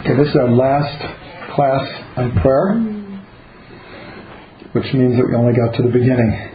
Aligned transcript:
Okay, 0.00 0.14
this 0.16 0.28
is 0.28 0.36
our 0.36 0.48
last 0.48 0.96
class 1.56 1.82
on 2.16 2.30
prayer, 2.40 2.78
which 4.70 4.94
means 4.94 5.16
that 5.16 5.26
we 5.28 5.34
only 5.34 5.54
got 5.56 5.74
to 5.74 5.82
the 5.82 5.88
beginning. 5.88 6.54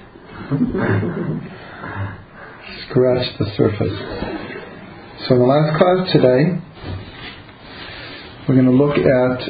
Scratch 2.87 3.37
the 3.39 3.45
surface. 3.57 3.99
So 5.27 5.35
in 5.35 5.41
the 5.41 5.45
last 5.45 5.77
class 5.77 6.09
today, 6.13 6.57
we're 8.47 8.55
going 8.55 8.65
to 8.65 8.71
look 8.71 8.95
at 8.97 9.49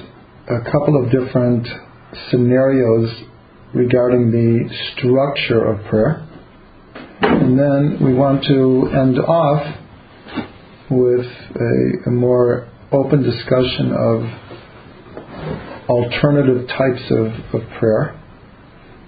a 0.49 0.71
couple 0.71 0.97
of 1.03 1.11
different 1.11 1.67
scenarios 2.31 3.11
regarding 3.75 4.31
the 4.31 4.69
structure 4.97 5.71
of 5.71 5.85
prayer. 5.85 6.27
And 7.21 7.59
then 7.59 8.03
we 8.03 8.15
want 8.15 8.43
to 8.45 8.89
end 8.91 9.19
off 9.19 9.77
with 10.89 11.27
a, 11.27 12.09
a 12.09 12.11
more 12.11 12.72
open 12.93 13.23
discussion 13.23 13.91
of 13.91 14.23
alternative 15.89 16.67
types 16.67 17.11
of, 17.11 17.27
of 17.53 17.69
prayer. 17.79 18.19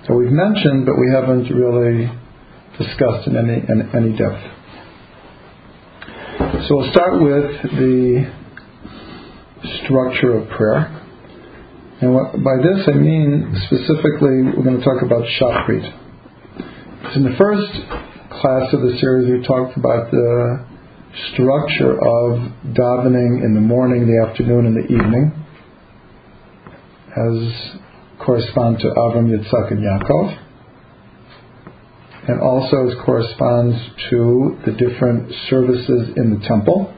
So 0.08 0.14
we've 0.16 0.32
mentioned, 0.32 0.86
but 0.86 0.96
we 1.00 1.12
haven't 1.14 1.50
really 1.54 2.12
discussed 2.78 3.28
in 3.28 3.38
any, 3.38 3.62
in 3.62 3.90
any 3.95 4.12
depth. 4.18 4.44
So 6.68 6.76
we'll 6.78 6.92
start 6.92 7.22
with 7.22 7.62
the 7.80 8.26
structure 9.84 10.38
of 10.38 10.50
prayer. 10.50 11.02
And 12.02 12.14
what, 12.14 12.34
by 12.44 12.58
this 12.58 12.88
I 12.88 12.98
mean 12.98 13.56
specifically 13.67 14.44
we're 14.44 14.64
going 14.64 14.78
to 14.78 14.84
talk 14.84 15.02
about 15.02 15.23
Shachrit. 15.40 15.86
So 17.14 17.16
in 17.16 17.23
the 17.23 17.36
first 17.38 17.72
class 18.42 18.73
of 18.73 18.81
the 18.81 18.98
series 19.00 19.31
we 19.31 19.48
talked 19.48 19.78
about 19.78 20.12
the 20.12 20.66
structure 21.34 21.94
of 21.94 22.40
davening 22.74 23.44
in 23.44 23.54
the 23.54 23.62
morning, 23.62 24.08
the 24.08 24.28
afternoon, 24.28 24.66
and 24.66 24.76
the 24.76 24.86
evening, 24.94 25.32
as 27.16 27.80
correspond 28.26 28.80
to 28.80 28.88
Avram, 28.88 29.30
Yitzchak, 29.30 29.72
and 29.72 29.80
Yaakov, 29.80 30.39
and 32.28 32.42
also 32.42 32.89
as 32.89 32.95
corresponds 33.06 33.78
to 34.09 34.58
the 34.66 34.72
different 34.72 35.31
services 35.50 36.09
in 36.17 36.38
the 36.38 36.48
temple. 36.48 36.94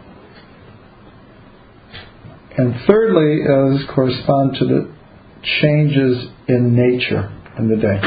And 2.58 2.74
thirdly, 2.88 3.42
as 3.44 3.88
correspond 3.94 4.56
to 4.60 4.66
the 4.66 4.92
changes 5.62 6.28
in 6.48 6.76
nature 6.76 7.32
in 7.60 7.70
the 7.70 7.76
day. 7.76 8.02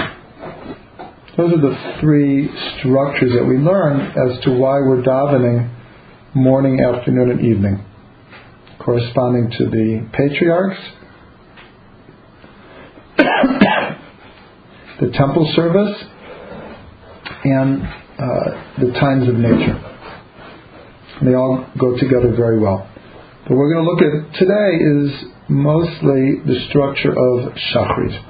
Those 1.37 1.53
are 1.53 1.61
the 1.61 1.99
three 2.01 2.49
structures 2.79 3.33
that 3.39 3.45
we 3.47 3.57
learn 3.57 4.01
as 4.01 4.43
to 4.45 4.51
why 4.51 4.81
we're 4.81 5.03
davening 5.03 5.71
morning, 6.35 6.79
afternoon, 6.81 7.31
and 7.33 7.41
evening, 7.41 7.85
corresponding 8.79 9.51
to 9.59 9.65
the 9.65 10.09
patriarchs, 10.13 10.81
the 15.01 15.11
temple 15.13 15.53
service, 15.57 16.05
and 17.43 17.83
uh, 17.83 18.79
the 18.79 18.93
times 19.01 19.29
of 19.29 19.35
nature. 19.35 19.83
They 21.25 21.35
all 21.35 21.67
go 21.79 21.99
together 21.99 22.33
very 22.37 22.61
well. 22.61 22.89
But 23.49 23.57
we're 23.57 23.75
going 23.75 23.85
to 23.85 23.91
look 23.91 24.03
at 24.03 24.33
today 24.39 24.77
is 24.79 25.25
mostly 25.49 26.43
the 26.47 26.67
structure 26.69 27.11
of 27.11 27.53
Shachrit. 27.75 28.25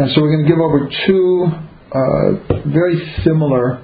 And 0.00 0.10
so 0.10 0.20
we're 0.20 0.34
going 0.34 0.44
to 0.44 0.50
give 0.50 0.58
over 0.58 0.90
two 1.06 1.46
uh, 1.92 2.32
very 2.68 3.14
similar 3.22 3.80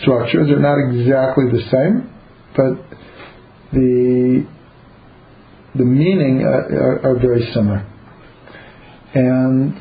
structures. 0.00 0.48
They're 0.48 0.60
not 0.60 0.78
exactly 0.78 1.44
the 1.50 1.62
same, 1.70 2.10
but 2.56 2.98
the 3.72 4.46
the 5.74 5.84
meaning 5.84 6.44
uh, 6.44 6.74
are, 6.74 7.12
are, 7.12 7.18
very 7.18 7.50
similar. 7.54 7.86
And 9.14 9.74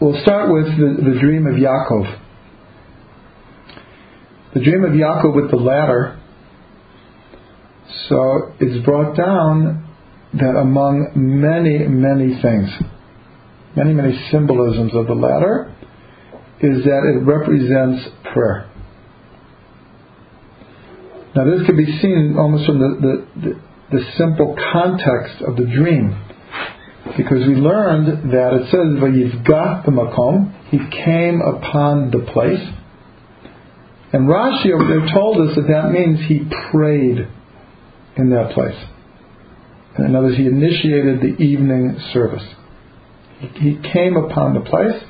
we'll 0.00 0.20
start 0.22 0.52
with 0.52 0.66
the, 0.66 1.10
the 1.10 1.20
dream 1.20 1.46
of 1.46 1.54
Yaakov. 1.54 2.18
The 4.54 4.60
dream 4.60 4.84
of 4.84 4.90
Yaakov 4.90 5.36
with 5.36 5.50
the 5.52 5.58
ladder. 5.58 6.20
So 8.08 8.52
it's 8.58 8.84
brought 8.84 9.16
down 9.16 9.88
that 10.34 10.56
among 10.56 11.12
many, 11.14 11.86
many 11.86 12.42
things, 12.42 12.68
many, 13.76 13.92
many 13.92 14.28
symbolisms 14.32 14.92
of 14.94 15.06
the 15.06 15.14
ladder, 15.14 15.72
is 16.60 16.84
that 16.84 17.02
it 17.04 17.24
represents 17.24 18.08
prayer. 18.32 18.71
Now, 21.34 21.44
this 21.46 21.64
can 21.66 21.76
be 21.76 21.86
seen 22.00 22.36
almost 22.38 22.66
from 22.66 22.78
the, 22.78 23.26
the, 23.40 23.60
the, 23.90 24.04
simple 24.18 24.54
context 24.72 25.42
of 25.42 25.56
the 25.56 25.64
dream. 25.64 26.14
Because 27.16 27.46
we 27.48 27.54
learned 27.54 28.30
that 28.32 28.52
it 28.52 28.70
says, 28.70 29.00
Vayivgat 29.00 29.84
the 29.86 29.92
makom, 29.92 30.52
he 30.68 30.78
came 31.04 31.40
upon 31.40 32.10
the 32.10 32.20
place. 32.32 32.62
And 34.12 34.28
Rashi 34.28 34.72
over 34.72 34.86
there 34.86 35.14
told 35.14 35.48
us 35.48 35.56
that 35.56 35.68
that 35.68 35.90
means 35.90 36.20
he 36.28 36.40
prayed 36.70 37.26
in 38.16 38.30
that 38.30 38.52
place. 38.52 38.76
In 39.98 40.14
other 40.14 40.26
words, 40.26 40.36
he 40.36 40.46
initiated 40.46 41.20
the 41.20 41.42
evening 41.42 41.98
service. 42.12 42.44
He 43.54 43.78
came 43.92 44.16
upon 44.16 44.54
the 44.54 44.60
place. 44.60 45.02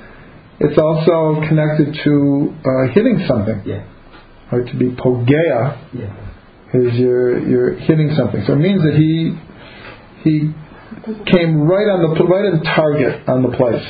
It's 0.60 0.78
also 0.78 1.40
connected 1.48 1.98
to 2.04 2.54
uh, 2.64 2.92
hitting 2.94 3.24
something. 3.26 3.62
Yeah 3.66 3.91
or 4.52 4.64
to 4.64 4.76
be 4.76 4.90
pogea 4.90 5.78
yeah. 5.94 6.74
is 6.74 6.94
you're 6.98 7.38
you're 7.48 7.74
hitting 7.74 8.14
something. 8.16 8.44
So 8.46 8.52
it 8.52 8.56
means 8.56 8.82
that 8.82 8.94
he 8.94 9.34
he 10.22 10.52
came 11.32 11.62
right 11.62 11.88
on 11.88 12.14
the 12.14 12.24
right 12.24 12.44
in 12.44 12.62
target 12.62 13.28
on 13.28 13.42
the 13.42 13.56
place. 13.56 13.84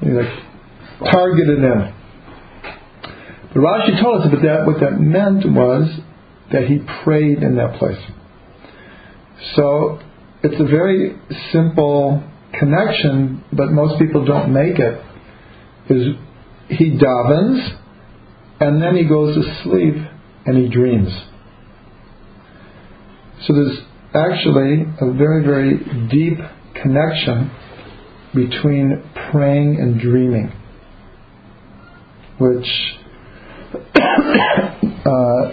He 0.00 0.10
like 0.10 1.12
targeted 1.12 1.58
in. 1.58 1.94
But 3.52 3.60
Rashi 3.60 4.02
told 4.02 4.22
us 4.22 4.30
that 4.30 4.42
that 4.42 4.66
what 4.66 4.80
that 4.80 4.98
meant 4.98 5.44
was 5.44 6.00
that 6.50 6.64
he 6.64 6.78
prayed 7.04 7.42
in 7.42 7.56
that 7.56 7.78
place. 7.78 8.00
So 9.54 10.00
it's 10.42 10.60
a 10.60 10.64
very 10.64 11.16
simple 11.52 12.24
connection, 12.58 13.44
but 13.52 13.70
most 13.70 13.98
people 13.98 14.24
don't 14.24 14.52
make 14.52 14.78
it. 14.78 15.04
Is 15.90 16.14
he 16.68 16.92
davens 16.92 17.78
and 18.60 18.82
then 18.82 18.96
he 18.96 19.04
goes 19.04 19.34
to 19.36 19.62
sleep 19.62 19.94
and 20.46 20.58
he 20.58 20.68
dreams. 20.68 21.10
So 23.46 23.52
there's 23.54 23.78
actually 24.14 24.84
a 25.00 25.12
very, 25.12 25.44
very 25.44 25.78
deep 26.08 26.38
connection 26.82 27.50
between 28.34 29.02
praying 29.30 29.76
and 29.80 30.00
dreaming, 30.00 30.52
which 32.38 32.66
uh, 33.94 35.48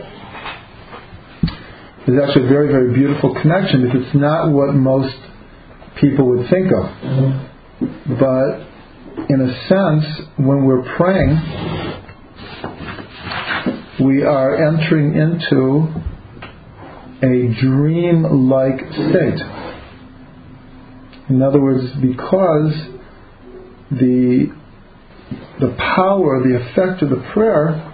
is 2.07 2.15
actually 2.21 2.45
a 2.45 2.49
very, 2.49 2.67
very 2.67 2.93
beautiful 2.93 3.33
connection 3.41 3.85
because 3.85 4.07
it's 4.07 4.15
not 4.15 4.51
what 4.51 4.73
most 4.73 5.15
people 5.99 6.27
would 6.29 6.49
think 6.49 6.71
of. 6.71 6.85
But 8.19 8.65
in 9.29 9.41
a 9.41 9.67
sense, 9.67 10.05
when 10.37 10.65
we're 10.65 10.95
praying, 10.97 12.04
we 13.99 14.23
are 14.23 14.55
entering 14.55 15.15
into 15.15 15.87
a 17.23 17.61
dream 17.61 18.49
like 18.49 18.79
state. 18.91 19.41
In 21.29 21.41
other 21.41 21.61
words, 21.61 21.91
because 22.01 22.73
the 23.91 24.53
the 25.59 25.75
power, 25.95 26.43
the 26.43 26.55
effect 26.55 27.01
of 27.01 27.09
the 27.09 27.23
prayer 27.33 27.93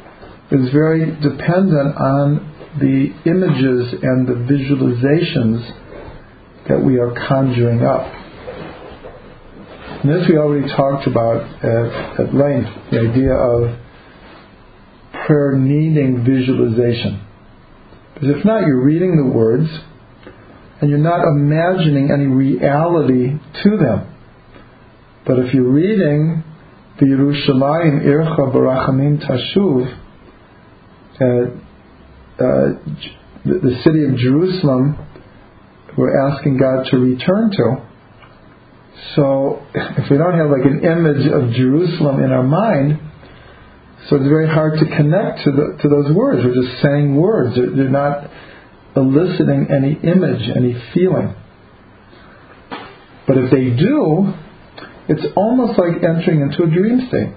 is 0.51 0.69
very 0.71 1.05
dependent 1.21 1.95
on 1.95 2.51
the 2.79 3.13
images 3.25 3.93
and 4.01 4.27
the 4.27 4.33
visualizations 4.33 5.71
that 6.67 6.83
we 6.83 6.97
are 6.97 7.13
conjuring 7.27 7.83
up. 7.83 8.01
And 10.01 10.11
this 10.11 10.27
we 10.27 10.37
already 10.37 10.67
talked 10.67 11.05
about 11.05 11.41
at, 11.63 12.19
at 12.19 12.33
length, 12.33 12.69
the 12.91 12.99
idea 12.99 13.33
of 13.33 13.77
prayer 15.25 15.53
needing 15.57 16.23
visualization. 16.23 17.25
Because 18.13 18.37
if 18.37 18.45
not, 18.45 18.61
you're 18.61 18.83
reading 18.83 19.17
the 19.17 19.35
words 19.35 19.67
and 20.81 20.89
you're 20.89 20.99
not 20.99 21.21
imagining 21.23 22.11
any 22.11 22.25
reality 22.25 23.37
to 23.63 23.77
them. 23.77 24.15
But 25.25 25.39
if 25.39 25.53
you're 25.53 25.71
reading 25.71 26.43
the 26.99 27.05
Yerushalayim 27.05 28.03
Ircha 28.05 28.53
Barachamim 28.53 29.19
Tashuv, 29.25 29.97
uh, 31.19 31.61
uh, 32.43 32.79
the, 33.45 33.59
the 33.59 33.81
city 33.83 34.05
of 34.05 34.17
Jerusalem, 34.17 34.97
we're 35.97 36.29
asking 36.29 36.57
God 36.57 36.85
to 36.89 36.97
return 36.97 37.51
to. 37.51 37.87
So 39.15 39.61
if 39.75 40.09
we 40.09 40.17
don't 40.17 40.37
have 40.37 40.49
like 40.49 40.65
an 40.65 40.83
image 40.83 41.27
of 41.27 41.53
Jerusalem 41.53 42.23
in 42.23 42.31
our 42.31 42.43
mind, 42.43 42.99
so 44.09 44.15
it's 44.15 44.27
very 44.27 44.47
hard 44.47 44.79
to 44.79 44.85
connect 44.85 45.43
to 45.45 45.51
the, 45.51 45.77
to 45.81 45.87
those 45.89 46.15
words. 46.15 46.43
We're 46.43 46.55
just 46.55 46.81
saying 46.81 47.15
words. 47.15 47.55
They're, 47.55 47.69
they're 47.69 47.89
not 47.89 48.29
eliciting 48.95 49.67
any 49.69 49.93
image, 49.93 50.49
any 50.55 50.75
feeling. 50.93 51.35
But 53.27 53.37
if 53.37 53.51
they 53.51 53.69
do, 53.69 54.33
it's 55.07 55.25
almost 55.35 55.77
like 55.77 56.03
entering 56.03 56.41
into 56.41 56.63
a 56.63 56.67
dream 56.67 57.07
state, 57.07 57.33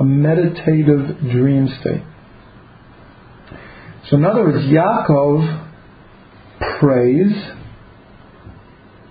a 0.00 0.04
meditative 0.04 1.18
dream 1.30 1.68
state. 1.80 2.02
So, 4.08 4.16
in 4.16 4.24
other 4.24 4.42
words, 4.42 4.64
Yaakov 4.64 5.66
prays 6.80 7.32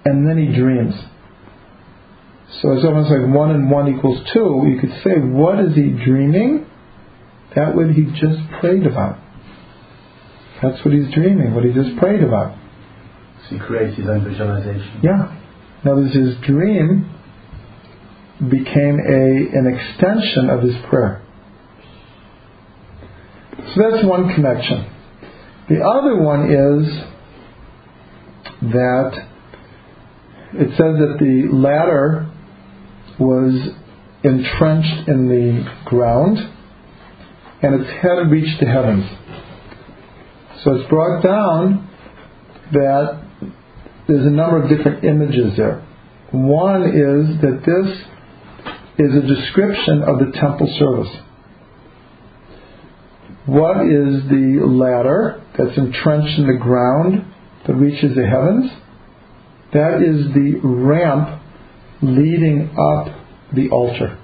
and 0.05 0.27
then 0.27 0.37
he 0.37 0.55
dreams. 0.57 0.93
So 2.61 2.71
it's 2.73 2.85
almost 2.85 3.11
like 3.11 3.33
one 3.33 3.51
and 3.51 3.69
one 3.69 3.93
equals 3.93 4.19
two. 4.33 4.63
You 4.67 4.79
could 4.79 4.93
say, 5.03 5.19
what 5.19 5.59
is 5.59 5.75
he 5.75 5.89
dreaming? 5.89 6.65
That 7.55 7.75
what 7.75 7.91
he 7.91 8.05
just 8.05 8.39
prayed 8.59 8.85
about. 8.85 9.19
That's 10.61 10.83
what 10.85 10.93
he's 10.93 11.13
dreaming, 11.13 11.53
what 11.53 11.65
he 11.65 11.73
just 11.73 11.97
prayed 11.97 12.23
about. 12.23 12.57
So 13.43 13.55
he 13.55 13.59
creates 13.59 13.97
his 13.97 14.07
own 14.07 14.23
visualization. 14.23 15.01
Yeah. 15.03 15.35
In 15.83 15.91
other 15.91 16.01
words, 16.01 16.15
his 16.15 16.35
dream 16.45 17.11
became 18.39 18.99
a 18.99 19.57
an 19.57 19.67
extension 19.67 20.49
of 20.49 20.61
his 20.61 20.75
prayer. 20.89 21.21
So 23.57 23.81
that's 23.89 24.05
one 24.05 24.33
connection. 24.33 24.91
The 25.69 25.81
other 25.81 26.21
one 26.21 26.51
is 26.51 26.87
that 28.71 29.27
it 30.53 30.69
says 30.69 30.77
that 30.77 31.17
the 31.19 31.49
ladder 31.53 32.24
was 33.19 33.69
entrenched 34.23 35.07
in 35.07 35.27
the 35.27 35.65
ground 35.85 36.37
and 37.61 37.81
its 37.81 37.89
head 38.01 38.29
reached 38.29 38.59
the 38.59 38.65
heavens. 38.65 39.05
So 40.63 40.75
it's 40.75 40.89
brought 40.89 41.23
down 41.23 41.89
that 42.71 43.21
there's 44.07 44.25
a 44.25 44.29
number 44.29 44.61
of 44.61 44.69
different 44.69 45.03
images 45.03 45.55
there. 45.57 45.85
One 46.31 46.83
is 46.83 47.41
that 47.41 47.61
this 47.65 48.05
is 48.97 49.15
a 49.15 49.27
description 49.27 50.03
of 50.03 50.19
the 50.19 50.31
temple 50.39 50.67
service. 50.79 51.15
What 53.45 53.85
is 53.85 54.23
the 54.29 54.61
ladder 54.65 55.43
that's 55.57 55.77
entrenched 55.77 56.39
in 56.39 56.47
the 56.47 56.57
ground 56.59 57.31
that 57.67 57.75
reaches 57.75 58.15
the 58.15 58.25
heavens? 58.25 58.71
That 59.73 60.01
is 60.01 60.33
the 60.33 60.59
ramp 60.63 61.34
leading 62.01 62.75
up 62.77 63.15
the 63.53 63.69
altar. 63.69 64.19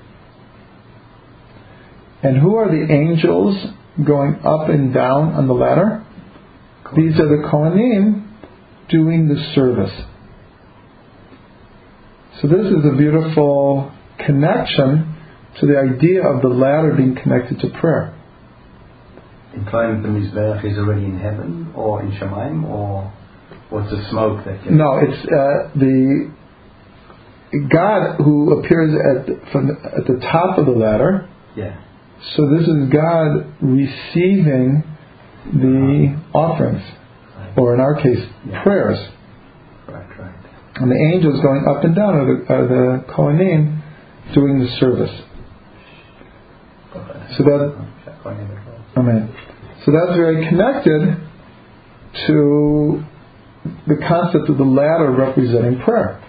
And 2.23 2.37
who 2.37 2.55
are 2.55 2.69
the 2.69 2.93
angels 2.93 3.57
going 4.05 4.35
up 4.45 4.69
and 4.69 4.93
down 4.93 5.33
on 5.33 5.47
the 5.47 5.53
ladder? 5.53 6.05
These 6.95 7.19
are 7.19 7.27
the 7.27 7.47
Kohanim 7.51 8.27
doing 8.89 9.27
the 9.27 9.53
service. 9.55 10.05
So 12.41 12.47
this 12.47 12.67
is 12.67 12.85
a 12.85 12.95
beautiful 12.97 13.91
connection 14.25 15.15
to 15.59 15.65
the 15.65 15.77
idea 15.77 16.21
of 16.23 16.41
the 16.41 16.47
ladder 16.47 16.93
being 16.95 17.15
connected 17.15 17.59
to 17.59 17.79
prayer. 17.79 18.17
Inclining 19.53 20.01
the 20.01 20.09
Mizbeach 20.09 20.63
is 20.65 20.77
already 20.77 21.05
in 21.05 21.19
heaven 21.19 21.71
or 21.75 22.01
in 22.01 22.11
Shemaim 22.11 22.63
or 22.69 23.11
what's 23.69 23.89
the 23.89 24.07
smoke 24.09 24.45
that. 24.45 24.71
No, 24.71 24.99
it's 25.01 25.25
uh, 25.25 25.77
the 25.77 26.31
God 27.69 28.15
who 28.17 28.59
appears 28.59 28.93
at 28.95 29.25
the, 29.27 29.39
from 29.51 29.67
the, 29.67 29.73
at 29.97 30.05
the 30.07 30.19
top 30.31 30.57
of 30.57 30.65
the 30.65 30.71
ladder. 30.71 31.27
Yeah. 31.55 31.79
So 32.35 32.47
this 32.49 32.67
is 32.67 32.89
God 32.89 33.45
receiving 33.61 34.83
the 35.51 36.15
offerings, 36.33 36.83
or 37.57 37.73
in 37.73 37.79
our 37.81 37.95
case, 37.95 38.23
Yeah. 38.47 38.63
prayers. 38.63 38.99
Right, 39.87 40.05
right. 40.19 40.31
And 40.75 40.91
the 40.91 40.95
angels 41.13 41.41
going 41.41 41.65
up 41.67 41.83
and 41.83 41.95
down 41.95 42.15
are 42.15 42.25
the, 42.25 42.53
are 42.53 42.67
the 42.67 43.03
Kohanim 43.11 43.81
doing 44.33 44.59
the 44.59 44.67
service. 44.79 45.21
So 47.37 47.43
that- 47.43 47.75
Amen. 48.97 49.29
So 49.85 49.91
that's 49.91 50.15
very 50.15 50.47
connected 50.47 51.17
to 52.27 53.03
the 53.87 53.95
concept 54.07 54.49
of 54.49 54.57
the 54.57 54.63
ladder 54.65 55.11
representing 55.11 55.79
prayer. 55.81 56.19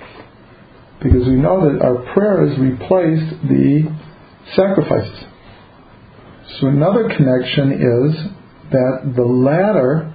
Because 1.03 1.27
we 1.27 1.35
know 1.35 1.73
that 1.73 1.83
our 1.83 2.13
prayers 2.15 2.59
replaced 2.59 3.43
the 3.49 3.93
sacrifices. 4.55 5.25
So 6.61 6.69
another 6.69 7.09
connection 7.09 7.73
is 7.73 8.15
that 8.71 9.13
the 9.17 9.25
ladder, 9.25 10.15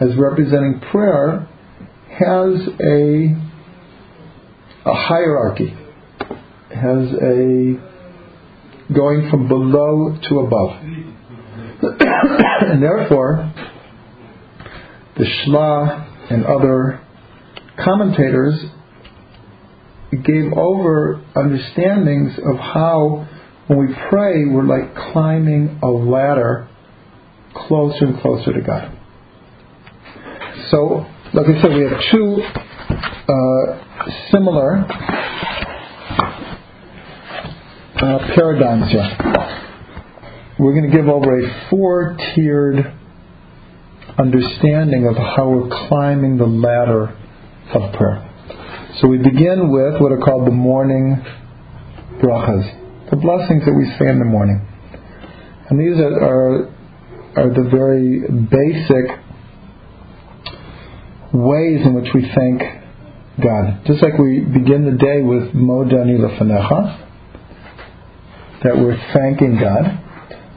as 0.00 0.16
representing 0.16 0.80
prayer, 0.90 1.48
has 2.10 2.68
a, 2.80 3.34
a 4.88 4.94
hierarchy, 4.94 5.74
has 6.70 7.12
a 7.22 7.92
going 8.92 9.28
from 9.30 9.48
below 9.48 10.18
to 10.28 10.38
above. 10.40 10.82
and 11.82 12.82
therefore, 12.82 13.52
the 15.16 15.24
Shla 15.24 16.30
and 16.30 16.44
other 16.44 17.00
commentators 17.82 18.54
gave 20.18 20.52
over 20.56 21.22
understandings 21.34 22.38
of 22.38 22.56
how 22.58 23.26
when 23.66 23.78
we 23.78 23.94
pray 24.10 24.44
we're 24.46 24.64
like 24.64 24.94
climbing 25.12 25.78
a 25.82 25.88
ladder 25.88 26.68
closer 27.54 28.06
and 28.06 28.20
closer 28.20 28.52
to 28.52 28.60
God. 28.60 28.98
So, 30.70 31.06
like 31.34 31.46
I 31.46 31.62
said, 31.62 31.74
we 31.74 31.82
have 31.82 32.00
two 32.10 32.42
uh, 33.28 33.78
similar 34.30 34.84
uh, 37.96 38.34
paradigms 38.34 38.90
here. 38.90 39.16
We're 40.58 40.74
going 40.74 40.90
to 40.90 40.96
give 40.96 41.08
over 41.08 41.38
a 41.38 41.68
four 41.70 42.16
tiered 42.34 42.94
understanding 44.18 45.06
of 45.06 45.16
how 45.16 45.48
we're 45.48 45.88
climbing 45.88 46.36
the 46.36 46.46
ladder 46.46 47.16
of 47.74 47.92
prayer. 47.94 48.31
So 49.00 49.08
we 49.08 49.18
begin 49.18 49.70
with 49.70 50.00
what 50.00 50.12
are 50.12 50.18
called 50.18 50.46
the 50.46 50.52
morning 50.52 51.16
brachas, 52.20 53.10
the 53.10 53.16
blessings 53.16 53.64
that 53.64 53.72
we 53.72 53.86
say 53.98 54.10
in 54.10 54.18
the 54.18 54.24
morning. 54.24 54.60
And 55.70 55.80
these 55.80 55.98
are, 55.98 56.12
are, 56.22 56.68
are 57.36 57.48
the 57.48 57.68
very 57.70 58.20
basic 58.28 59.18
ways 61.32 61.86
in 61.86 61.94
which 61.94 62.12
we 62.14 62.30
thank 62.34 62.60
God. 63.40 63.80
Just 63.86 64.02
like 64.02 64.18
we 64.18 64.40
begin 64.40 64.84
the 64.84 64.98
day 65.00 65.22
with 65.22 65.56
Modani 65.56 66.20
Lefanecha, 66.20 67.08
that 68.64 68.76
we're 68.76 69.00
thanking 69.14 69.58
God. 69.58 69.98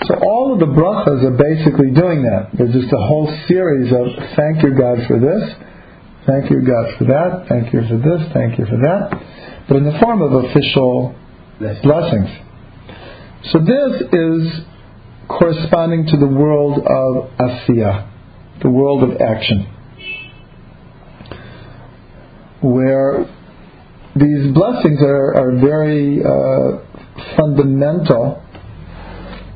So 0.08 0.16
all 0.22 0.54
of 0.54 0.60
the 0.60 0.68
brachas 0.68 1.24
are 1.24 1.38
basically 1.40 1.92
doing 1.92 2.24
that. 2.24 2.50
There's 2.54 2.74
just 2.74 2.92
a 2.92 3.00
whole 3.08 3.32
series 3.48 3.92
of 3.94 4.06
thank 4.36 4.62
you 4.62 4.76
God 4.78 5.08
for 5.08 5.18
this, 5.20 5.56
thank 6.28 6.50
you 6.50 6.62
God 6.66 6.98
for 6.98 7.06
that, 7.06 7.46
thank 7.50 7.74
you 7.74 7.82
for 7.88 7.98
this, 7.98 8.34
thank 8.34 8.60
you 8.60 8.66
for 8.66 8.78
that, 8.78 9.66
but 9.68 9.78
in 9.78 9.84
the 9.84 9.98
form 10.02 10.22
of 10.22 10.46
official 10.46 11.16
Blessing. 11.60 11.82
blessings. 11.84 12.30
So 13.52 13.60
this 13.60 14.02
is 14.12 14.66
corresponding 15.28 16.08
to 16.08 16.18
the 16.18 16.28
world 16.28 16.80
of 16.80 17.30
asiya, 17.38 18.10
the 18.62 18.70
world 18.70 19.04
of 19.04 19.22
action, 19.22 19.68
where 22.62 23.26
these 24.16 24.54
blessings 24.54 25.02
are, 25.02 25.36
are 25.36 25.60
very 25.60 26.22
uh, 26.24 27.36
fundamental 27.38 28.42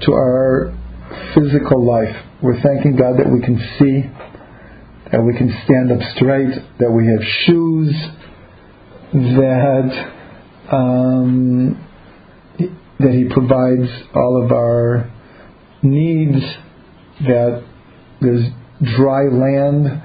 to 0.02 0.12
our 0.14 0.78
physical 1.34 1.86
life. 1.86 2.16
We're 2.42 2.62
thanking 2.62 2.96
God 2.96 3.18
that 3.18 3.30
we 3.32 3.42
can 3.42 3.58
see, 3.80 4.04
that 5.12 5.22
we 5.22 5.36
can 5.36 5.50
stand 5.66 5.92
up 5.92 6.00
straight, 6.16 6.54
that 6.80 6.92
we 6.92 7.06
have 7.08 7.24
shoes, 7.46 7.94
that 9.14 10.14
um, 10.72 11.86
that 13.00 13.12
He 13.12 13.26
provides 13.34 13.90
all 14.14 14.44
of 14.44 14.52
our 14.52 15.12
needs, 15.82 16.42
that 17.22 17.64
there's 18.22 18.46
dry 18.96 19.24
land 19.32 20.04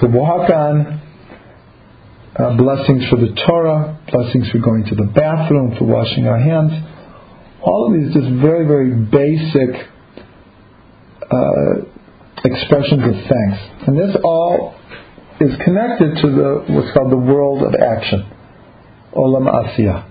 to 0.00 0.06
walk 0.06 0.48
on, 0.48 1.00
uh, 2.36 2.56
blessings 2.56 3.08
for 3.08 3.16
the 3.16 3.34
Torah, 3.46 3.98
blessings 4.10 4.48
for 4.50 4.58
going 4.58 4.84
to 4.86 4.94
the 4.94 5.10
bathroom, 5.14 5.76
for 5.76 5.84
washing 5.84 6.26
our 6.26 6.38
hands. 6.38 6.72
All 7.62 7.88
of 7.88 8.00
these 8.00 8.14
just 8.14 8.40
very, 8.40 8.66
very 8.66 8.94
basic 8.94 9.88
uh, 11.22 11.99
expressions 12.44 13.02
of 13.04 13.14
thanks. 13.28 13.86
And 13.86 13.98
this 13.98 14.16
all 14.24 14.74
is 15.40 15.56
connected 15.64 16.16
to 16.22 16.30
the 16.30 16.64
what's 16.72 16.92
called 16.92 17.10
the 17.10 17.16
world 17.16 17.62
of 17.62 17.74
action, 17.74 18.30
olam 19.14 19.48
asiyah. 19.48 20.06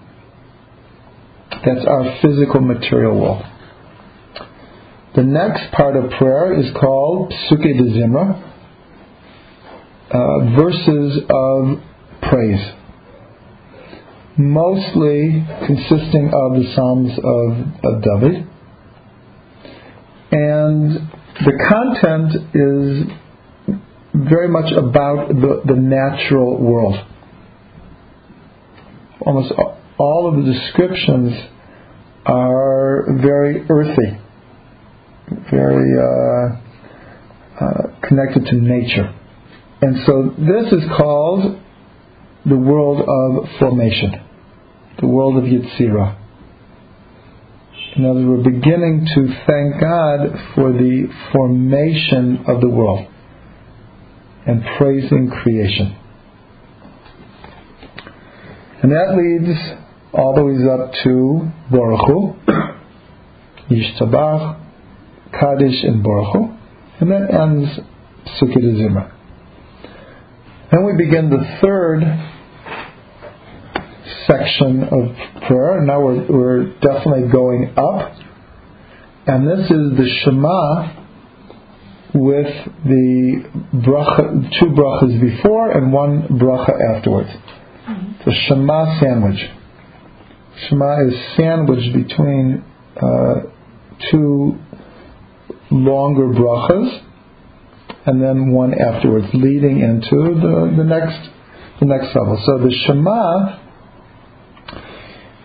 That's 1.65 1.85
our 1.85 2.19
physical 2.21 2.61
material 2.61 3.19
world. 3.19 3.43
The 5.15 5.23
next 5.23 5.71
part 5.73 5.95
of 5.95 6.11
prayer 6.11 6.57
is 6.59 6.71
called 6.79 7.31
Psuke 7.31 7.77
de 7.77 7.83
Zimra, 7.83 8.49
uh, 10.11 10.55
verses 10.55 11.23
of 11.29 11.79
praise, 12.21 12.73
mostly 14.37 15.45
consisting 15.65 16.31
of 16.33 16.53
the 16.53 16.73
Psalms 16.75 17.11
of, 17.17 17.93
of 17.93 18.03
David. 18.03 18.47
And 20.31 21.18
the 21.45 21.53
content 21.69 22.35
is 22.53 23.79
very 24.13 24.49
much 24.49 24.71
about 24.73 25.29
the, 25.29 25.61
the 25.65 25.75
natural 25.75 26.57
world. 26.61 26.95
Almost 29.21 29.53
all 29.97 30.27
of 30.27 30.43
the 30.43 30.51
descriptions 30.51 31.33
are 32.25 33.05
very 33.21 33.65
earthy, 33.69 34.19
very 35.49 35.91
uh, 35.97 36.55
uh, 37.63 38.07
connected 38.07 38.45
to 38.47 38.55
nature. 38.55 39.15
And 39.81 40.05
so 40.05 40.33
this 40.37 40.73
is 40.73 40.89
called 40.97 41.57
the 42.45 42.57
world 42.57 42.99
of 42.99 43.59
formation, 43.59 44.11
the 44.99 45.07
world 45.07 45.37
of 45.37 45.43
Yetzirah. 45.45 46.18
In 47.99 48.05
other 48.05 48.25
words, 48.25 48.45
we're 48.45 48.51
beginning 48.53 49.05
to 49.13 49.27
thank 49.45 49.81
God 49.81 50.19
for 50.55 50.71
the 50.71 51.09
formation 51.33 52.45
of 52.47 52.61
the 52.61 52.69
world 52.69 53.05
and 54.47 54.63
praising 54.77 55.29
creation. 55.29 55.97
And 58.81 58.93
that 58.93 59.17
leads 59.17 59.59
all 60.13 60.33
the 60.33 60.45
way 60.45 60.53
up 60.71 60.93
to 61.03 61.51
Baruch 61.69 62.37
Yishtabach, 63.69 64.61
Kaddish, 65.33 65.83
and 65.83 66.01
Barchu. 66.01 66.57
And 67.01 67.11
that 67.11 67.33
ends 67.33 67.79
Psuke 68.39 68.63
Zimra. 68.79 69.11
Then 70.71 70.85
we 70.85 71.03
begin 71.05 71.29
the 71.29 71.59
third 71.61 71.99
section 74.29 74.83
of 74.83 75.41
prayer. 75.47 75.81
Now 75.81 76.01
we're, 76.01 76.25
we're 76.27 76.79
definitely 76.79 77.31
going 77.31 77.73
up. 77.75 78.13
And 79.25 79.47
this 79.47 79.65
is 79.65 79.97
the 79.97 80.07
Shema 80.23 80.95
with 82.13 82.47
the 82.85 83.43
bracha, 83.73 84.49
two 84.59 84.67
brachas 84.67 85.19
before 85.21 85.71
and 85.71 85.93
one 85.93 86.27
bracha 86.39 86.95
afterwards. 86.95 87.29
The 88.25 88.33
Shema 88.47 88.99
sandwich. 88.99 89.39
Shema 90.67 91.07
is 91.07 91.13
sandwiched 91.37 91.93
between 91.93 92.63
uh, 92.97 93.35
two 94.11 94.57
longer 95.71 96.27
brachas 96.27 97.05
and 98.05 98.21
then 98.21 98.51
one 98.51 98.73
afterwards, 98.73 99.27
leading 99.33 99.81
into 99.81 100.39
the, 100.39 100.73
the 100.77 100.83
next 100.83 101.29
the 101.79 101.85
next 101.85 102.07
level. 102.15 102.41
So 102.45 102.57
the 102.57 102.75
Shema 102.85 103.68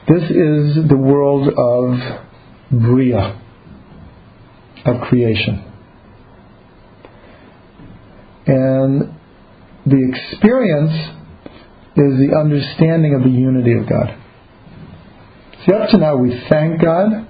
this 0.07 0.23
is 0.31 0.89
the 0.89 0.97
world 0.99 1.49
of 1.49 2.81
Bria, 2.83 3.41
of 4.85 5.01
creation. 5.09 5.65
And 8.47 9.15
the 9.87 10.13
experience 10.13 10.93
is 11.97 12.19
the 12.19 12.37
understanding 12.39 13.15
of 13.15 13.23
the 13.23 13.31
unity 13.31 13.73
of 13.73 13.89
God. 13.89 14.19
See, 15.65 15.73
up 15.73 15.89
to 15.91 15.97
now 15.97 16.17
we 16.17 16.39
thank 16.51 16.83
God, 16.83 17.27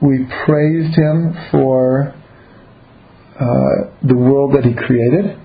we 0.00 0.26
praised 0.44 0.96
Him 0.96 1.36
for 1.52 2.14
uh, 3.38 3.44
the 4.02 4.16
world 4.16 4.56
that 4.56 4.64
He 4.64 4.74
created, 4.74 5.38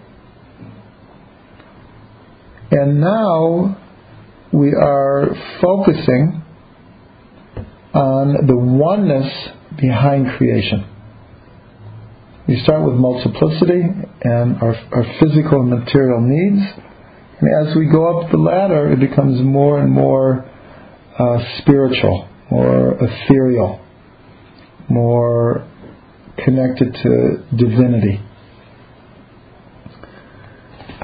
and 2.72 3.00
now 3.00 3.78
we 4.54 4.72
are 4.72 5.30
focusing 5.62 6.44
on 7.96 8.46
the 8.46 8.56
oneness 8.56 9.50
behind 9.78 10.38
creation. 10.38 10.88
We 12.48 12.62
start 12.62 12.86
with 12.86 12.96
multiplicity 12.96 13.82
and 14.22 14.62
our, 14.62 14.76
our 14.92 15.18
physical 15.20 15.62
and 15.62 15.70
material 15.72 16.22
needs. 16.22 16.62
And 17.42 17.68
as 17.68 17.76
we 17.76 17.88
go 17.88 18.20
up 18.20 18.32
the 18.32 18.38
ladder, 18.38 18.94
it 18.94 19.00
becomes 19.00 19.42
more 19.42 19.80
and 19.80 19.92
more 19.92 20.46
uh, 21.18 21.38
spiritual, 21.60 22.30
more 22.52 22.98
ethereal, 23.02 23.84
more 24.88 25.68
connected 26.46 26.94
to 26.94 27.46
divinity. 27.56 28.22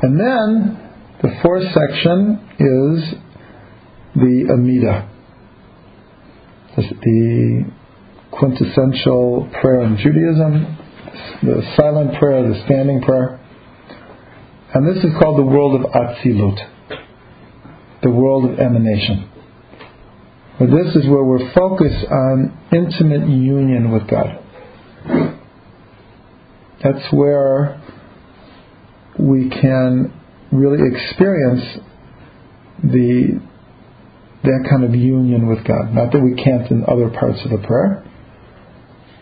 And 0.01 0.19
then 0.19 0.91
the 1.23 1.39
fourth 1.41 1.63
section 1.73 2.47
is 2.59 3.28
the 4.19 4.53
Amida, 4.53 5.09
the 6.75 7.71
quintessential 8.31 9.49
prayer 9.61 9.81
in 9.81 9.97
Judaism, 9.97 10.77
the 11.43 11.73
silent 11.75 12.19
prayer, 12.19 12.47
the 12.47 12.61
standing 12.65 13.01
prayer. 13.01 13.39
And 14.73 14.87
this 14.87 15.03
is 15.03 15.11
called 15.19 15.39
the 15.39 15.45
world 15.45 15.81
of 15.81 15.91
Atzilut, 15.91 16.59
the 18.03 18.11
world 18.11 18.51
of 18.51 18.59
emanation. 18.59 19.29
But 20.59 20.67
this 20.67 20.95
is 20.95 21.09
where 21.09 21.23
we're 21.23 21.53
focused 21.53 22.05
on 22.11 22.57
intimate 22.71 23.27
union 23.29 23.91
with 23.91 24.07
God. 24.07 24.39
That's 26.83 27.11
where 27.11 27.81
we 29.17 29.49
can 29.49 30.13
really 30.51 30.79
experience 30.93 31.79
the 32.83 33.41
that 34.43 34.67
kind 34.69 34.83
of 34.83 34.95
union 34.95 35.47
with 35.47 35.65
God. 35.65 35.93
Not 35.93 36.11
that 36.13 36.21
we 36.21 36.41
can't 36.41 36.69
in 36.71 36.85
other 36.87 37.09
parts 37.09 37.39
of 37.43 37.51
the 37.51 37.65
prayer, 37.65 38.05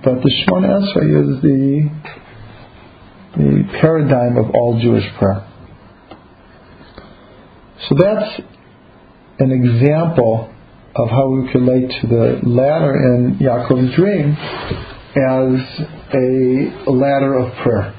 but 0.03 0.21
the 0.21 0.29
Shemona 0.29 0.81
Esrei 0.81 1.09
is 1.21 1.41
the 1.41 1.89
the 3.37 3.63
paradigm 3.79 4.37
of 4.37 4.49
all 4.55 4.79
Jewish 4.81 5.05
prayer. 5.19 5.47
So 7.87 7.95
that's 7.99 8.41
an 9.39 9.51
example 9.51 10.51
of 10.95 11.09
how 11.09 11.29
we 11.29 11.49
relate 11.53 11.91
to 12.01 12.07
the 12.07 12.39
ladder 12.43 12.93
in 12.95 13.37
Yaakov's 13.39 13.95
dream 13.95 14.35
as 15.15 15.85
a 16.13 16.89
ladder 16.89 17.37
of 17.37 17.53
prayer. 17.63 17.93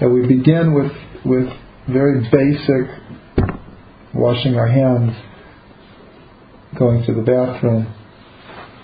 That 0.00 0.08
we 0.08 0.26
begin 0.26 0.74
with 0.74 0.92
with 1.24 1.48
very 1.88 2.28
basic 2.30 3.00
washing 4.14 4.56
our 4.56 4.66
hands 4.66 5.16
going 6.78 7.04
to 7.04 7.14
the 7.14 7.22
bathroom, 7.22 7.86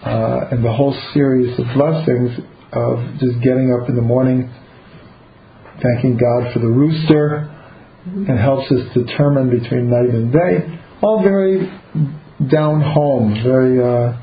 uh, 0.05 0.49
and 0.50 0.64
the 0.64 0.73
whole 0.73 0.97
series 1.12 1.59
of 1.59 1.66
blessings 1.75 2.38
of 2.73 2.99
just 3.19 3.40
getting 3.43 3.73
up 3.73 3.88
in 3.88 3.97
the 3.97 4.02
morning, 4.02 4.52
thanking 5.83 6.16
God 6.16 6.52
for 6.52 6.59
the 6.59 6.69
rooster, 6.69 7.52
and 8.05 8.38
helps 8.38 8.71
us 8.71 8.93
determine 8.95 9.50
between 9.50 9.90
night 9.90 10.11
and 10.11 10.33
day. 10.33 10.81
All 11.02 11.23
very 11.23 11.69
down 12.49 12.81
home, 12.81 13.35
very 13.43 13.81
uh, 13.81 14.16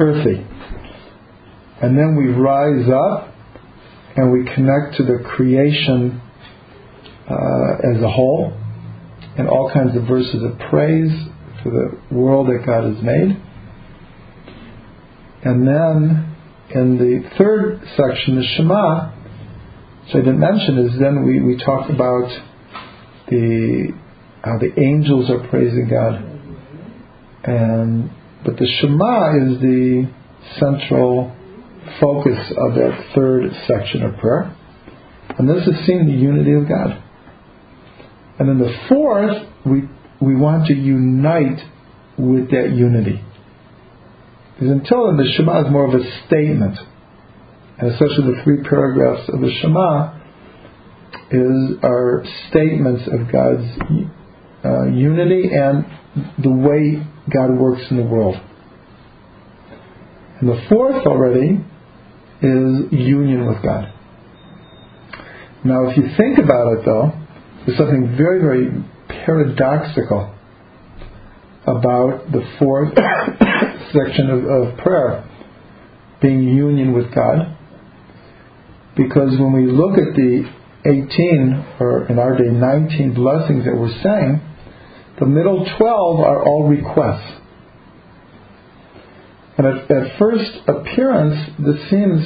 earthy. 0.00 0.46
And 1.82 1.98
then 1.98 2.16
we 2.16 2.32
rise 2.32 2.88
up 2.88 3.34
and 4.16 4.32
we 4.32 4.44
connect 4.54 4.96
to 4.96 5.02
the 5.02 5.22
creation 5.36 6.20
uh, 7.28 7.94
as 7.94 8.02
a 8.02 8.08
whole, 8.08 8.52
and 9.36 9.48
all 9.48 9.70
kinds 9.72 9.96
of 9.96 10.04
verses 10.04 10.42
of 10.42 10.58
praise 10.70 11.10
the 11.70 12.14
world 12.14 12.48
that 12.48 12.64
God 12.66 12.84
has 12.84 13.02
made. 13.02 13.40
And 15.44 15.66
then 15.66 16.36
in 16.70 16.98
the 16.98 17.28
third 17.36 17.80
section, 17.96 18.36
the 18.36 18.44
Shema, 18.56 19.10
which 20.04 20.14
I 20.14 20.18
didn't 20.18 20.40
mention, 20.40 20.78
is 20.78 20.98
then 20.98 21.24
we, 21.24 21.40
we 21.40 21.62
talk 21.62 21.90
about 21.90 22.28
the 23.28 23.92
how 24.42 24.58
the 24.58 24.78
angels 24.78 25.30
are 25.30 25.48
praising 25.48 25.88
God. 25.88 26.22
And 27.44 28.10
but 28.44 28.56
the 28.56 28.66
Shema 28.80 29.36
is 29.36 29.60
the 29.60 30.10
central 30.58 31.34
focus 32.00 32.38
of 32.56 32.74
that 32.74 33.12
third 33.14 33.50
section 33.66 34.02
of 34.02 34.16
prayer. 34.18 34.56
And 35.38 35.48
this 35.48 35.66
is 35.66 35.86
seeing 35.86 36.06
the 36.06 36.12
unity 36.12 36.52
of 36.52 36.68
God. 36.68 37.02
And 38.38 38.48
then 38.48 38.58
the 38.58 38.74
fourth, 38.88 39.48
we 39.64 39.82
we 40.24 40.34
want 40.34 40.66
to 40.66 40.74
unite 40.74 41.60
with 42.18 42.50
that 42.50 42.72
unity. 42.74 43.22
Because 44.54 44.70
until 44.70 45.06
then, 45.06 45.16
the 45.16 45.32
Shema 45.36 45.66
is 45.66 45.72
more 45.72 45.88
of 45.88 45.94
a 46.00 46.26
statement, 46.26 46.78
and 47.78 47.90
especially 47.90 48.34
the 48.34 48.42
three 48.44 48.62
paragraphs 48.62 49.28
of 49.28 49.40
the 49.40 49.50
Shema 49.60 50.20
is 51.30 51.78
our 51.82 52.24
statements 52.48 53.02
of 53.08 53.32
God's 53.32 53.66
uh, 54.64 54.86
unity 54.92 55.50
and 55.52 55.84
the 56.38 56.50
way 56.50 57.04
God 57.32 57.58
works 57.58 57.82
in 57.90 57.96
the 57.96 58.04
world. 58.04 58.36
And 60.40 60.48
the 60.48 60.66
fourth 60.68 61.06
already 61.06 61.64
is 62.42 62.92
union 62.92 63.46
with 63.46 63.62
God. 63.62 63.92
Now, 65.64 65.88
if 65.88 65.96
you 65.96 66.04
think 66.16 66.38
about 66.38 66.78
it, 66.78 66.84
though, 66.84 67.12
there's 67.64 67.78
something 67.78 68.14
very, 68.16 68.40
very 68.40 68.84
paradoxical 69.24 70.34
about 71.66 72.30
the 72.30 72.42
fourth 72.58 72.92
section 73.92 74.30
of, 74.30 74.44
of 74.44 74.78
prayer 74.78 75.28
being 76.20 76.42
union 76.42 76.92
with 76.92 77.14
God. 77.14 77.56
Because 78.96 79.38
when 79.38 79.52
we 79.52 79.66
look 79.66 79.98
at 79.98 80.14
the 80.14 80.50
18, 80.86 81.66
or 81.80 82.06
in 82.06 82.18
our 82.18 82.36
day 82.36 82.50
19 82.50 83.14
blessings 83.14 83.64
that 83.64 83.74
we're 83.74 84.02
saying, 84.02 84.40
the 85.18 85.26
middle 85.26 85.66
12 85.78 86.20
are 86.20 86.44
all 86.44 86.68
requests. 86.68 87.40
And 89.56 89.66
at, 89.66 89.90
at 89.90 90.18
first 90.18 90.50
appearance, 90.66 91.50
this 91.58 91.90
seems 91.90 92.24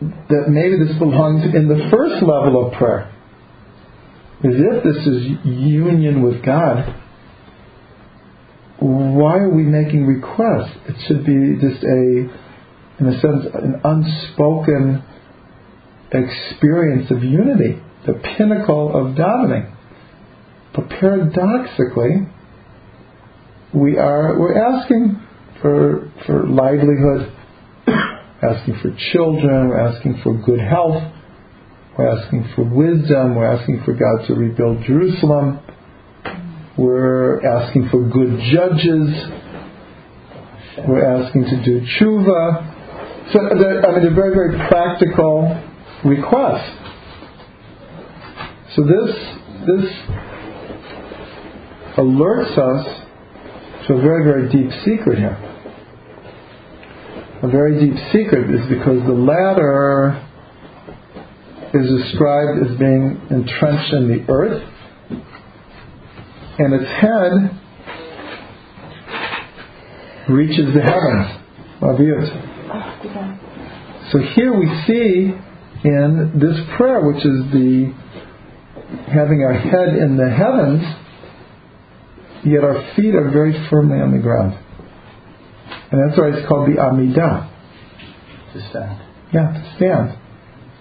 that 0.00 0.44
maybe 0.48 0.78
this 0.78 0.96
belongs 0.98 1.44
in 1.54 1.68
the 1.68 1.88
first 1.90 2.22
level 2.22 2.66
of 2.66 2.72
prayer. 2.74 3.12
As 4.42 4.54
if 4.54 4.84
this 4.84 5.06
is 5.06 5.26
union 5.44 6.22
with 6.22 6.42
God. 6.42 6.96
Why 8.78 9.36
are 9.40 9.50
we 9.50 9.64
making 9.64 10.06
requests? 10.06 10.74
It 10.88 10.96
should 11.06 11.26
be 11.26 11.60
just 11.60 11.84
a, 11.84 12.30
in 12.98 13.06
a 13.06 13.20
sense, 13.20 13.44
an 13.52 13.82
unspoken 13.84 15.04
experience 16.10 17.10
of 17.10 17.22
unity, 17.22 17.82
the 18.06 18.14
pinnacle 18.14 18.88
of 18.96 19.14
davening. 19.14 19.76
But 20.74 20.88
paradoxically, 20.88 22.26
we 23.74 23.98
are 23.98 24.38
we're 24.38 24.56
asking 24.56 25.20
for 25.60 26.10
for 26.26 26.46
livelihood, 26.46 27.30
asking 28.42 28.78
for 28.80 28.96
children, 29.12 29.68
we're 29.68 29.80
asking 29.80 30.20
for 30.22 30.32
good 30.34 30.60
health, 30.60 31.12
we're 32.00 32.18
asking 32.18 32.48
for 32.54 32.64
wisdom, 32.64 33.34
we're 33.34 33.52
asking 33.52 33.82
for 33.84 33.92
God 33.92 34.26
to 34.26 34.34
rebuild 34.34 34.82
Jerusalem, 34.84 35.60
we're 36.78 37.46
asking 37.46 37.90
for 37.90 38.08
good 38.08 38.40
judges, 38.50 39.10
we're 40.88 41.04
asking 41.04 41.44
to 41.44 41.62
do 41.62 41.80
tshuva. 41.80 43.32
So 43.34 43.40
I 43.40 43.52
mean, 43.52 44.02
they're 44.02 44.14
very, 44.14 44.34
very 44.34 44.68
practical 44.68 45.62
requests. 46.02 46.78
So 48.76 48.82
this 48.82 49.14
this 49.66 49.92
alerts 51.98 52.56
us 52.56 53.86
to 53.88 53.94
a 53.94 54.00
very, 54.00 54.24
very 54.24 54.48
deep 54.48 54.72
secret 54.86 55.18
here. 55.18 55.36
A 57.42 57.48
very 57.48 57.78
deep 57.78 57.98
secret 58.10 58.50
is 58.54 58.66
because 58.70 59.04
the 59.06 59.12
ladder 59.12 60.29
is 61.72 61.86
described 62.02 62.58
as 62.68 62.76
being 62.78 63.20
entrenched 63.30 63.92
in 63.92 64.08
the 64.08 64.24
earth, 64.32 64.62
and 66.58 66.74
its 66.74 66.90
head 67.00 67.32
reaches 70.28 70.74
the 70.74 70.82
heavens. 70.82 71.38
So 74.12 74.18
here 74.34 74.52
we 74.58 74.66
see 74.86 75.32
in 75.84 76.32
this 76.38 76.58
prayer, 76.76 77.00
which 77.06 77.24
is 77.24 77.52
the 77.52 77.94
having 79.06 79.42
our 79.42 79.54
head 79.54 79.96
in 79.96 80.16
the 80.16 80.28
heavens, 80.28 80.82
yet 82.44 82.64
our 82.64 82.82
feet 82.96 83.14
are 83.14 83.30
very 83.30 83.52
firmly 83.70 83.98
on 83.98 84.10
the 84.12 84.18
ground. 84.18 84.58
And 85.92 86.00
that's 86.02 86.18
why 86.18 86.28
it's 86.28 86.46
called 86.48 86.68
the 86.68 86.76
Amidah. 86.80 87.48
To 88.52 88.60
stand. 88.70 89.00
Yeah, 89.32 89.52
to 89.52 89.72
stand. 89.76 90.19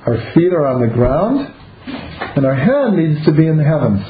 Our 0.06 0.34
feet 0.34 0.53
are 0.53 0.65
on 0.65 0.82
the 0.82 0.88
ground, 0.94 1.53
and 2.36 2.46
our 2.46 2.56
head 2.56 2.94
needs 2.94 3.25
to 3.25 3.32
be 3.34 3.46
in 3.48 3.58
the 3.58 3.63
heavens. 3.63 4.01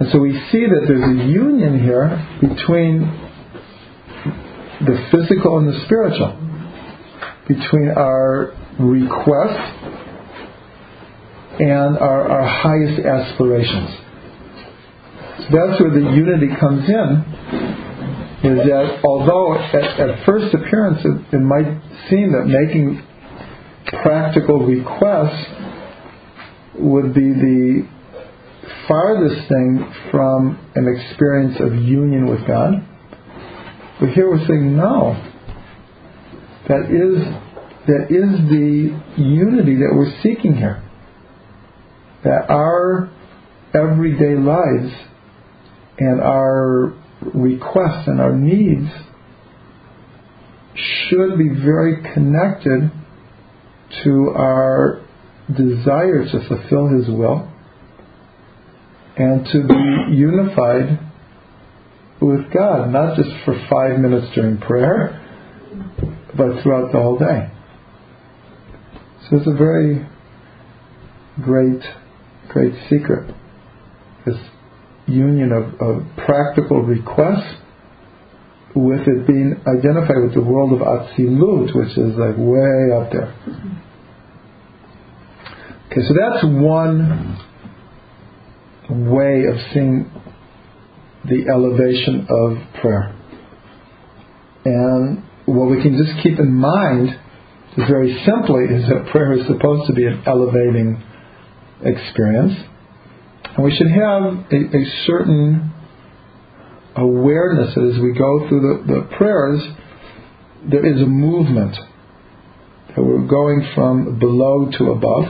And 0.00 0.12
so 0.12 0.18
we 0.18 0.32
see 0.52 0.66
that 0.66 0.84
there's 0.86 1.18
a 1.18 1.24
union 1.24 1.82
here 1.82 2.26
between 2.40 3.00
the 4.86 5.08
physical 5.10 5.58
and 5.58 5.68
the 5.68 5.80
spiritual, 5.86 6.36
between 7.48 7.88
our 7.88 8.54
request 8.78 9.74
and 11.58 11.98
our, 11.98 12.28
our 12.28 12.46
highest 12.46 13.00
aspirations. 13.04 13.90
So 15.38 15.46
that's 15.50 15.80
where 15.80 15.90
the 15.90 16.12
unity 16.14 16.54
comes 16.60 16.88
in. 16.88 17.87
Is 18.38 18.56
that 18.56 19.00
although 19.04 19.58
at, 19.58 19.74
at 19.74 20.24
first 20.24 20.54
appearance 20.54 21.00
it, 21.04 21.34
it 21.34 21.40
might 21.40 21.80
seem 22.08 22.32
that 22.32 22.46
making 22.46 23.02
practical 24.02 24.64
requests 24.64 25.46
would 26.78 27.14
be 27.14 27.32
the 27.32 27.88
farthest 28.86 29.48
thing 29.48 29.92
from 30.12 30.58
an 30.76 30.86
experience 30.86 31.58
of 31.60 31.74
union 31.74 32.26
with 32.26 32.46
God. 32.46 32.74
But 33.98 34.10
here 34.10 34.30
we're 34.30 34.46
saying 34.46 34.76
no. 34.76 35.20
That 36.68 36.84
is 36.90 37.48
that 37.88 38.06
is 38.10 38.48
the 38.50 39.22
unity 39.22 39.76
that 39.76 39.92
we're 39.94 40.12
seeking 40.22 40.54
here. 40.54 40.82
That 42.22 42.50
our 42.50 43.10
everyday 43.74 44.36
lives 44.36 44.94
and 45.98 46.20
our 46.20 46.94
requests 47.20 48.06
and 48.06 48.20
our 48.20 48.34
needs 48.34 48.90
should 50.74 51.36
be 51.38 51.48
very 51.48 52.02
connected 52.14 52.90
to 54.04 54.32
our 54.36 55.04
desire 55.48 56.24
to 56.24 56.48
fulfill 56.48 56.88
His 56.88 57.08
will 57.08 57.50
and 59.16 59.44
to 59.46 59.66
be 59.66 60.16
unified 60.16 61.00
with 62.20 62.52
God, 62.52 62.90
not 62.92 63.16
just 63.16 63.30
for 63.44 63.54
five 63.70 63.98
minutes 63.98 64.32
during 64.34 64.58
prayer, 64.58 65.24
but 66.36 66.62
throughout 66.62 66.92
the 66.92 66.98
whole 66.98 67.18
day. 67.18 67.50
So 69.28 69.36
it's 69.36 69.46
a 69.46 69.54
very 69.54 70.06
great, 71.42 71.82
great 72.48 72.74
secret. 72.88 73.34
This 74.24 74.36
union 75.08 75.52
of, 75.52 75.80
of 75.80 76.02
practical 76.16 76.82
requests 76.82 77.56
with 78.74 79.00
it 79.00 79.26
being 79.26 79.56
identified 79.66 80.22
with 80.22 80.34
the 80.34 80.42
world 80.42 80.72
of 80.72 80.80
Atzilut, 80.80 81.74
which 81.74 81.96
is 81.96 82.16
like 82.16 82.36
way 82.36 82.92
up 82.94 83.10
there. 83.10 83.34
Okay, 85.90 86.02
so 86.06 86.14
that's 86.14 86.44
one 86.44 87.38
way 88.88 89.44
of 89.50 89.56
seeing 89.72 90.10
the 91.24 91.48
elevation 91.50 92.26
of 92.28 92.80
prayer. 92.80 93.14
And 94.64 95.24
what 95.46 95.70
we 95.70 95.82
can 95.82 95.96
just 95.96 96.22
keep 96.22 96.38
in 96.38 96.52
mind, 96.52 97.18
very 97.76 98.12
simply, 98.24 98.64
is 98.64 98.88
that 98.88 99.08
prayer 99.10 99.32
is 99.32 99.46
supposed 99.46 99.88
to 99.88 99.94
be 99.94 100.04
an 100.04 100.22
elevating 100.26 101.02
experience. 101.82 102.52
And 103.58 103.64
we 103.64 103.74
should 103.74 103.90
have 103.90 104.22
a, 104.22 104.76
a 104.78 104.84
certain 105.04 105.74
awareness 106.94 107.74
that 107.74 107.92
as 107.92 108.00
we 108.00 108.12
go 108.14 108.48
through 108.48 108.60
the, 108.86 108.92
the 108.94 109.16
prayers, 109.16 109.60
there 110.70 110.86
is 110.86 111.02
a 111.02 111.06
movement. 111.06 111.74
That 112.94 113.02
we're 113.02 113.26
going 113.26 113.68
from 113.74 114.20
below 114.20 114.70
to 114.78 114.92
above. 114.92 115.24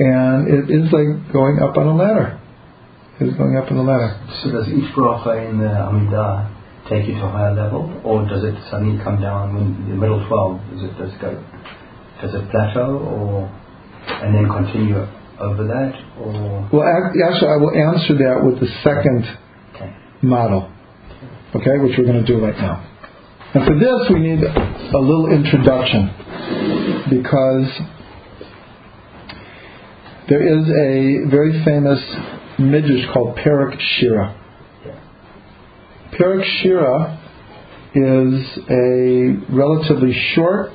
And 0.00 0.48
it 0.48 0.68
is 0.68 0.92
like 0.92 1.32
going 1.32 1.60
up 1.62 1.76
on 1.76 1.86
a 1.86 1.94
ladder. 1.94 2.40
It 3.20 3.28
is 3.28 3.34
going 3.36 3.56
up 3.56 3.70
on 3.70 3.76
a 3.76 3.82
ladder. 3.82 4.18
So 4.42 4.50
does 4.50 4.66
each 4.66 4.92
bracha 4.96 5.48
in 5.48 5.58
the 5.58 5.70
Amidah 5.70 6.90
take 6.90 7.06
you 7.06 7.14
to 7.14 7.24
a 7.24 7.30
higher 7.30 7.54
level, 7.54 8.00
or 8.02 8.26
does 8.26 8.42
it 8.42 8.54
suddenly 8.68 8.98
come 9.04 9.20
down 9.20 9.54
when 9.54 9.88
the 9.88 9.94
middle 9.94 10.26
twelve? 10.26 10.58
Does 10.72 10.82
it 10.82 10.98
does 10.98 11.12
go? 11.20 11.38
Does 12.20 12.34
it 12.34 12.50
plateau, 12.50 12.98
or 12.98 13.46
and 14.10 14.34
then 14.34 14.48
continue 14.50 15.06
over 15.42 15.64
that, 15.64 15.92
or 16.20 16.68
Well, 16.72 16.86
ac- 16.86 17.18
actually, 17.26 17.48
I 17.50 17.56
will 17.56 17.74
answer 17.74 18.14
that 18.18 18.40
with 18.44 18.60
the 18.60 18.68
second 18.82 19.26
okay? 19.74 19.92
model, 20.22 20.70
okay, 21.54 21.78
which 21.82 21.98
we're 21.98 22.04
going 22.06 22.24
to 22.24 22.26
do 22.26 22.44
right 22.44 22.56
now. 22.56 22.88
And 23.54 23.64
for 23.66 23.74
this, 23.78 24.08
we 24.10 24.20
need 24.20 24.42
a 24.42 24.98
little 24.98 25.30
introduction 25.32 26.08
because 27.10 27.68
there 30.28 30.42
is 30.42 30.64
a 30.68 31.28
very 31.30 31.62
famous 31.64 32.00
midrash 32.58 33.04
called 33.12 33.36
Perek 33.36 33.78
Shira. 33.98 34.38
Perek 36.18 36.44
Shira 36.62 37.18
is 37.94 38.58
a 38.70 39.54
relatively 39.54 40.14
short, 40.34 40.70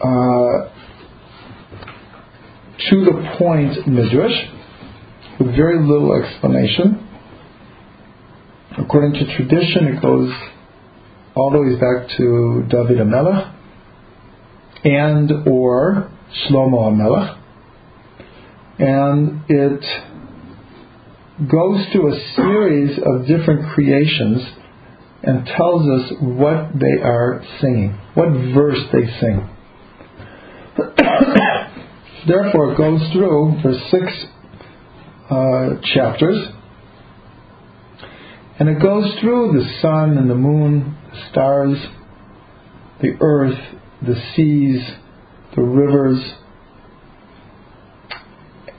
uh, 0.00 0.68
to 2.90 3.04
the 3.04 3.36
point 3.38 3.86
midrash 3.86 4.48
with 5.38 5.54
very 5.54 5.78
little 5.80 6.14
explanation. 6.14 7.08
According 8.78 9.12
to 9.14 9.36
tradition, 9.36 9.88
it 9.88 10.02
goes 10.02 10.32
all 11.34 11.50
the 11.50 11.60
way 11.60 11.74
back 11.76 12.08
to 12.16 12.64
David 12.68 12.98
HaMelech 12.98 13.54
and 14.84 15.48
or 15.48 16.10
Shlomo 16.48 16.90
HaMelech. 16.90 17.38
And 18.78 19.42
it 19.48 19.84
goes 21.50 21.86
through 21.92 22.14
a 22.14 22.20
series 22.36 22.98
of 22.98 23.26
different 23.26 23.74
creations 23.74 24.42
and 25.22 25.46
tells 25.46 25.88
us 25.88 26.12
what 26.20 26.72
they 26.74 27.00
are 27.02 27.44
singing, 27.60 27.98
what 28.14 28.28
verse 28.54 28.80
they 28.92 29.06
sing. 29.20 29.48
Therefore, 32.26 32.72
it 32.72 32.78
goes 32.78 33.00
through 33.12 33.58
for 33.62 33.72
six 33.90 34.26
uh, 35.28 35.70
chapters, 35.92 36.46
and 38.60 38.68
it 38.68 38.80
goes 38.80 39.12
through 39.20 39.52
the 39.58 39.80
sun 39.80 40.16
and 40.18 40.30
the 40.30 40.36
moon, 40.36 40.96
the 41.10 41.30
stars, 41.30 41.78
the 43.00 43.16
earth, 43.20 43.58
the 44.02 44.14
seas, 44.36 44.80
the 45.56 45.62
rivers, 45.62 46.34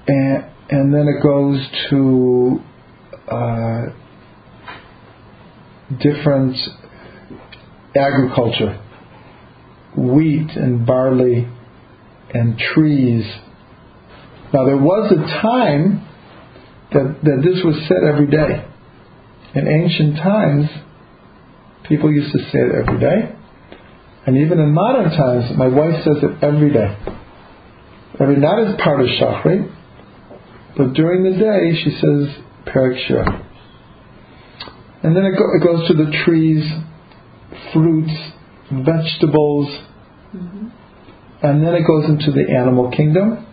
and, 0.08 0.46
and 0.70 0.94
then 0.94 1.08
it 1.10 1.22
goes 1.22 1.68
to 1.90 2.62
uh, 3.30 3.82
different 6.02 6.56
agriculture, 7.94 8.82
wheat 9.98 10.50
and 10.52 10.86
barley 10.86 11.50
and 12.34 12.58
trees. 12.58 13.26
Now 14.54 14.66
there 14.66 14.78
was 14.78 15.12
a 15.12 15.42
time 15.42 16.08
that, 16.92 17.20
that 17.24 17.42
this 17.44 17.64
was 17.64 17.76
said 17.88 18.04
every 18.04 18.28
day. 18.28 18.66
In 19.56 19.68
ancient 19.68 20.18
times, 20.18 20.70
people 21.88 22.12
used 22.12 22.32
to 22.32 22.40
say 22.40 22.60
it 22.60 22.88
every 22.88 23.00
day. 23.00 23.36
And 24.26 24.38
even 24.38 24.60
in 24.60 24.74
modern 24.74 25.10
times, 25.12 25.58
my 25.58 25.68
wife 25.68 26.04
says 26.04 26.18
it 26.24 26.44
every 26.44 26.72
day. 26.72 26.98
Every 28.20 28.38
not 28.38 28.60
as 28.60 28.76
part 28.82 29.02
of 29.02 29.08
Shachri, 29.08 29.70
but 30.78 30.94
during 30.94 31.24
the 31.24 31.38
day 31.38 31.84
she 31.84 31.92
says 31.92 32.44
Perek 32.68 33.08
Shira. 33.08 33.50
And 35.04 35.16
then 35.16 35.26
it, 35.26 35.38
go, 35.38 35.46
it, 35.54 35.64
goes 35.64 35.88
to 35.90 35.94
the 35.94 36.24
trees, 36.24 36.64
fruits, 37.74 38.14
vegetables, 38.72 39.68
mm-hmm. 40.34 40.68
And 41.44 41.62
then 41.62 41.76
it 41.76 41.84
goes 41.86 42.10
into 42.10 42.32
the 42.32 42.52
animal 42.52 42.90
kingdom. 42.90 43.46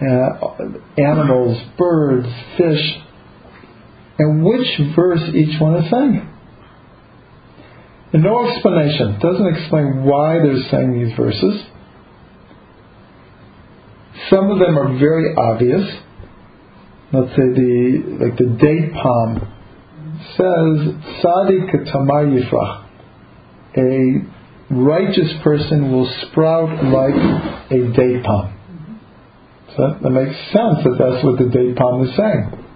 Uh, 0.00 0.54
animals, 0.98 1.58
birds, 1.78 2.28
fish, 2.56 3.00
and 4.18 4.44
which 4.44 4.80
verse 4.94 5.34
each 5.34 5.60
one 5.60 5.76
is 5.76 5.90
saying. 5.90 6.28
And 8.12 8.22
no 8.22 8.48
explanation. 8.50 9.18
Doesn't 9.20 9.46
explain 9.56 10.04
why 10.04 10.38
they're 10.42 10.70
saying 10.70 11.04
these 11.04 11.16
verses. 11.16 11.62
Some 14.28 14.50
of 14.50 14.58
them 14.58 14.78
are 14.78 14.98
very 14.98 15.34
obvious. 15.36 15.84
Let's 17.12 17.30
say 17.30 17.48
the 17.54 18.18
like 18.20 18.36
the 18.36 18.46
date 18.60 18.92
palm 18.92 19.38
says 20.36 21.24
Tzaddik 21.24 21.90
Tamar. 21.90 22.86
A 23.76 24.39
righteous 24.70 25.32
person 25.42 25.90
will 25.90 26.08
sprout 26.28 26.84
like 26.84 27.14
a 27.70 27.92
date 27.92 28.24
palm. 28.24 28.56
So 29.76 29.98
that, 30.02 30.10
makes 30.10 30.36
sense 30.52 30.82
that 30.84 30.96
that's 30.98 31.24
what 31.24 31.38
the 31.38 31.50
date 31.50 31.76
palm 31.76 32.06
is 32.06 32.16
saying. 32.16 32.66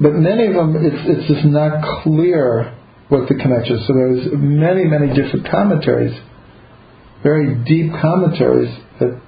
But 0.00 0.12
many 0.14 0.46
of 0.46 0.54
them, 0.54 0.76
it's, 0.76 1.02
it's 1.06 1.28
just 1.28 1.44
not 1.46 2.02
clear 2.02 2.74
what 3.08 3.28
the 3.28 3.34
connection 3.34 3.76
is. 3.76 3.86
So 3.86 3.94
there's 3.94 4.28
many, 4.32 4.84
many 4.84 5.08
different 5.08 5.48
commentaries, 5.50 6.18
very 7.22 7.54
deep 7.64 7.92
commentaries 8.00 8.74
that 9.00 9.20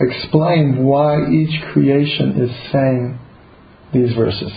explain 0.00 0.84
why 0.84 1.28
each 1.30 1.62
creation 1.72 2.42
is 2.42 2.72
saying 2.72 3.18
these 3.92 4.14
verses. 4.14 4.52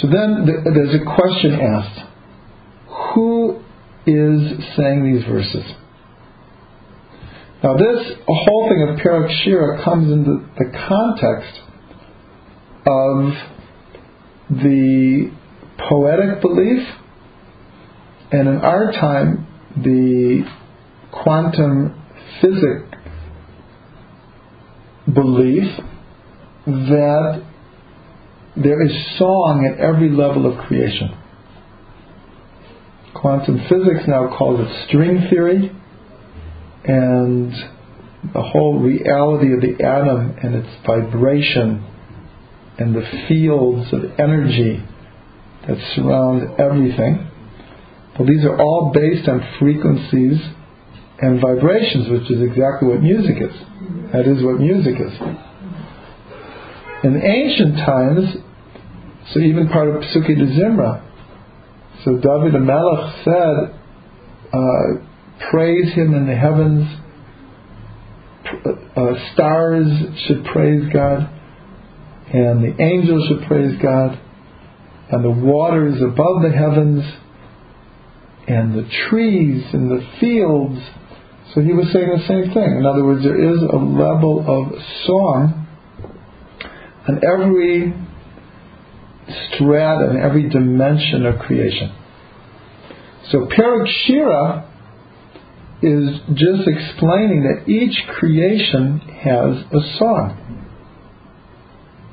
So 0.00 0.08
then 0.08 0.46
there's 0.46 0.94
a 0.94 1.04
question 1.16 1.60
asked 1.60 2.00
Who 3.14 3.62
is 4.06 4.64
saying 4.76 5.04
these 5.04 5.24
verses? 5.24 5.64
Now, 7.62 7.76
this 7.76 8.16
whole 8.26 8.68
thing 8.70 8.88
of 8.88 9.00
Perek 9.00 9.44
Shira 9.44 9.84
comes 9.84 10.10
into 10.10 10.46
the 10.56 10.72
context 10.88 11.60
of 12.86 13.34
the 14.50 15.30
poetic 15.88 16.40
belief, 16.40 16.88
and 18.32 18.48
in 18.48 18.56
our 18.56 18.92
time, 18.92 19.46
the 19.76 20.44
quantum 21.12 22.02
physics 22.40 22.90
belief 25.12 25.64
that 26.66 27.42
there 28.56 28.82
is 28.82 28.92
song 29.18 29.70
at 29.70 29.80
every 29.80 30.10
level 30.10 30.46
of 30.46 30.66
creation. 30.66 31.16
Quantum 33.20 33.58
physics 33.68 34.08
now 34.08 34.34
calls 34.36 34.60
it 34.60 34.88
string 34.88 35.28
theory, 35.28 35.70
and 36.84 37.52
the 38.32 38.42
whole 38.42 38.78
reality 38.78 39.52
of 39.52 39.60
the 39.60 39.84
atom 39.84 40.36
and 40.42 40.54
its 40.54 40.68
vibration 40.86 41.84
and 42.78 42.94
the 42.94 43.06
fields 43.28 43.92
of 43.92 44.18
energy 44.18 44.82
that 45.68 45.76
surround 45.94 46.58
everything. 46.58 47.28
Well, 48.18 48.26
these 48.26 48.44
are 48.44 48.58
all 48.58 48.90
based 48.94 49.28
on 49.28 49.46
frequencies 49.58 50.40
and 51.20 51.40
vibrations, 51.40 52.08
which 52.08 52.30
is 52.30 52.40
exactly 52.40 52.88
what 52.88 53.02
music 53.02 53.36
is. 53.40 53.52
That 54.12 54.26
is 54.26 54.42
what 54.42 54.58
music 54.58 54.94
is. 54.98 55.12
In 57.04 57.20
ancient 57.22 57.76
times, 57.76 58.36
so 59.32 59.40
even 59.40 59.68
part 59.68 59.88
of 59.88 60.02
Psuki 60.02 60.36
de 60.38 60.46
Zimra, 60.58 61.09
so 62.04 62.12
David 62.14 62.54
HaMelech 62.54 63.24
said, 63.24 63.80
uh, 64.52 65.50
praise 65.50 65.92
him 65.94 66.14
in 66.14 66.26
the 66.26 66.34
heavens, 66.34 66.88
uh, 68.96 69.32
stars 69.34 69.86
should 70.26 70.44
praise 70.46 70.90
God, 70.92 71.28
and 72.32 72.64
the 72.64 72.82
angels 72.82 73.26
should 73.28 73.46
praise 73.46 73.76
God, 73.82 74.18
and 75.10 75.24
the 75.24 75.30
waters 75.30 76.00
above 76.00 76.42
the 76.42 76.50
heavens, 76.50 77.04
and 78.48 78.74
the 78.74 78.88
trees 79.08 79.64
and 79.72 79.90
the 79.90 80.06
fields. 80.20 80.80
So 81.54 81.60
he 81.60 81.72
was 81.72 81.92
saying 81.92 82.08
the 82.08 82.26
same 82.26 82.54
thing. 82.54 82.76
In 82.78 82.86
other 82.86 83.04
words, 83.04 83.22
there 83.22 83.38
is 83.38 83.60
a 83.60 83.76
level 83.76 84.40
of 84.46 84.72
song 85.06 85.66
on 87.08 87.20
every 87.24 87.92
strata 89.48 90.10
and 90.10 90.18
every 90.18 90.48
dimension 90.48 91.26
of 91.26 91.38
creation. 91.38 91.92
So 93.30 93.46
Perek 93.46 93.86
Shira 94.04 94.66
is 95.82 96.20
just 96.34 96.68
explaining 96.68 97.42
that 97.44 97.70
each 97.70 98.06
creation 98.18 98.98
has 98.98 99.64
a 99.72 99.98
song. 99.98 100.66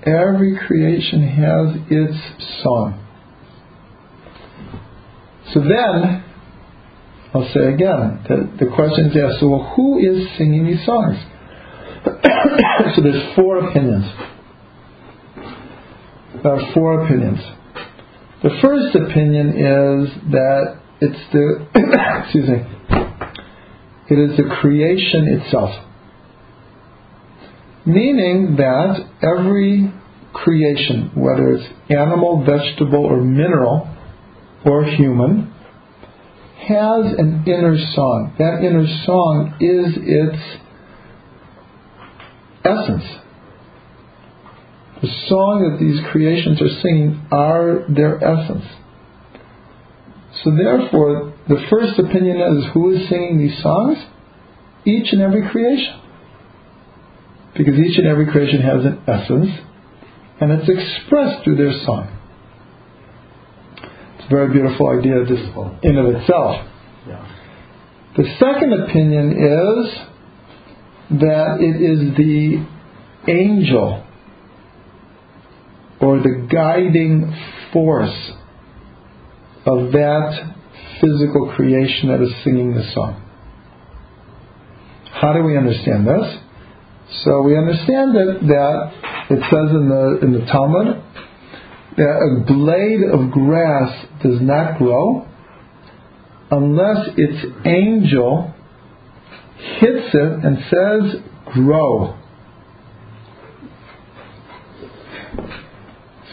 Every 0.03 0.57
creation 0.57 1.27
has 1.27 1.75
its 1.89 2.63
song. 2.63 3.03
So 5.53 5.59
then, 5.61 6.23
I'll 7.33 7.49
say 7.53 7.73
again, 7.73 8.23
the, 8.27 8.65
the 8.65 8.71
question 8.73 9.07
is 9.07 9.17
asked, 9.17 9.39
so 9.39 9.49
well, 9.49 9.73
who 9.75 9.99
is 9.99 10.27
singing 10.37 10.65
these 10.65 10.85
songs? 10.85 11.17
so 12.95 13.01
there's 13.01 13.35
four 13.35 13.67
opinions. 13.67 14.05
Are 16.43 16.73
four 16.73 17.05
opinions. 17.05 17.39
The 18.43 18.51
first 18.61 18.95
opinion 18.95 19.49
is 19.49 20.31
that 20.31 20.79
it's 21.01 21.31
the, 21.33 21.67
excuse 22.23 22.49
me, 22.49 22.63
it 24.09 24.31
is 24.31 24.37
the 24.37 24.55
creation 24.61 25.27
itself 25.27 25.87
meaning 27.87 28.57
that 28.57 28.99
every 29.23 29.93
creation, 30.33 31.11
whether 31.15 31.55
it's 31.55 31.63
animal, 31.89 32.45
vegetable, 32.45 33.05
or 33.05 33.23
mineral, 33.23 33.87
or 34.65 34.83
human, 34.83 35.53
has 36.67 37.13
an 37.17 37.45
inner 37.47 37.77
song. 37.95 38.35
That 38.37 38.61
inner 38.61 38.85
song 39.05 39.55
is 39.61 39.95
its 39.95 40.59
essence. 42.65 43.05
The 45.01 45.07
song 45.27 45.69
that 45.69 45.79
these 45.79 45.99
creations 46.11 46.61
are 46.61 46.81
singing 46.81 47.27
are 47.31 47.85
their 47.87 48.23
essence. 48.23 48.65
So 50.43 50.51
therefore, 50.55 51.33
the 51.47 51.65
first 51.69 51.99
opinion 51.99 52.37
is 52.37 52.65
who 52.73 52.91
is 52.95 53.09
singing 53.09 53.37
these 53.37 53.61
songs? 53.61 53.97
Each 54.85 55.11
and 55.11 55.21
every 55.21 55.49
creation 55.49 56.01
because 57.57 57.73
each 57.75 57.97
and 57.97 58.07
every 58.07 58.27
creation 58.31 58.61
has 58.61 58.85
an 58.85 59.01
essence, 59.07 59.49
and 60.39 60.51
it's 60.51 60.69
expressed 60.69 61.43
through 61.43 61.55
their 61.55 61.73
song. 61.85 62.07
It's 64.17 64.25
a 64.25 64.29
very 64.29 64.53
beautiful 64.53 64.89
idea 64.89 65.25
just 65.25 65.43
in 65.83 65.97
of 65.97 66.15
itself. 66.15 66.67
The 68.15 68.23
second 68.39 68.73
opinion 68.73 69.31
is 69.31 71.19
that 71.19 71.57
it 71.59 71.81
is 71.81 72.15
the 72.17 72.65
angel 73.31 74.06
or 76.01 76.19
the 76.19 76.47
guiding 76.51 77.33
force 77.73 78.31
of 79.65 79.91
that 79.91 80.53
physical 81.01 81.53
creation 81.55 82.09
that 82.09 82.21
is 82.21 82.31
singing 82.43 82.73
the 82.73 82.83
song. 82.93 83.23
How 85.11 85.33
do 85.33 85.43
we 85.43 85.57
understand 85.57 86.07
this? 86.07 86.37
So 87.23 87.41
we 87.41 87.57
understand 87.57 88.15
that, 88.15 88.39
that 88.47 88.91
it 89.29 89.39
says 89.39 89.71
in 89.71 89.89
the 89.89 90.19
in 90.21 90.33
the 90.33 90.45
Talmud 90.51 91.03
that 91.97 92.15
a 92.21 92.43
blade 92.45 93.03
of 93.11 93.31
grass 93.31 94.05
does 94.21 94.41
not 94.41 94.77
grow 94.77 95.25
unless 96.51 97.09
its 97.17 97.45
angel 97.65 98.53
hits 99.79 100.13
it 100.13 100.45
and 100.45 100.57
says, 100.69 101.21
grow. 101.53 102.16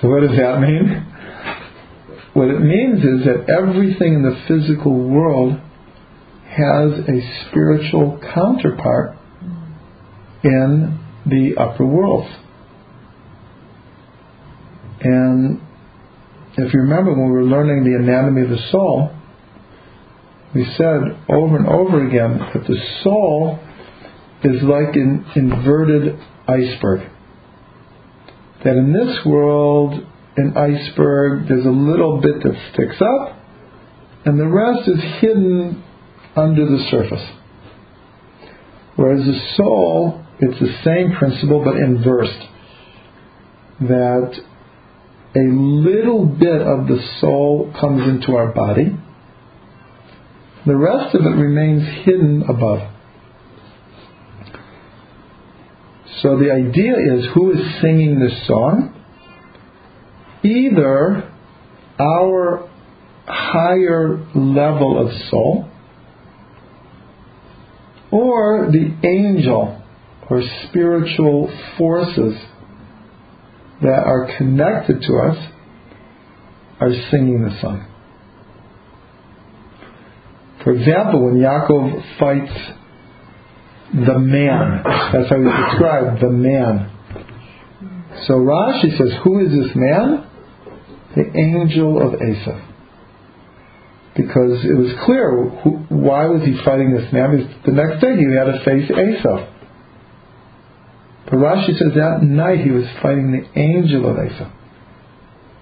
What 0.09 0.21
does 0.21 0.37
that 0.37 0.61
mean? 0.61 1.07
What 2.35 2.49
it 2.49 2.61
means 2.61 2.99
is 2.99 3.27
that 3.27 3.49
everything 3.49 4.15
in 4.15 4.23
the 4.23 4.37
physical 4.49 4.93
world 5.09 5.61
has 6.49 6.93
a 7.09 7.49
spiritual 7.49 8.21
counterpart 8.35 9.17
in 10.43 10.99
the 11.27 11.55
upper 11.59 11.87
worlds. 11.87 12.29
And 15.01 15.61
if 16.57 16.73
you 16.73 16.81
remember 16.81 17.13
when 17.13 17.27
we 17.27 17.33
were 17.33 17.45
learning 17.45 17.85
the 17.85 17.97
anatomy 17.97 18.43
of 18.43 18.51
the 18.51 18.71
soul, 18.71 19.11
we 20.55 20.65
said 20.77 21.01
over 21.29 21.57
and 21.57 21.67
over 21.67 22.07
again 22.07 22.39
that 22.39 22.65
the 22.67 22.79
soul 23.03 23.59
is 24.45 24.63
like 24.63 24.95
an 24.95 25.25
inverted 25.35 26.19
iceberg. 26.47 27.11
That 28.65 28.77
in 28.77 28.93
this 28.93 29.19
world, 29.27 30.07
an 30.37 30.57
iceberg, 30.57 31.49
there's 31.49 31.67
a 31.67 31.69
little 31.69 32.21
bit 32.21 32.43
that 32.43 32.73
sticks 32.73 33.01
up, 33.01 33.39
and 34.25 34.39
the 34.41 34.49
rest 34.49 34.89
is 34.89 35.01
hidden 35.21 35.85
under 36.35 36.65
the 36.65 36.87
surface. 36.91 37.27
Whereas 38.97 39.25
the 39.25 39.39
soul, 39.57 40.25
it's 40.41 40.59
the 40.59 40.77
same 40.85 41.17
principle 41.17 41.63
but 41.65 41.77
inversed. 41.77 42.49
That 43.81 44.35
a 45.37 45.53
little 45.53 46.27
bit 46.27 46.63
of 46.63 46.87
the 46.87 47.01
soul 47.21 47.73
comes 47.81 48.09
into 48.09 48.37
our 48.37 48.53
body, 48.53 48.97
the 50.65 50.77
rest 50.77 51.15
of 51.15 51.27
it 51.27 51.37
remains 51.37 51.83
hidden 52.05 52.45
above. 52.49 52.94
So 56.25 56.39
the 56.39 56.51
idea 56.51 56.95
is 56.95 57.27
who 57.35 57.53
is 57.53 57.59
singing 57.83 58.19
this 58.19 58.47
song? 58.47 58.99
Either 60.43 61.31
our 62.01 62.71
higher 63.27 64.27
level 64.35 65.07
of 65.07 65.13
soul 65.31 65.69
or 68.11 68.71
the 68.73 69.07
angel 69.07 69.83
or 70.31 70.43
spiritual 70.67 71.55
forces 71.77 72.41
that 73.83 74.03
are 74.07 74.35
connected 74.39 75.03
to 75.03 75.17
us 75.19 75.37
are 76.81 76.93
singing 77.11 77.43
the 77.45 77.61
song. 77.61 77.87
For 80.63 80.73
example, 80.73 81.27
when 81.27 81.35
Yaakov 81.35 82.19
fights 82.19 82.84
the 83.93 84.19
man, 84.19 84.83
that's 85.13 85.29
how 85.29 85.37
he's 85.37 85.71
described, 85.71 86.21
the 86.21 86.31
man. 86.31 86.91
So 88.27 88.35
Rashi 88.35 88.97
says, 88.97 89.13
who 89.23 89.45
is 89.45 89.51
this 89.53 89.75
man? 89.75 90.31
The 91.17 91.39
angel 91.39 92.01
of 92.01 92.19
Esav. 92.21 92.71
Because 94.17 94.65
it 94.65 94.79
was 94.79 94.93
clear, 95.05 95.31
who, 95.63 95.71
why 95.89 96.27
was 96.27 96.43
he 96.43 96.57
fighting 96.65 96.95
this 96.95 97.13
man? 97.13 97.37
Because 97.37 97.65
the 97.67 97.73
next 97.73 98.01
day 98.01 98.17
he 98.17 98.25
had 98.35 98.45
to 98.45 98.65
face 98.65 98.91
Esav. 98.91 99.51
But 101.27 101.35
Rashi 101.35 101.79
says 101.79 101.95
that 101.95 102.23
night 102.23 102.61
he 102.61 102.71
was 102.71 102.85
fighting 103.03 103.33
the 103.33 103.61
angel 103.61 104.09
of 104.09 104.17
Esav. 104.17 104.53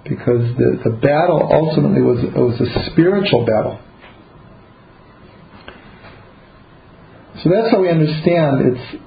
Because 0.05 0.57
the, 0.57 0.81
the 0.85 0.91
battle 0.97 1.49
ultimately 1.51 2.03
was, 2.03 2.19
was 2.35 2.61
a 2.61 2.91
spiritual 2.91 3.47
battle. 3.47 3.79
So 7.43 7.51
that's 7.51 7.73
how 7.73 7.81
we 7.81 7.89
understand 7.89 8.77
it's 8.77 9.03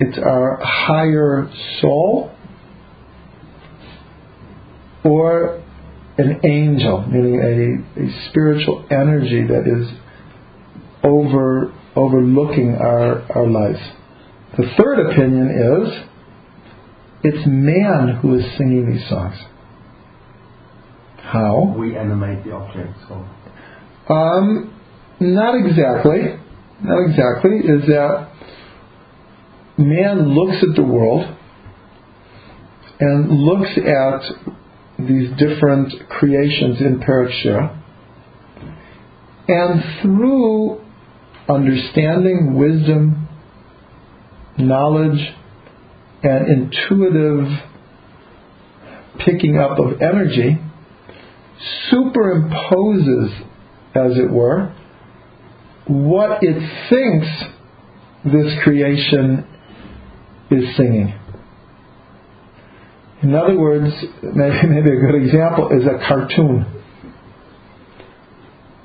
it's 0.00 0.18
our 0.18 0.58
higher 0.62 1.48
soul 1.80 2.32
or 5.04 5.62
an 6.18 6.40
angel, 6.44 7.06
meaning 7.08 7.86
a, 7.96 8.00
a 8.00 8.28
spiritual 8.28 8.84
energy 8.90 9.46
that 9.46 9.66
is 9.66 9.88
over 11.04 11.72
overlooking 11.94 12.74
our, 12.74 13.22
our 13.32 13.46
lives. 13.46 13.78
The 14.56 14.64
third 14.78 15.10
opinion 15.10 15.50
is 15.50 16.08
it's 17.24 17.46
man 17.46 18.18
who 18.20 18.38
is 18.38 18.44
singing 18.56 18.90
these 18.92 19.08
songs. 19.08 19.36
How? 21.18 21.74
We 21.78 21.96
animate 21.96 22.44
the 22.44 22.52
objects. 22.52 22.98
Um, 24.08 24.74
not 25.20 25.54
exactly. 25.54 26.41
Not 26.82 26.98
exactly. 27.08 27.58
Is 27.58 27.86
that 27.86 28.28
man 29.78 30.28
looks 30.28 30.62
at 30.62 30.74
the 30.74 30.82
world 30.82 31.36
and 32.98 33.30
looks 33.30 33.70
at 33.76 35.06
these 35.06 35.30
different 35.38 36.08
creations 36.08 36.80
in 36.80 37.00
Perek 37.00 37.32
Shira, 37.42 37.82
and 39.48 39.82
through 40.02 40.80
understanding, 41.48 42.54
wisdom, 42.54 43.28
knowledge, 44.58 45.34
and 46.22 46.48
intuitive 46.48 47.48
picking 49.18 49.58
up 49.58 49.78
of 49.78 50.00
energy, 50.00 50.58
superimposes, 51.90 53.46
as 53.94 54.16
it 54.16 54.30
were, 54.30 54.72
what 55.86 56.38
it 56.42 56.56
thinks 56.90 57.26
this 58.24 58.52
creation 58.62 59.46
is 60.50 60.76
singing. 60.76 61.18
In 63.22 63.34
other 63.34 63.56
words, 63.56 63.92
maybe, 64.22 64.56
a 64.78 65.00
good 65.00 65.22
example 65.22 65.70
is 65.70 65.86
a 65.86 66.06
cartoon. 66.06 66.66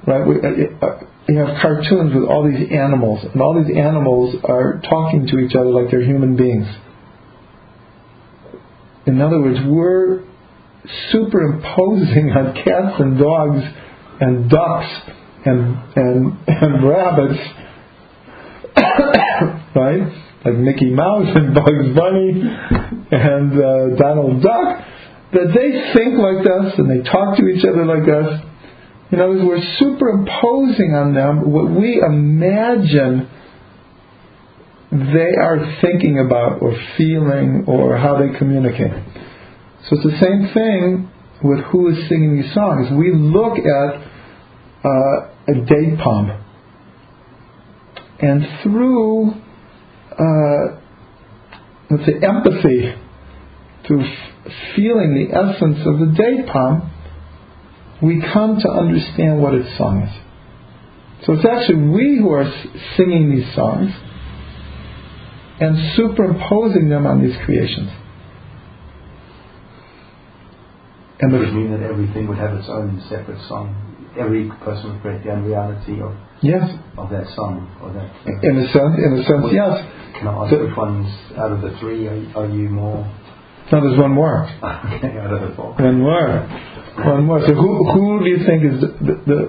Right? 0.06 0.26
We, 0.26 0.36
uh, 0.36 0.86
uh, 0.86 1.00
you 1.28 1.38
have 1.40 1.62
cartoons 1.62 2.14
with 2.16 2.24
all 2.24 2.50
these 2.50 2.72
animals, 2.72 3.26
and 3.32 3.42
all 3.42 3.62
these 3.62 3.76
animals 3.76 4.36
are 4.46 4.82
talking 4.90 5.28
to 5.28 5.40
each 5.40 5.56
other 5.56 5.70
like 5.70 5.92
they're 5.92 6.04
human 6.04 6.38
beings. 6.38 6.68
In 9.06 9.22
other 9.22 9.42
words, 9.42 9.60
we're 9.66 10.24
superimposing 11.12 12.32
on 12.36 12.54
cats 12.64 12.96
and 13.00 13.20
dogs 13.20 13.64
and 14.20 14.50
ducks 14.50 15.18
and 15.48 15.78
and, 15.96 16.38
and 16.48 16.88
rabbits, 16.88 17.40
right? 19.76 20.24
Like 20.46 20.56
Mickey 20.56 20.90
Mouse 20.92 21.36
and 21.36 21.54
Bugs 21.56 21.96
Bunny 21.96 22.42
and 23.12 23.52
uh, 23.54 23.96
Donald 23.98 24.42
Duck, 24.42 24.86
that 25.34 25.54
they 25.54 25.94
think 25.94 26.18
like 26.20 26.46
us 26.46 26.78
and 26.78 26.90
they 26.90 27.10
talk 27.10 27.38
to 27.38 27.48
each 27.48 27.66
other 27.66 27.86
like 27.86 28.08
us. 28.08 28.44
In 29.12 29.22
other 29.22 29.32
words, 29.32 29.44
we're 29.46 29.78
superimposing 29.80 30.94
on 30.94 31.14
them 31.14 31.52
what 31.52 31.72
we 31.72 32.02
imagine 32.02 33.30
they 34.92 35.36
are 35.40 35.78
thinking 35.82 36.20
about 36.26 36.62
or 36.62 36.76
feeling 36.98 37.66
or 37.68 37.98
how 37.98 38.18
they 38.20 38.38
communicate. 38.38 38.92
So 39.90 39.96
it's 39.96 40.04
the 40.04 40.20
same 40.20 40.54
thing 40.54 41.12
with 41.44 41.60
who 41.66 41.90
is 41.90 42.10
singing 42.10 42.42
these 42.42 42.54
songs. 42.54 42.88
We 42.92 43.14
look 43.14 43.58
at 43.58 44.17
uh, 44.84 45.28
a 45.48 45.66
date 45.66 45.98
palm, 46.00 46.32
and 48.20 48.46
through 48.64 49.34
uh, 50.18 50.78
let's 51.90 52.06
say 52.06 52.14
empathy, 52.22 52.94
through 53.86 54.04
f- 54.04 54.52
feeling 54.76 55.14
the 55.14 55.36
essence 55.36 55.80
of 55.86 56.00
the 56.00 56.14
date 56.18 56.48
palm, 56.48 56.92
we 58.02 58.22
come 58.34 58.60
to 58.60 58.70
understand 58.70 59.42
what 59.42 59.54
its 59.54 59.78
song 59.78 60.04
is. 60.04 61.26
So 61.26 61.34
it's 61.34 61.46
actually 61.46 61.88
we 61.90 62.18
who 62.22 62.30
are 62.32 62.50
singing 62.96 63.36
these 63.36 63.56
songs 63.56 63.92
and 65.60 65.96
superimposing 65.96 66.90
them 66.90 67.08
on 67.08 67.24
these 67.24 67.36
creations. 67.44 67.90
And 71.20 71.32
Does 71.32 71.42
it 71.42 71.46
the, 71.48 71.52
mean 71.54 71.72
that 71.72 71.82
everything 71.82 72.28
would 72.28 72.38
have 72.38 72.54
its 72.54 72.68
own 72.70 73.04
separate 73.10 73.42
song? 73.48 73.87
Every 74.18 74.50
person 74.64 74.94
would 74.94 75.02
create 75.02 75.24
their 75.24 75.34
own 75.34 75.44
reality 75.46 76.02
of, 76.02 76.14
yes, 76.42 76.70
of 76.98 77.10
that 77.10 77.28
song 77.36 77.68
or 77.82 77.92
that. 77.94 78.08
Uh, 78.26 78.50
in 78.50 78.58
a 78.58 78.68
sense, 78.72 78.96
in 78.98 79.12
a 79.20 79.24
sense, 79.26 79.46
yes. 79.52 79.74
can 80.18 80.28
I 80.28 80.34
ask 80.44 80.52
So- 80.52 80.66
which 80.66 80.78
ones 80.78 81.08
out 81.38 81.52
of 81.52 81.62
the 81.62 81.78
three 81.80 82.08
are, 82.08 82.18
are 82.36 82.48
you 82.50 82.70
more? 82.70 83.06
No, 83.72 83.82
there's 83.82 84.00
one 84.00 84.12
more. 84.12 84.46
okay, 84.64 85.18
out 85.20 85.34
of 85.34 85.50
the 85.50 85.56
four. 85.56 85.74
One 85.76 86.00
more. 86.02 86.40
One 86.98 87.26
more. 87.26 87.42
So 87.46 87.54
who 87.54 87.92
who 87.92 88.24
do 88.24 88.30
you 88.30 88.46
think 88.46 88.64
is 88.64 88.82
the, 88.82 88.88
the, 88.88 89.16
the 89.28 89.40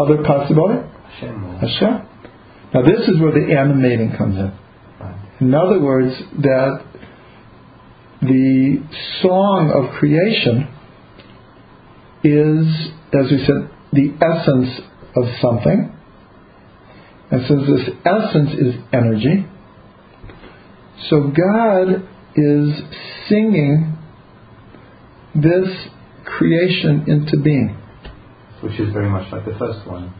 other 0.00 0.22
possibility? 0.22 0.86
Hashem 1.18 1.58
Hashem. 1.58 2.08
Now 2.74 2.82
this 2.82 3.08
is 3.08 3.20
where 3.20 3.32
the 3.32 3.56
animating 3.56 4.14
comes 4.18 4.36
in. 4.36 4.52
right. 5.00 5.16
In 5.40 5.54
other 5.54 5.80
words, 5.80 6.14
that 6.42 6.84
the 8.20 8.82
song 9.22 9.72
of 9.74 9.98
creation 9.98 10.68
is, 12.22 12.66
as 13.12 13.30
we 13.30 13.44
said, 13.46 13.70
the 13.94 14.14
essence 14.24 14.80
of 15.16 15.24
something. 15.40 15.90
And 17.30 17.46
since 17.48 17.62
this 17.66 17.94
essence 18.04 18.50
is 18.52 18.74
energy, 18.92 19.46
so 21.08 21.32
God 21.32 22.08
is 22.36 22.82
singing 23.28 23.96
this 25.34 25.68
creation 26.24 27.04
into 27.06 27.42
being. 27.42 27.76
Which 28.62 28.78
is 28.80 28.92
very 28.92 29.10
much 29.10 29.30
like 29.32 29.44
the 29.44 29.56
first 29.58 29.86
one, 29.86 30.14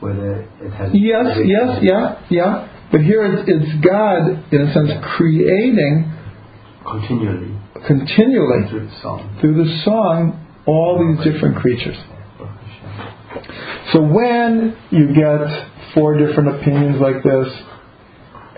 where 0.00 0.42
it 0.42 0.72
has. 0.72 0.90
Yes, 0.92 1.38
yes, 1.44 1.78
yeah, 1.82 2.26
yeah. 2.28 2.68
But 2.90 3.02
here 3.02 3.24
it's, 3.24 3.48
it's 3.48 3.84
God, 3.86 4.52
in 4.52 4.60
a 4.62 4.74
sense, 4.74 4.90
creating 5.16 6.12
Continually 6.84 7.56
continually 7.86 8.68
through 8.68 8.86
the 8.86 9.00
song. 9.02 9.38
through 9.40 9.54
the 9.54 9.82
song 9.84 10.46
all 10.66 10.98
these 11.00 11.32
different 11.32 11.56
creatures. 11.56 11.96
Baruch 13.50 13.84
Hashem. 13.84 13.92
So 13.92 14.00
when 14.02 14.76
you 14.90 15.14
get 15.14 15.94
four 15.94 16.16
different 16.18 16.60
opinions 16.60 17.00
like 17.00 17.22
this, 17.22 17.48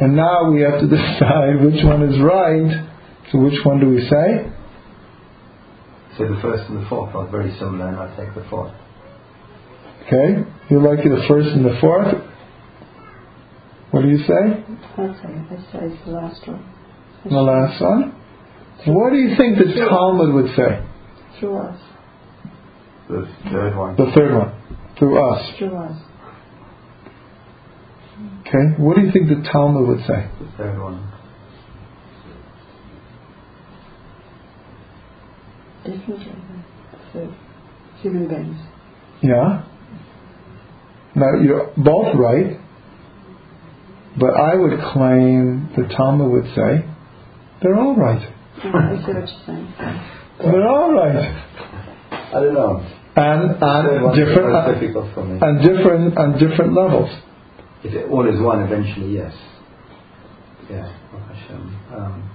and 0.01 0.17
now 0.17 0.51
we 0.51 0.63
have 0.63 0.81
to 0.81 0.87
decide 0.97 1.61
which 1.65 1.85
one 1.85 2.03
is 2.03 2.21
right, 2.21 2.89
so 3.31 3.39
which 3.39 3.59
one 3.65 3.81
do 3.81 3.89
we 3.89 4.01
say? 4.09 4.53
So 6.19 6.29
the 6.29 6.39
first 6.43 6.69
and 6.69 6.85
the 6.85 6.89
fourth 6.89 7.15
are 7.15 7.27
very 7.31 7.53
similar, 7.59 7.89
and 7.89 7.97
I 7.97 8.15
take 8.17 8.35
the 8.35 8.45
fourth. 8.51 8.73
Okay, 10.07 10.45
you 10.69 10.81
like 10.83 10.99
the 11.05 11.25
first 11.29 11.49
and 11.49 11.65
the 11.65 11.79
fourth? 11.81 12.13
What 13.93 14.03
do 14.03 14.09
you 14.09 14.19
say? 14.19 14.65
I'll 14.97 15.15
say, 15.15 15.29
I 15.29 15.57
say 15.73 15.87
it's 15.87 16.05
the 16.05 16.13
last 16.13 16.47
one. 16.49 16.65
The 17.25 17.41
last 17.41 17.81
one? 17.81 18.15
What 18.87 19.11
do 19.11 19.17
you 19.17 19.37
think 19.37 19.59
the 19.59 19.87
Talmud 19.89 20.35
would 20.35 20.57
say? 20.57 20.85
Through 21.39 21.57
us. 21.59 21.81
The 23.09 23.29
third 23.51 23.77
one. 23.77 23.97
The 23.97 24.11
third 24.15 24.35
one, 24.35 24.53
through 24.99 25.33
us. 25.33 25.59
Through 25.59 25.77
us. 25.77 25.97
Okay, 28.41 28.83
what 28.83 28.97
do 28.97 29.03
you 29.03 29.13
think 29.13 29.29
the 29.29 29.49
Talmud 29.51 29.89
would 29.89 30.01
say? 30.01 30.29
The 30.41 30.53
third 30.57 30.81
one. 30.81 31.11
Definitely. 35.85 36.33
So, 37.13 37.35
human 38.01 38.29
beings. 38.29 38.57
Yeah. 39.23 39.65
Now 41.15 41.35
you're 41.43 41.73
both 41.77 42.15
right, 42.17 42.59
but 44.19 44.35
I 44.35 44.55
would 44.55 44.79
claim 44.93 45.71
the 45.77 45.93
Talmud 45.95 46.31
would 46.31 46.55
say 46.55 46.89
they're 47.63 47.77
all 47.77 47.97
right. 47.97 48.23
I 48.23 48.61
see 48.61 48.69
what 48.69 49.07
you're 49.07 49.27
saying. 49.47 49.75
They're 50.39 50.67
all 50.67 50.93
right, 50.93 51.45
I 52.13 52.41
don't 52.41 52.55
know. 52.55 52.87
And 53.17 53.51
The 53.51 53.55
third 53.55 53.63
on 53.63 54.03
one 54.03 54.13
is 54.19 54.27
different 54.27 54.53
most 54.53 54.67
on 54.69 54.75
difficult 54.81 55.15
for 55.15 55.25
me. 55.25 55.41
on 55.41 55.55
different 55.61 56.19
on 56.19 56.33
different 56.39 56.73
levels. 56.75 57.11
If 57.85 57.93
it 57.95 58.09
all 58.11 58.27
is 58.33 58.41
one, 58.41 58.63
eventually, 58.63 59.15
yes. 59.15 59.35
Yeah, 60.71 60.89
Um, 61.95 62.31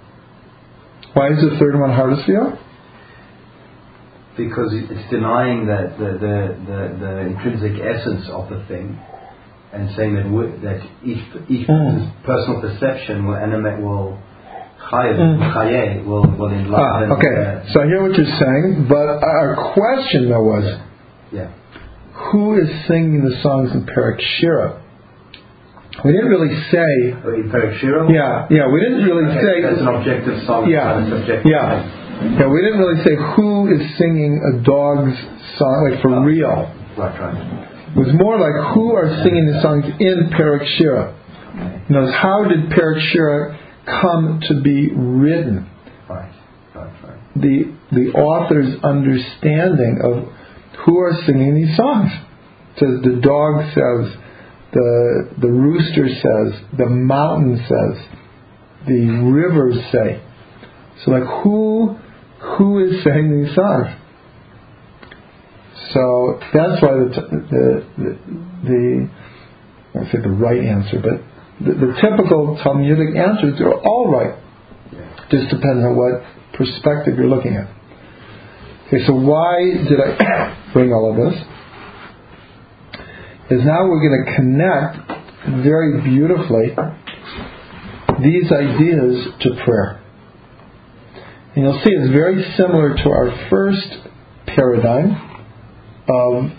Why 1.14 1.30
is 1.30 1.40
the 1.42 1.58
third 1.58 1.80
one 1.80 1.92
hardest 1.94 2.26
for 2.26 2.32
you? 2.32 2.54
because 4.38 4.70
it's 4.72 5.10
denying 5.10 5.66
that 5.66 5.98
the, 5.98 6.14
the, 6.22 6.36
the, 6.70 6.80
the 7.00 7.20
intrinsic 7.22 7.74
essence 7.82 8.30
of 8.30 8.48
the 8.52 8.64
thing 8.68 8.94
and 9.74 9.90
saying 9.98 10.14
that 10.14 10.30
that 10.62 10.80
each 11.04 11.24
each 11.50 11.68
Mm. 11.68 12.12
personal 12.24 12.62
perception 12.62 13.26
will 13.26 13.36
animate 13.36 13.82
will 13.82 14.20
chaye 14.92 15.14
Mm. 15.18 16.06
will 16.06 16.76
Ah, 16.76 17.04
okay. 17.16 17.64
So 17.72 17.82
I 17.82 17.86
hear 17.86 18.02
what 18.04 18.16
you're 18.18 18.36
saying, 18.40 18.86
but 18.90 19.24
our 19.24 19.74
question 19.74 20.30
though 20.30 20.44
was, 20.44 20.78
yeah. 21.32 21.48
who 22.32 22.56
is 22.60 22.70
singing 22.88 23.24
the 23.24 23.36
songs 23.42 23.72
in 23.74 23.86
Perek 23.86 24.20
Shira? 24.40 24.82
We 26.06 26.12
didn't 26.12 26.30
really 26.30 26.54
say. 26.72 27.12
Uh, 27.26 27.34
In 27.34 27.50
Perek 27.52 27.80
Shira? 27.80 28.12
Yeah, 28.12 28.46
yeah. 28.52 28.68
We 28.72 28.80
didn't 28.82 29.04
really 29.04 29.26
Okay, 29.26 29.42
say. 29.42 29.62
that's 29.62 29.82
an 29.82 29.88
objective 29.88 30.44
song. 30.46 30.70
Yeah, 30.70 31.04
subjective 31.10 31.50
yeah. 31.52 31.82
thing. 31.82 32.34
Yeah, 32.40 32.48
we 32.48 32.62
didn't 32.62 32.80
really 32.80 33.04
say 33.04 33.16
who 33.36 33.68
is 33.74 33.82
singing 33.98 34.34
a 34.54 34.62
dog's 34.64 35.18
song, 35.58 35.90
like 35.90 36.02
for 36.02 36.10
Oh. 36.14 36.22
real. 36.22 36.70
Right, 36.98 37.20
right. 37.20 37.38
It 37.96 38.00
was 38.00 38.14
more 38.14 38.38
like 38.38 38.74
who 38.74 38.96
are 38.96 39.10
singing 39.24 39.48
the 39.48 39.60
songs 39.62 39.86
in 40.00 40.30
Perek 40.38 40.66
Shira. 40.78 41.14
Other 41.90 42.00
words, 42.02 42.14
how 42.16 42.44
did 42.46 42.70
Perek 42.70 43.00
Shira 43.12 43.56
come 43.88 44.42
to 44.48 44.62
be 44.62 44.92
written? 44.94 45.70
Right, 46.10 46.32
right, 46.76 47.04
right. 47.04 47.20
The 47.36 47.74
the 47.92 48.12
author's 48.14 48.76
understanding 48.84 50.00
of 50.04 50.34
who 50.86 51.00
are 51.00 51.14
singing 51.26 51.56
these 51.56 51.76
songs. 51.76 52.12
It 52.76 52.80
says 52.80 53.02
the 53.04 53.20
dog 53.22 53.64
says, 53.74 54.18
the 54.74 55.30
the 55.42 55.48
rooster 55.48 56.08
says, 56.08 56.78
the 56.78 56.90
mountain 56.90 57.58
says, 57.58 58.06
the 58.88 59.08
rivers 59.32 59.78
say. 59.92 60.22
So 61.04 61.12
like 61.12 61.44
who 61.44 61.98
who 62.58 62.86
is 62.86 63.04
saying 63.04 63.44
these 63.44 63.56
songs? 63.56 63.88
So 65.94 66.40
that's 66.54 66.82
why 66.82 66.92
the 66.92 67.10
the 67.50 67.86
the, 67.98 68.20
the 68.64 69.10
I 70.00 70.12
say 70.12 70.20
the 70.22 70.30
right 70.30 70.60
answer, 70.60 71.00
but 71.02 71.22
the, 71.60 71.74
the 71.74 71.94
typical 72.02 72.60
Talmudic 72.64 73.16
answers 73.16 73.60
are 73.62 73.74
all 73.74 74.12
right. 74.12 74.38
Just 75.30 75.50
depends 75.50 75.84
on 75.84 75.96
what 75.96 76.24
perspective 76.54 77.16
you're 77.18 77.28
looking 77.28 77.56
at. 77.56 77.68
Okay, 78.88 79.06
so 79.06 79.14
why 79.14 79.60
did 79.88 80.00
I 80.00 80.70
bring 80.74 80.94
all 80.94 81.12
of 81.12 81.18
this? 81.18 81.44
Is 83.50 83.66
now 83.66 83.88
we're 83.88 84.08
going 84.08 84.26
to 84.26 84.36
connect 84.36 85.64
very 85.64 86.02
beautifully 86.02 86.76
these 88.22 88.52
ideas 88.52 89.28
to 89.42 89.64
prayer. 89.64 90.04
And 91.56 91.64
you'll 91.66 91.82
see 91.84 91.92
it's 91.92 92.12
very 92.12 92.44
similar 92.56 92.96
to 92.96 93.10
our 93.10 93.48
first 93.50 93.88
paradigm 94.48 95.16
of 96.10 96.52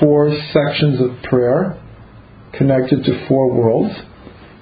four 0.00 0.30
sections 0.52 1.00
of 1.00 1.22
prayer 1.24 1.82
connected 2.54 3.04
to 3.04 3.26
four 3.28 3.52
worlds, 3.54 3.94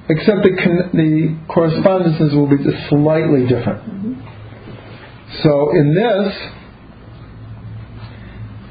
except 0.09 0.43
the, 0.43 0.57
con- 0.63 0.91
the 0.93 1.53
correspondences 1.53 2.35
will 2.35 2.49
be 2.49 2.63
just 2.63 2.89
slightly 2.89 3.47
different. 3.47 3.83
So 5.43 5.71
in 5.73 5.95
this, 5.95 6.33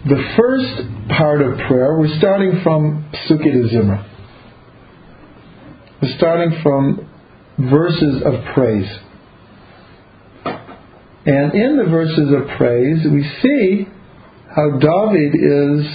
the 0.07 0.33
first 0.37 1.09
part 1.17 1.41
of 1.41 1.57
prayer, 1.67 1.97
we're 1.97 2.17
starting 2.17 2.61
from 2.63 3.09
de 3.27 3.35
Zimra. 3.35 4.05
We're 6.01 6.17
starting 6.17 6.61
from 6.61 7.09
verses 7.57 8.21
of 8.23 8.45
praise. 8.53 8.89
And 11.25 11.53
in 11.53 11.77
the 11.77 11.89
verses 11.89 12.31
of 12.31 12.57
praise, 12.57 12.99
we 13.11 13.23
see 13.41 13.87
how 14.55 14.77
David 14.77 15.33
is 15.35 15.85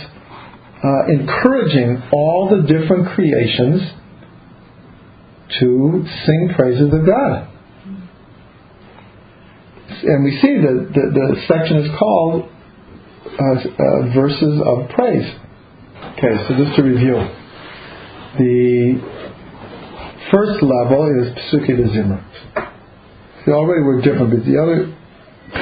uh, 0.83 1.07
encouraging 1.09 2.03
all 2.13 2.51
the 2.51 2.63
different 2.67 3.09
creations 3.15 4.00
to 5.59 6.05
sing 6.27 6.53
praises 6.55 6.93
of 6.93 7.07
God. 7.07 7.49
And 10.03 10.25
we 10.25 10.39
see 10.41 10.55
that 10.61 10.91
the, 10.95 11.05
the 11.13 11.43
section 11.49 11.79
is 11.79 11.91
called 11.99 12.49
uh, 13.27 13.55
uh, 13.55 14.15
Verses 14.15 14.61
of 14.65 14.89
Praise. 14.91 15.35
Okay, 16.13 16.35
so 16.49 16.55
just 16.57 16.77
to 16.77 16.83
review. 16.83 17.17
The 18.39 19.01
first 20.31 20.63
level 20.63 21.11
is 21.21 21.35
Psuke 21.51 21.77
de 21.77 21.89
Zimra. 21.91 22.25
See, 23.45 23.51
already 23.51 23.83
we're 23.83 24.01
different, 24.01 24.31
but 24.31 24.45
the 24.45 24.57
other 24.61 24.97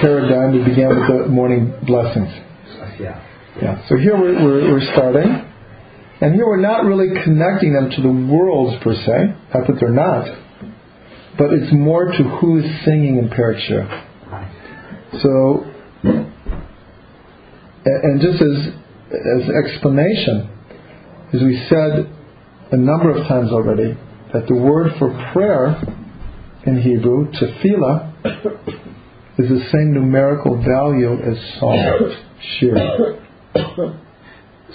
paradigm 0.01 0.53
we 0.53 0.65
began 0.65 0.89
with 0.89 1.09
the 1.09 1.29
morning 1.29 1.73
blessings. 1.87 2.29
Yeah. 3.01 3.25
Yeah. 3.63 3.89
So 3.89 3.97
here 3.97 4.19
we're, 4.19 4.45
we're, 4.45 4.73
we're 4.73 4.93
starting, 4.93 5.45
and 6.21 6.35
here 6.35 6.47
we're 6.47 6.61
not 6.61 6.85
really 6.85 7.09
connecting 7.25 7.73
them 7.73 7.91
to 7.91 8.03
the 8.03 8.09
worlds 8.09 8.83
per 8.83 8.95
se. 8.95 9.35
Not 9.55 9.67
that 9.67 9.77
they're 9.81 9.91
not, 9.91 10.27
but 11.39 11.53
it's 11.53 11.73
more 11.73 12.07
to 12.07 12.23
who 12.41 12.59
is 12.59 12.85
singing 12.85 13.19
in. 13.19 13.87
Right. 14.31 14.51
So 15.23 15.65
And 17.85 18.21
just 18.21 18.43
as 18.43 18.75
as 19.11 19.49
explanation, 19.65 20.51
as 21.33 21.41
we 21.41 21.65
said 21.71 22.11
a 22.73 22.77
number 22.77 23.11
of 23.11 23.27
times 23.27 23.51
already, 23.51 23.97
that 24.35 24.47
the 24.47 24.55
word 24.55 24.93
for 24.99 25.09
prayer 25.33 25.81
in 26.67 26.83
Hebrew, 26.83 27.31
tefillah, 27.33 28.13
is 29.39 29.49
the 29.49 29.65
same 29.73 29.95
numerical 29.95 30.63
value 30.63 31.15
as 31.15 31.39
song, 31.59 32.15
shir. 32.61 34.05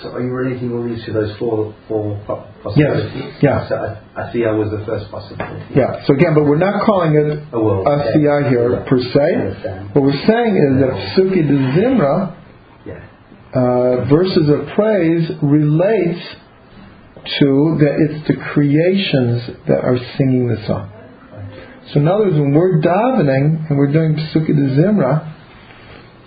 So 0.02 0.10
are 0.10 0.22
you 0.24 0.32
relating 0.34 0.74
all 0.74 0.84
these 0.84 1.06
to 1.06 1.14
those 1.14 1.38
four, 1.38 1.74
four 1.88 2.20
po- 2.26 2.48
possibilities? 2.64 3.38
yeah. 3.44 3.70
So 3.70 3.76
I, 3.76 4.22
I 4.22 4.34
see 4.34 4.44
I 4.44 4.52
was 4.52 4.70
the 4.72 4.84
first 4.86 5.10
possibility. 5.12 5.64
Yeah. 5.76 6.02
So 6.08 6.14
again, 6.16 6.34
but 6.34 6.44
we're 6.46 6.58
not 6.58 6.84
calling 6.86 7.14
it 7.14 7.44
Oh, 7.54 7.62
well, 7.64 7.86
Asiya 7.86 8.50
here 8.50 8.72
yeah. 8.74 8.90
per 8.90 8.98
se. 9.00 9.90
What 9.94 10.02
we're 10.04 10.26
saying 10.26 10.54
is 10.58 10.74
that 10.82 10.94
Psuke 11.14 11.42
de 11.46 11.58
Zimra, 11.78 12.36
Yeah. 12.86 13.06
uh, 13.54 14.06
verses 14.10 14.50
of 14.50 14.74
praise, 14.74 15.30
relates 15.44 16.26
to 17.40 17.78
that 17.80 17.94
it's 18.10 18.28
the 18.28 18.36
creations 18.52 19.46
that 19.68 19.80
are 19.84 19.98
singing 20.18 20.48
the 20.48 20.58
song. 20.68 20.90
So 21.94 22.00
in 22.00 22.08
other 22.08 22.26
words, 22.26 22.36
when 22.36 22.52
we're 22.54 22.82
davening 22.82 23.70
and 23.70 23.78
we're 23.78 23.92
doing 23.94 24.16
Psuke 24.16 24.48
de 24.48 24.68
Zimra, 24.82 25.30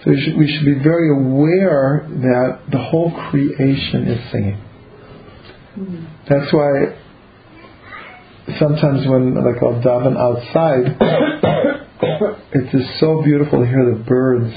so 0.07 0.13
we 0.13 0.21
should, 0.21 0.37
we 0.37 0.47
should 0.47 0.65
be 0.65 0.85
very 0.85 1.11
aware 1.11 2.07
that 2.09 2.61
the 2.71 2.79
whole 2.79 3.11
creation 3.29 4.07
is 4.07 4.31
singing. 4.31 4.61
Hmm. 5.75 6.05
That's 6.29 6.53
why 6.53 6.97
sometimes 8.61 9.07
when 9.09 9.35
like 9.35 9.61
I'll 9.61 9.83
daven 9.83 10.17
outside, 10.17 10.97
it's 12.53 12.71
just 12.71 13.01
so 13.01 13.21
beautiful 13.25 13.59
to 13.59 13.67
hear 13.67 13.85
the 13.97 14.05
birds, 14.05 14.55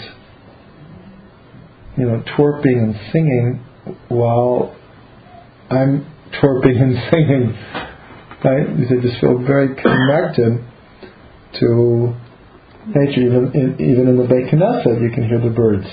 you 1.97 2.06
know, 2.06 2.24
twerping 2.38 2.84
and 2.84 2.95
singing 3.12 3.66
while 4.10 4.76
I'm 5.72 6.06
twerping 6.39 6.80
and 6.80 6.93
singing. 7.12 7.58
Right? 8.45 8.78
Because 8.78 8.97
I 9.00 9.02
just 9.02 9.20
feel 9.20 9.39
very 9.39 9.76
connected 9.76 10.64
to 11.60 12.16
nature. 12.88 13.21
Even 13.21 13.51
in, 13.53 13.73
even 13.80 14.07
in 14.07 14.17
the 14.17 14.23
Beit 14.23 14.51
Knesset, 14.53 15.01
you 15.01 15.11
can 15.11 15.27
hear 15.27 15.39
the 15.39 15.49
birds. 15.49 15.88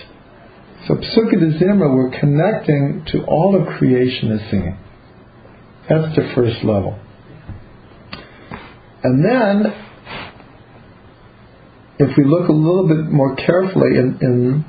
So 0.87 0.95
Psuke 0.95 1.32
de 1.32 1.59
Zimra, 1.59 1.93
we're 1.93 2.18
connecting 2.20 3.05
to 3.12 3.24
all 3.24 3.61
of 3.61 3.78
creation 3.78 4.32
as 4.32 4.51
singing. 4.51 4.78
That's 5.89 6.14
the 6.16 6.32
first 6.34 6.64
level. 6.64 6.99
And 9.03 9.24
then, 9.24 9.72
if 11.99 12.16
we 12.16 12.24
look 12.24 12.49
a 12.49 12.53
little 12.53 12.89
bit 12.89 13.11
more 13.11 13.34
carefully 13.37 13.97
in, 13.97 14.18
in 14.20 14.64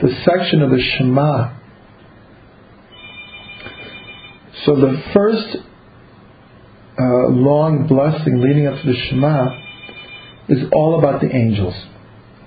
the 0.00 0.14
section 0.24 0.62
of 0.62 0.70
the 0.70 0.80
Shema, 0.80 1.54
so 4.64 4.74
the 4.74 5.02
first 5.14 5.56
uh, 6.98 7.28
long 7.30 7.86
blessing 7.88 8.40
leading 8.40 8.66
up 8.66 8.80
to 8.82 8.92
the 8.92 8.98
Shema 9.08 9.67
is 10.48 10.64
all 10.72 10.98
about 10.98 11.20
the 11.20 11.34
angels. 11.34 11.74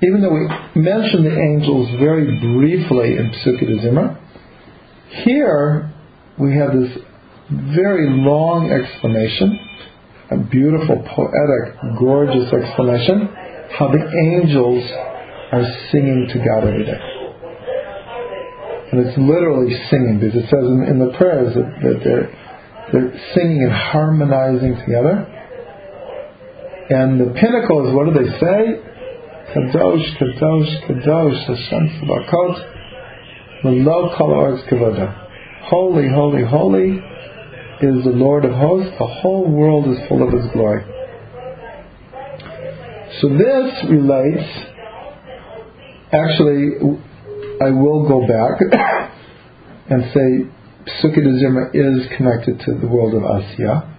Even 0.02 0.22
though 0.22 0.34
we 0.34 0.48
mention 0.82 1.24
the 1.24 1.38
angels 1.38 1.90
very 2.00 2.40
briefly 2.40 3.18
in 3.18 3.32
Psuke 3.32 3.60
de 3.60 3.78
Zimra, 3.86 4.18
here 5.24 5.94
we 6.40 6.56
have 6.56 6.74
this 6.74 6.98
very 7.52 8.10
long 8.10 8.72
explanation, 8.72 9.60
a 10.32 10.38
beautiful, 10.38 11.04
poetic, 11.14 12.00
gorgeous 12.00 12.52
explanation, 12.52 13.30
how 13.78 13.92
the 13.92 14.02
angels 14.34 14.84
are 15.52 15.66
singing 15.92 16.28
to 16.32 16.40
God 16.40 16.68
every 16.68 16.86
day. 16.86 17.02
And 18.92 19.08
it's 19.08 19.18
literally 19.18 19.72
singing 19.90 20.20
because 20.20 20.36
it 20.36 20.50
says 20.50 20.66
in, 20.66 20.84
in 20.84 21.00
the 21.00 21.16
prayers 21.18 21.56
that, 21.56 21.70
that 21.84 22.00
they're, 22.04 22.28
they're 22.92 23.14
singing 23.36 23.64
and 23.64 23.72
harmonizing 23.72 24.76
together. 24.84 25.28
And 26.92 27.22
the 27.22 27.32
pinnacle 27.40 27.88
is 27.88 27.96
what 27.96 28.12
do 28.12 28.20
they 28.20 28.30
say? 28.38 28.84
Kadosh, 29.56 30.18
Kadosh, 30.20 30.72
Kadosh, 30.90 31.48
Hashem 31.48 32.02
Tzavakot, 32.04 33.64
Melo 33.64 34.14
Kol 34.18 34.62
Kavoda. 34.70 35.08
Holy, 35.64 36.10
holy, 36.14 36.44
holy 36.44 37.00
is 37.80 38.04
the 38.04 38.12
Lord 38.12 38.44
of 38.44 38.52
hosts. 38.52 38.92
The 39.00 39.08
whole 39.08 39.50
world 39.50 39.88
is 39.88 40.06
full 40.10 40.22
of 40.22 40.34
His 40.34 40.52
glory. 40.52 40.84
So 43.22 43.30
this 43.30 43.86
relates, 43.90 44.50
actually, 46.12 46.76
I 47.62 47.72
will 47.72 48.06
go 48.06 48.28
back 48.28 48.60
and 49.90 50.04
say 50.14 50.52
Sukkot 51.02 51.26
is 51.74 52.18
connected 52.18 52.60
to 52.66 52.80
the 52.82 52.88
world 52.88 53.14
of 53.14 53.22
Asiya, 53.22 53.91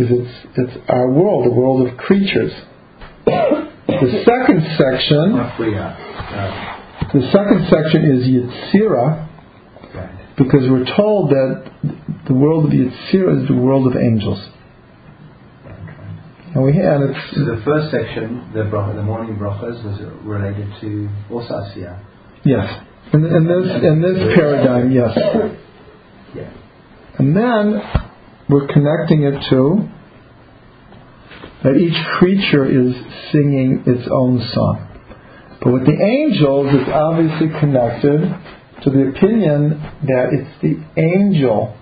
because 0.00 0.18
it's, 0.18 0.46
it's 0.56 0.90
our 0.90 1.10
world, 1.10 1.44
the 1.44 1.50
world 1.50 1.86
of 1.86 1.96
creatures. 1.98 2.52
The 3.26 4.22
second 4.24 4.62
section, 4.78 5.34
Uh, 5.36 7.10
the 7.12 7.30
second 7.32 7.68
section 7.68 8.04
is 8.08 8.24
Yetzirah, 8.24 9.28
because 10.38 10.70
we're 10.70 10.86
told 10.96 11.30
that 11.30 11.70
the 12.26 12.32
world 12.32 12.64
of 12.66 12.70
Yetzirah 12.70 13.42
is 13.42 13.48
the 13.48 13.54
world 13.54 13.86
of 13.88 14.00
angels. 14.00 14.42
And 16.54 16.64
we 16.64 16.72
and 16.72 17.10
it's 17.10 17.36
So 17.36 17.44
the 17.44 17.62
first 17.62 17.90
section, 17.90 18.50
the 18.54 18.60
bracha, 18.60 18.96
the 18.96 19.02
morning 19.02 19.36
brachas, 19.36 19.84
was 19.84 20.00
related 20.24 20.68
to 20.80 21.08
also 21.30 21.62
yes, 22.44 22.84
in, 23.12 23.26
in 23.26 23.44
this 23.46 23.84
in 23.84 24.02
this 24.02 24.34
paradigm, 24.34 24.90
yes. 24.90 25.16
Yeah. 26.34 26.50
And 27.18 27.36
then 27.36 28.09
we're 28.50 28.66
connecting 28.66 29.22
it 29.22 29.40
to 29.50 29.88
that 31.62 31.76
each 31.76 32.06
creature 32.18 32.64
is 32.64 32.94
singing 33.32 33.84
its 33.86 34.08
own 34.10 34.40
song. 34.54 34.86
But 35.62 35.72
with 35.74 35.86
the 35.86 36.02
angels, 36.02 36.68
it's 36.70 36.90
obviously 36.90 37.48
connected 37.60 38.20
to 38.82 38.90
the 38.90 39.12
opinion 39.14 39.70
that 40.04 40.28
it's 40.32 40.62
the 40.62 40.82
angel 41.00 41.76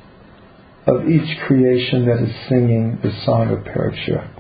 of 0.87 1.09
each 1.09 1.39
creation 1.47 2.07
that 2.07 2.19
is 2.19 2.35
singing 2.49 2.99
the 3.03 3.13
song 3.25 3.51
of 3.51 3.61
Perek 3.61 3.95
Shira. 4.05 4.35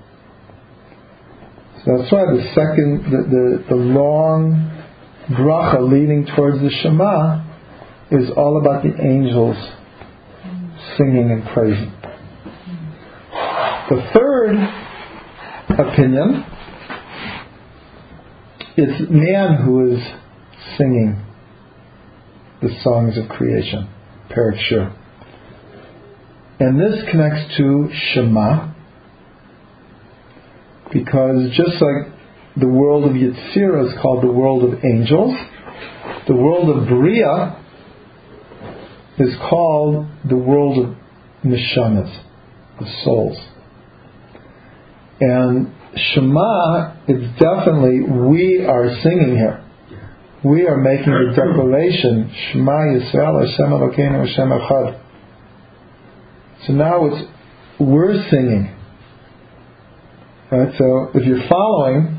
So 1.84 1.98
that's 1.98 2.10
why 2.10 2.24
the 2.24 2.42
second, 2.54 3.04
the, 3.04 3.20
the, 3.30 3.64
the 3.68 3.76
long 3.76 4.84
bracha 5.30 5.88
leading 5.88 6.26
towards 6.34 6.60
the 6.60 6.70
Shema 6.82 7.44
is 8.10 8.30
all 8.36 8.60
about 8.60 8.82
the 8.82 8.94
angels 9.00 9.56
singing 10.96 11.30
and 11.30 11.46
praising. 11.54 11.92
The 13.88 14.02
third 14.12 14.54
opinion 15.78 16.44
it's 18.76 19.10
man 19.10 19.64
who 19.64 19.92
is 19.92 20.00
singing 20.76 21.24
the 22.60 22.68
songs 22.82 23.16
of 23.16 23.28
creation, 23.30 23.88
Perek 24.30 24.60
Shira. 24.68 24.94
And 26.60 26.78
this 26.78 27.02
connects 27.10 27.56
to 27.56 27.88
Shema, 28.12 28.72
because 30.92 31.50
just 31.56 31.80
like 31.80 32.12
the 32.56 32.68
world 32.68 33.04
of 33.04 33.12
Yetzirah 33.12 33.88
is 33.88 33.94
called 34.02 34.22
the 34.22 34.30
world 34.30 34.64
of 34.64 34.84
angels, 34.84 35.34
the 36.28 36.36
world 36.36 36.76
of 36.76 36.88
Bria 36.88 37.58
is 39.18 39.34
called 39.48 40.06
the 40.28 40.36
world 40.36 40.86
of 40.86 40.94
neshamas, 41.42 42.22
of 42.78 42.86
souls. 43.02 43.47
And 45.20 45.72
Shema 45.96 46.94
is 47.08 47.30
definitely 47.38 48.00
we 48.02 48.64
are 48.64 49.00
singing 49.02 49.36
here. 49.36 49.64
We 50.44 50.68
are 50.68 50.76
making 50.76 51.12
the 51.12 51.32
declaration, 51.34 52.32
Shema 52.52 52.72
Yisrael 52.72 53.44
Hashem 53.44 53.66
Elokeinu 53.66 54.26
Hashem 54.26 54.48
Echad. 54.50 55.00
So 56.66 56.72
now 56.74 57.06
it's 57.06 57.28
we're 57.80 58.28
singing. 58.30 58.74
Right? 60.50 60.72
So 60.78 61.10
if 61.14 61.26
you're 61.26 61.48
following, 61.48 62.18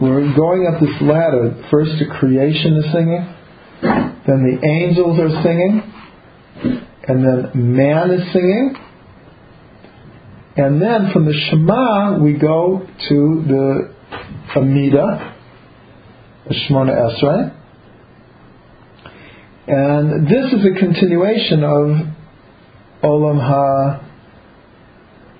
we're 0.00 0.34
going 0.34 0.66
up 0.72 0.80
this 0.80 1.00
ladder. 1.02 1.66
First 1.70 1.92
the 1.98 2.06
creation 2.18 2.76
is 2.76 2.92
singing, 2.92 3.34
then 4.26 4.42
the 4.42 4.66
angels 4.66 5.18
are 5.20 5.42
singing, 5.42 5.92
and 7.08 7.24
then 7.24 7.76
man 7.76 8.10
is 8.10 8.32
singing, 8.32 8.74
and 10.56 10.80
then 10.80 11.12
from 11.12 11.24
the 11.26 11.34
Shema 11.34 12.18
we 12.18 12.34
go 12.34 12.86
to 13.08 13.44
the 13.46 13.94
Amida, 14.56 15.34
the 16.48 16.54
Shemona 16.54 16.92
Esrei, 16.92 17.52
and 19.68 20.26
this 20.28 20.52
is 20.52 20.64
a 20.64 20.78
continuation 20.78 21.64
of 21.64 22.06
Olam 23.02 23.40
Ha 23.40 24.02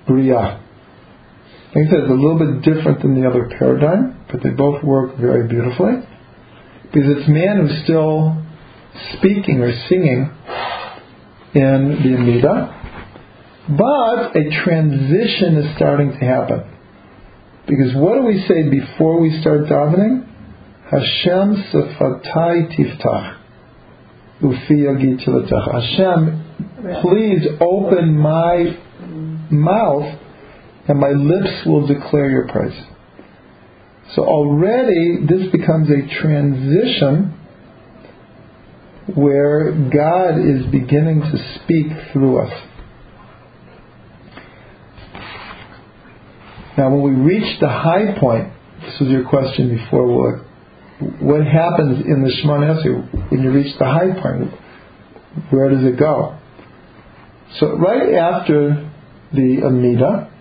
Bria. 0.05 0.37
I 1.69 1.73
think 1.73 1.91
it's 1.91 2.09
a 2.09 2.13
little 2.13 2.37
bit 2.39 2.61
different 2.63 3.01
than 3.01 3.21
the 3.21 3.27
other 3.27 3.49
paradigm, 3.57 4.25
but 4.31 4.41
they 4.43 4.49
both 4.49 4.83
work 4.83 5.17
very 5.17 5.47
beautifully. 5.47 5.93
Because 6.83 7.17
it's 7.17 7.27
man 7.27 7.59
who's 7.59 7.83
still 7.83 8.43
speaking 9.17 9.61
or 9.61 9.71
singing 9.87 10.31
in 11.53 11.99
the 12.03 12.15
Amida, 12.17 12.86
but 13.69 14.35
a 14.35 14.49
transition 14.63 15.57
is 15.57 15.75
starting 15.75 16.11
to 16.11 16.25
happen. 16.25 16.63
Because 17.67 17.93
what 17.95 18.15
do 18.15 18.23
we 18.23 18.45
say 18.47 18.69
before 18.69 19.19
we 19.19 19.41
start 19.41 19.65
davening? 19.65 20.25
Hashem 20.89 21.63
sefatai 21.73 22.71
tiftach. 22.77 23.37
Hashem, 25.73 27.01
please 27.01 27.45
open 27.59 28.17
my 28.17 28.77
mouth 29.51 30.19
and 30.87 30.99
my 30.99 31.09
lips 31.09 31.65
will 31.65 31.87
declare 31.87 32.29
your 32.29 32.47
praise. 32.47 32.79
So 34.15 34.23
already 34.23 35.25
this 35.27 35.51
becomes 35.51 35.89
a 35.89 36.07
transition 36.21 37.33
where 39.13 39.71
God 39.73 40.39
is 40.39 40.65
beginning 40.71 41.21
to 41.21 41.59
speak 41.63 41.87
through 42.13 42.39
us. 42.47 42.66
Now, 46.77 46.95
when 46.95 47.01
we 47.01 47.33
reach 47.33 47.59
the 47.59 47.67
high 47.67 48.17
point, 48.19 48.53
this 48.81 48.99
was 48.99 49.09
your 49.09 49.27
question 49.27 49.75
before, 49.75 50.05
what, 50.05 51.21
what 51.21 51.45
happens 51.45 52.05
in 52.05 52.21
the 52.21 52.29
Shemona 52.29 52.77
Esrei 52.77 53.31
when 53.31 53.41
you 53.41 53.51
reach 53.51 53.75
the 53.79 53.85
high 53.85 54.11
point? 54.21 54.53
Where 55.49 55.69
does 55.69 55.83
it 55.83 55.97
go? 55.97 56.37
So, 57.59 57.77
right 57.77 58.13
after 58.13 58.91
the 59.33 59.61
Amida, 59.65 60.31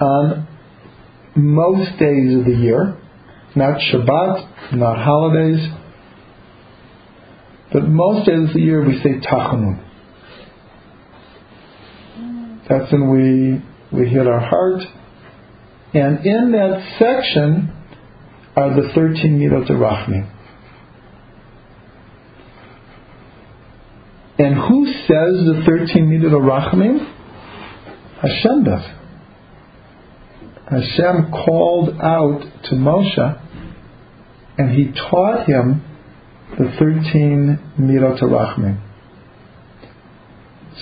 on 0.00 0.48
most 1.36 1.98
days 1.98 2.36
of 2.36 2.44
the 2.44 2.58
year, 2.60 2.98
not 3.56 3.78
Shabbat, 3.80 4.74
not 4.74 4.98
holidays, 4.98 5.72
but 7.72 7.88
most 7.88 8.26
days 8.26 8.48
of 8.48 8.54
the 8.54 8.60
year 8.60 8.86
we 8.86 9.00
say 9.02 9.20
Tachanun. 9.26 9.88
That's 12.68 12.92
when 12.92 13.10
we, 13.10 13.98
we 13.98 14.08
hit 14.08 14.26
our 14.26 14.40
heart. 14.40 14.82
And 15.94 16.24
in 16.24 16.52
that 16.52 16.96
section 16.98 17.72
are 18.56 18.74
the 18.74 18.92
13 18.94 19.38
Midot 19.38 19.68
Rachmi. 19.70 20.30
And 24.38 24.54
who 24.54 24.86
says 24.86 25.06
the 25.08 25.62
13 25.66 26.08
Midot 26.08 26.32
Rachmi? 26.32 27.12
Hashem 28.22 28.64
does. 28.64 28.84
Hashem 30.70 31.30
called 31.30 31.90
out 32.00 32.40
to 32.64 32.74
Moshe 32.74 33.40
and 34.58 34.70
he 34.70 34.92
taught 34.92 35.46
him 35.46 35.84
the 36.58 36.74
13 36.78 37.58
Midot 37.80 38.20
Rachmi. 38.22 38.80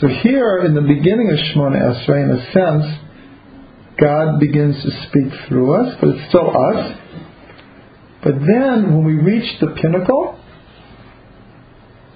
So 0.01 0.07
here 0.07 0.59
in 0.65 0.75
the 0.75 0.83
beginning 0.83 1.31
of 1.31 1.37
Shemona 1.37 2.07
Esrei, 2.07 2.25
in 2.25 2.31
a 2.31 2.53
sense, 2.53 3.00
God 4.01 4.41
begins 4.41 4.83
to 4.83 4.91
speak 5.09 5.49
through 5.49 5.75
us, 5.75 5.97
but 6.01 6.09
it's 6.11 6.29
still 6.29 6.51
us. 6.51 6.97
But 8.23 8.35
then 8.35 8.95
when 8.95 9.05
we 9.05 9.15
reach 9.15 9.61
the 9.61 9.69
pinnacle, 9.81 10.39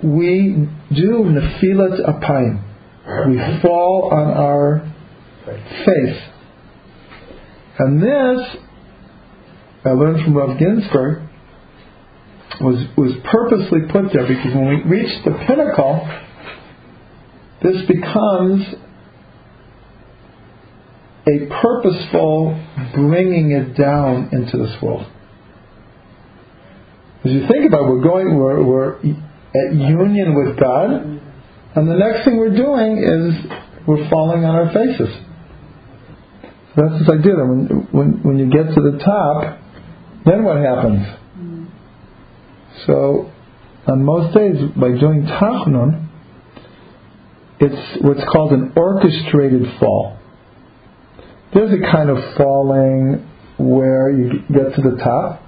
we 0.02 0.68
do 0.94 1.24
Nefilat 1.24 2.00
Apayim. 2.08 2.62
We 3.28 3.62
fall 3.62 4.10
on 4.12 4.32
our 4.32 4.92
face. 5.84 6.22
And 7.78 8.02
this, 8.02 8.56
I 9.84 9.90
learned 9.90 10.24
from 10.24 10.34
Rav 10.34 10.58
Ginsburgh, 10.58 11.28
was, 12.60 12.86
was 12.96 13.12
purposely 13.30 13.80
put 13.90 14.12
there 14.12 14.26
because 14.26 14.54
when 14.54 14.68
we 14.68 14.82
reach 14.84 15.24
the 15.24 15.32
pinnacle, 15.46 16.08
this 17.62 17.86
becomes 17.88 18.64
a 21.26 21.46
purposeful 21.62 22.62
bringing 22.94 23.52
it 23.52 23.76
down 23.76 24.28
into 24.32 24.58
this 24.58 24.80
world. 24.82 25.06
As 27.24 27.32
you 27.32 27.46
think 27.48 27.66
about 27.66 27.82
it, 27.82 27.88
we're 27.88 28.02
going, 28.02 28.36
we're, 28.36 28.62
we're 28.62 28.96
at 28.96 29.74
union 29.74 30.34
with 30.34 30.58
God, 30.60 30.90
and 30.90 31.88
the 31.88 31.96
next 31.96 32.24
thing 32.24 32.36
we're 32.36 32.54
doing 32.54 32.98
is 32.98 33.50
we're 33.86 34.08
falling 34.10 34.44
on 34.44 34.54
our 34.54 34.72
faces. 34.72 35.08
That's 36.76 36.98
this 36.98 37.08
idea 37.08 37.36
that 37.36 37.46
when, 37.46 37.88
when, 37.92 38.22
when 38.22 38.38
you 38.38 38.50
get 38.50 38.74
to 38.74 38.80
the 38.80 38.98
top, 38.98 39.58
then 40.26 40.44
what 40.44 40.58
happens? 40.58 41.06
So, 42.86 43.30
on 43.86 44.04
most 44.04 44.34
days, 44.34 44.56
by 44.76 44.88
doing 44.98 45.22
Tachanun, 45.22 46.08
it's 47.60 48.02
what's 48.02 48.24
called 48.30 48.52
an 48.52 48.72
orchestrated 48.76 49.78
fall. 49.78 50.18
There's 51.54 51.70
a 51.70 51.92
kind 51.92 52.10
of 52.10 52.18
falling 52.36 53.30
where 53.58 54.10
you 54.10 54.40
get 54.52 54.74
to 54.74 54.82
the 54.82 54.96
top 55.02 55.40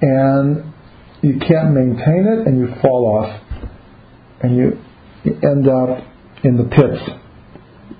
and 0.00 0.72
you 1.20 1.40
can't 1.40 1.74
maintain 1.74 2.26
it 2.28 2.46
and 2.46 2.60
you 2.60 2.72
fall 2.80 3.06
off 3.06 3.42
and 4.40 4.56
you 4.56 4.78
end 5.24 5.68
up 5.68 6.06
in 6.44 6.56
the 6.56 6.64
pits. 6.64 7.02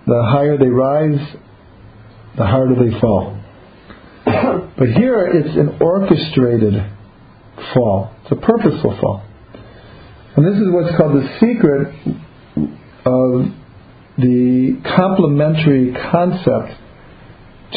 The 0.07 0.23
higher 0.31 0.57
they 0.57 0.69
rise, 0.69 1.37
the 2.37 2.47
harder 2.47 2.77
they 2.77 3.01
fall. 3.01 3.37
but 4.25 4.89
here 4.97 5.27
it's 5.27 5.57
an 5.57 5.79
orchestrated 5.81 6.75
fall. 7.75 8.15
It's 8.23 8.33
a 8.33 8.37
purposeful 8.37 8.97
fall. 9.01 9.27
And 10.37 10.47
this 10.47 10.55
is 10.55 10.69
what's 10.71 10.97
called 10.97 11.17
the 11.17 11.39
secret 11.41 11.93
of 13.05 13.60
the 14.21 14.81
complementary 14.97 15.93
concept 15.93 16.81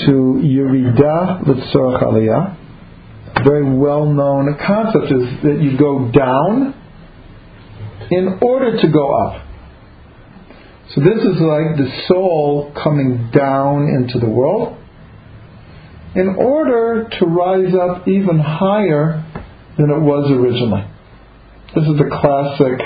to 0.06 0.12
Yerida 0.44 1.44
Litzorach 1.46 2.04
Aliyah. 2.04 2.58
A 3.36 3.44
very 3.44 3.78
well 3.78 4.06
known 4.06 4.56
concept 4.66 5.06
is 5.06 5.42
that 5.44 5.60
you 5.62 5.78
go 5.78 6.12
down 6.12 6.76
in 8.12 8.40
order 8.42 8.80
to 8.80 8.88
go 8.92 9.12
up. 9.12 9.48
So 10.94 11.02
this 11.02 11.18
is 11.18 11.42
like 11.42 11.78
the 11.78 11.90
soul 12.08 12.72
coming 12.84 13.32
down 13.34 13.88
into 13.88 14.20
the 14.20 14.30
world 14.30 14.78
in 16.16 16.36
order 16.38 17.10
to 17.20 17.26
rise 17.26 17.74
up 17.74 18.08
even 18.08 18.38
higher 18.40 19.26
than 19.78 19.90
it 19.90 20.00
was 20.00 20.30
originally. 20.30 20.86
This 21.74 21.86
is 21.86 21.98
the 21.98 22.10
classic 22.12 22.80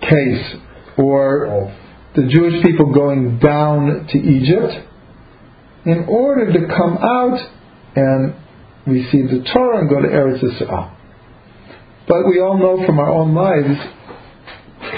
case, 0.00 0.56
or 0.96 1.70
the 2.14 2.26
Jewish 2.28 2.62
people 2.62 2.92
going 2.92 3.38
down 3.38 4.06
to 4.10 4.18
Egypt 4.18 4.86
in 5.86 6.06
order 6.08 6.52
to 6.52 6.58
come 6.66 6.98
out 6.98 7.38
and 7.96 8.34
receive 8.86 9.30
the 9.30 9.44
Torah 9.52 9.80
and 9.80 9.88
go 9.88 10.00
to 10.00 10.08
Eretz 10.08 10.42
Yisrael. 10.42 10.96
But 12.08 12.26
we 12.28 12.40
all 12.40 12.58
know 12.58 12.84
from 12.84 12.98
our 12.98 13.10
own 13.10 13.34
lives 13.34 13.78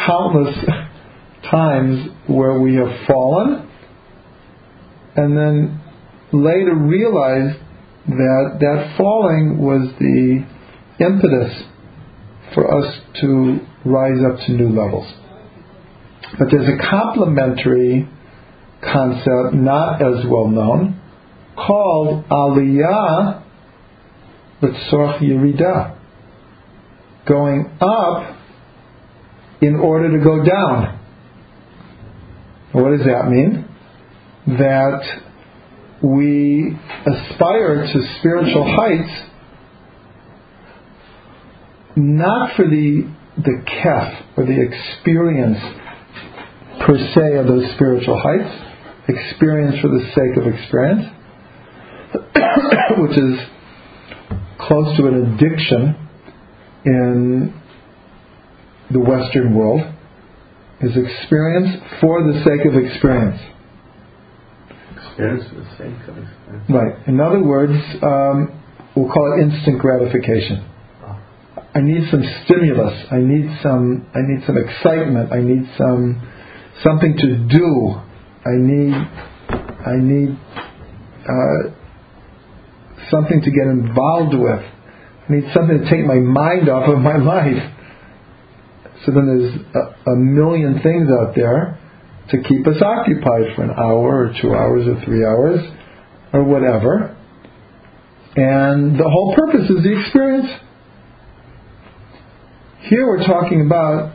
countless 0.06 0.56
times 1.50 2.08
where 2.26 2.58
we 2.58 2.76
have 2.76 3.06
fallen 3.06 3.68
and 5.16 5.36
then 5.36 5.80
later 6.32 6.74
realized 6.74 7.58
that 8.06 8.56
that 8.60 8.94
falling 8.96 9.58
was 9.58 9.92
the 9.98 10.46
impetus 11.04 11.62
for 12.54 12.78
us 12.78 13.00
to 13.20 13.60
rise 13.84 14.18
up 14.24 14.38
to 14.46 14.52
new 14.52 14.68
levels. 14.68 15.06
But 16.38 16.48
there's 16.50 16.68
a 16.68 16.88
complementary 16.90 18.08
concept, 18.82 19.54
not 19.54 20.00
as 20.02 20.24
well 20.26 20.48
known, 20.48 21.00
called 21.56 22.24
Aliyah 22.28 23.42
Litzorch 24.62 25.20
Yerida. 25.20 25.98
Going 27.28 27.70
up 27.80 28.36
in 29.60 29.76
order 29.76 30.18
to 30.18 30.24
go 30.24 30.44
down. 30.44 30.98
What 32.72 32.96
does 32.96 33.06
that 33.06 33.28
mean? 33.28 33.68
That 34.58 35.02
we 36.02 36.76
aspire 37.06 37.86
to 37.86 38.18
spiritual 38.18 38.74
heights 38.74 39.28
not 41.94 42.56
for 42.56 42.64
the 42.64 43.08
the 43.36 43.62
kef 43.66 44.36
or 44.36 44.44
the 44.44 44.60
experience 44.60 45.58
per 46.80 46.96
se 47.14 47.36
of 47.36 47.46
those 47.46 47.64
spiritual 47.74 48.20
heights, 48.20 48.50
experience 49.08 49.80
for 49.80 49.88
the 49.88 50.04
sake 50.14 50.36
of 50.36 50.46
experience, 50.52 51.06
which 52.98 53.18
is 53.18 53.38
close 54.58 54.96
to 54.96 55.06
an 55.06 55.34
addiction 55.34 55.96
in 56.84 57.60
the 58.90 59.00
Western 59.00 59.54
world, 59.54 59.80
is 60.80 60.96
experience 60.96 61.82
for 62.00 62.22
the 62.22 62.42
sake 62.44 62.66
of 62.66 62.74
experience. 62.74 63.40
Experience 64.96 65.44
for 65.48 65.54
the 65.56 65.70
sake 65.78 66.08
of 66.08 66.18
experience. 66.18 66.70
Right. 66.70 67.08
In 67.08 67.20
other 67.20 67.42
words, 67.42 67.72
um, 68.02 68.60
we'll 68.96 69.10
call 69.12 69.38
it 69.38 69.42
instant 69.42 69.80
gratification. 69.80 70.68
I 71.74 71.80
need 71.80 72.10
some 72.10 72.22
stimulus. 72.44 73.06
I 73.10 73.18
need 73.18 73.48
some 73.62 74.06
I 74.14 74.20
need 74.20 74.44
some 74.46 74.58
excitement. 74.58 75.32
I 75.32 75.40
need 75.40 75.64
some 75.78 76.20
something 76.82 77.16
to 77.16 77.36
do. 77.48 78.00
I 78.44 78.56
need 78.58 78.94
I 78.94 79.96
need 79.96 80.38
uh, 81.28 81.70
something 83.10 83.40
to 83.40 83.50
get 83.50 83.66
involved 83.66 84.34
with. 84.34 84.60
I 85.28 85.32
need 85.32 85.44
something 85.54 85.78
to 85.78 85.90
take 85.90 86.04
my 86.04 86.16
mind 86.18 86.68
off 86.68 86.88
of 86.88 86.98
my 86.98 87.16
life. 87.34 87.72
So 89.04 89.12
then 89.12 89.26
there's 89.26 89.54
a, 89.74 90.10
a 90.10 90.16
million 90.16 90.80
things 90.82 91.08
out 91.20 91.34
there 91.34 91.78
to 92.30 92.42
keep 92.42 92.66
us 92.66 92.80
occupied 92.80 93.56
for 93.56 93.64
an 93.64 93.70
hour 93.70 94.26
or 94.26 94.34
two 94.40 94.54
hours 94.54 94.86
or 94.86 95.04
three 95.04 95.24
hours 95.24 95.60
or 96.32 96.44
whatever. 96.44 97.16
And 98.36 98.98
the 98.98 99.08
whole 99.08 99.34
purpose 99.36 99.68
is 99.68 99.82
the 99.82 100.00
experience. 100.00 100.48
Here 102.82 103.06
we're 103.06 103.26
talking 103.26 103.66
about 103.66 104.14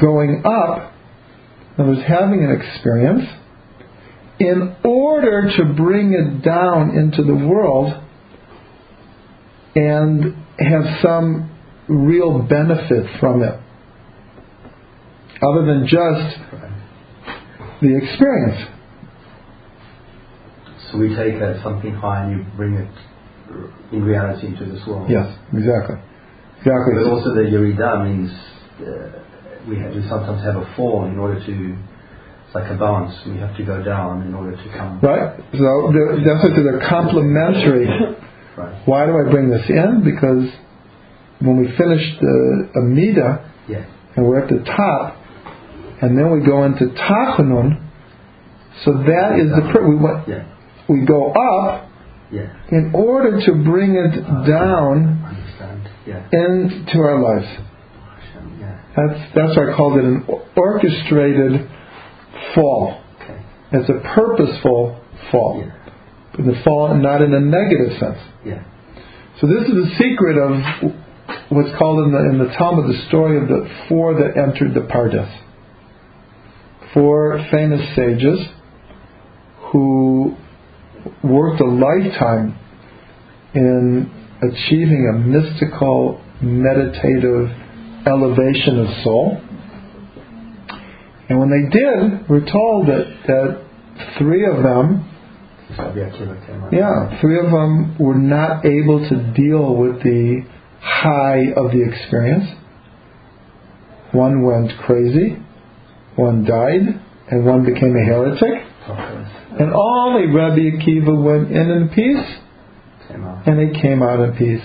going 0.00 0.42
up, 0.44 0.92
in 1.76 1.84
other 1.84 1.92
words, 1.92 2.06
having 2.08 2.42
an 2.42 2.60
experience, 2.60 3.28
in 4.38 4.76
order 4.84 5.50
to 5.56 5.74
bring 5.74 6.12
it 6.12 6.42
down 6.42 6.90
into 6.96 7.22
the 7.22 7.34
world 7.34 7.92
and 9.74 10.34
have 10.58 11.00
some 11.02 11.50
real 11.88 12.42
benefit 12.42 13.06
from 13.20 13.42
it, 13.42 13.58
other 15.42 15.66
than 15.66 15.86
just 15.86 16.38
the 17.82 17.96
experience. 17.96 18.70
So 20.90 20.98
we 20.98 21.14
take 21.14 21.40
uh, 21.42 21.62
something 21.62 21.94
high 21.94 22.24
and 22.24 22.38
you 22.38 22.46
bring 22.56 22.74
it 22.74 22.88
in 23.92 24.02
reality 24.02 24.46
into 24.46 24.64
this 24.64 24.80
world. 24.86 25.10
Yes, 25.10 25.26
exactly. 25.52 25.96
Exactly. 26.58 26.94
But 26.94 27.10
also 27.10 27.34
the 27.34 27.42
Yerida 27.42 28.04
means 28.04 28.30
uh, 28.80 29.25
we, 29.68 29.78
have, 29.78 29.94
we 29.94 30.02
sometimes 30.08 30.42
have 30.44 30.56
a 30.56 30.74
fall 30.76 31.04
in 31.06 31.18
order 31.18 31.38
to, 31.44 31.76
it's 32.46 32.54
like 32.54 32.70
a 32.70 32.76
bounce, 32.76 33.14
we 33.26 33.38
have 33.38 33.56
to 33.56 33.64
go 33.64 33.82
down 33.82 34.22
in 34.22 34.34
order 34.34 34.52
to 34.56 34.68
come. 34.76 35.00
Right? 35.00 35.36
So 35.52 35.90
the, 35.92 36.22
that's 36.24 36.42
what 36.44 36.54
they're 36.54 36.88
complementary. 36.88 37.86
Right. 38.56 38.88
Why 38.88 39.06
do 39.06 39.12
I 39.18 39.30
bring 39.30 39.50
this 39.50 39.68
in? 39.68 40.02
Because 40.04 40.48
when 41.40 41.58
we 41.60 41.66
finish 41.76 42.00
the 42.20 42.70
Amida 42.76 43.52
Yeah. 43.68 43.84
and 44.16 44.26
we're 44.26 44.40
at 44.42 44.48
the 44.48 44.64
top, 44.64 45.16
and 46.00 46.16
then 46.16 46.30
we 46.32 46.40
go 46.46 46.64
into 46.64 46.86
Tachanun, 46.86 47.82
so 48.84 48.92
that 48.92 49.38
is 49.40 49.50
the 49.50 49.68
pr- 49.72 49.86
we 49.88 49.96
went, 49.96 50.28
Yeah. 50.28 50.44
we 50.88 51.04
go 51.06 51.32
up 51.32 51.88
Yeah. 52.30 52.48
in 52.70 52.92
order 52.94 53.40
to 53.40 53.52
bring 53.64 53.94
it 53.96 54.22
down 54.46 55.24
Understand. 55.26 55.88
Yeah. 56.06 56.28
into 56.32 56.98
our 57.00 57.18
lives. 57.20 57.48
That's 58.96 59.34
that's 59.34 59.56
why 59.56 59.72
I 59.72 59.76
called 59.76 59.98
it 59.98 60.04
an 60.04 60.24
orchestrated 60.56 61.68
fall. 62.54 63.02
It's 63.72 63.90
a 63.90 64.00
purposeful 64.14 65.00
fall. 65.30 65.62
Yeah. 65.64 65.72
But 66.34 66.44
the 66.46 66.62
fall 66.64 66.94
not 66.94 67.20
in 67.20 67.34
a 67.34 67.40
negative 67.40 67.98
sense. 67.98 68.18
Yeah. 68.44 68.62
So 69.40 69.46
this 69.46 69.68
is 69.68 69.74
the 69.74 69.90
secret 69.98 70.38
of 70.38 70.92
what's 71.50 71.76
called 71.78 72.06
in 72.06 72.12
the 72.12 72.18
in 72.30 72.38
the 72.38 72.54
Talmud 72.56 72.88
the 72.88 73.06
story 73.08 73.36
of 73.40 73.48
the 73.48 73.68
four 73.88 74.14
that 74.14 74.36
entered 74.36 74.72
the 74.72 74.86
Pardes. 74.88 75.28
Four 76.94 77.44
famous 77.50 77.94
sages 77.94 78.40
who 79.72 80.36
worked 81.22 81.60
a 81.60 81.66
lifetime 81.66 82.58
in 83.54 84.10
achieving 84.42 85.12
a 85.14 85.18
mystical, 85.18 86.22
meditative 86.40 87.50
elevation 88.06 88.78
of 88.80 89.04
soul. 89.04 89.40
And 91.28 91.40
when 91.40 91.50
they 91.50 91.68
did, 91.68 92.28
we're 92.28 92.46
told 92.50 92.86
that, 92.86 93.06
that 93.26 93.64
three 94.18 94.46
of 94.46 94.62
them 94.62 95.12
yeah, 96.72 97.20
three 97.20 97.38
of 97.38 97.50
them 97.50 97.98
were 97.98 98.14
not 98.14 98.64
able 98.64 99.08
to 99.08 99.32
deal 99.34 99.74
with 99.74 100.02
the 100.02 100.46
high 100.80 101.50
of 101.56 101.72
the 101.72 101.82
experience. 101.82 102.46
One 104.12 104.42
went 104.44 104.70
crazy, 104.86 105.36
one 106.14 106.44
died, 106.44 107.02
and 107.30 107.44
one 107.44 107.64
became 107.64 107.96
a 107.96 108.04
heretic. 108.04 108.62
And 109.58 109.72
only 109.74 110.26
Rabbi 110.26 110.78
Akiva 110.78 111.22
went 111.22 111.50
in 111.50 111.70
in 111.70 111.88
peace, 111.88 112.38
and 113.46 113.74
he 113.74 113.80
came 113.80 114.02
out 114.02 114.20
in 114.20 114.36
peace. 114.36 114.62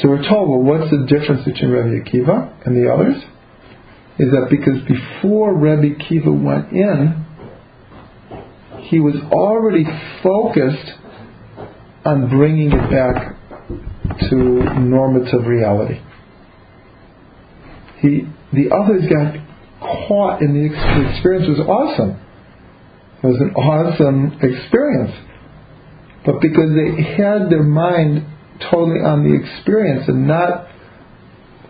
So 0.00 0.08
we're 0.08 0.26
told, 0.26 0.48
well, 0.48 0.62
what's 0.62 0.90
the 0.90 1.06
difference 1.06 1.44
between 1.44 1.70
Rabbi 1.70 2.08
Akiva 2.08 2.66
and 2.66 2.76
the 2.76 2.90
others? 2.90 3.16
Is 4.18 4.30
that 4.30 4.48
because 4.50 4.80
before 4.88 5.54
Rabbi 5.54 5.94
Akiva 5.98 6.32
went 6.32 6.72
in, 6.72 7.26
he 8.88 9.00
was 9.00 9.16
already 9.30 9.84
focused 10.22 10.92
on 12.04 12.28
bringing 12.28 12.72
it 12.72 12.90
back 12.90 13.36
to 14.30 14.36
normative 14.36 15.46
reality. 15.46 16.00
He, 18.00 18.26
the 18.52 18.74
others 18.74 19.04
got 19.08 19.36
caught 20.08 20.42
in 20.42 20.54
the, 20.54 20.68
the 20.68 21.10
experience 21.10 21.48
was 21.48 21.60
awesome. 21.66 22.18
It 23.22 23.26
was 23.26 23.40
an 23.40 23.54
awesome 23.54 24.38
experience. 24.42 25.12
But 26.24 26.40
because 26.40 26.70
they 26.74 27.02
had 27.02 27.50
their 27.50 27.62
mind 27.62 28.26
totally 28.70 29.00
on 29.00 29.24
the 29.24 29.34
experience 29.34 30.08
and 30.08 30.26
not 30.26 30.68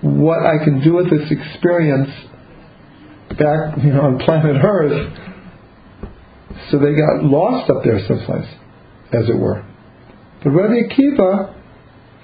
what 0.01 0.45
I 0.45 0.62
can 0.64 0.83
do 0.83 0.95
with 0.95 1.11
this 1.11 1.30
experience 1.30 2.11
back, 3.39 3.78
you 3.85 3.93
know, 3.93 4.03
on 4.03 4.18
planet 4.18 4.57
Earth, 4.62 5.18
so 6.70 6.78
they 6.78 6.95
got 6.95 7.24
lost 7.24 7.70
up 7.70 7.85
there 7.85 8.01
someplace, 8.07 8.49
as 9.12 9.28
it 9.28 9.39
were. 9.39 9.64
But 10.43 10.51
Rabbi 10.51 10.89
Akiva, 10.89 11.55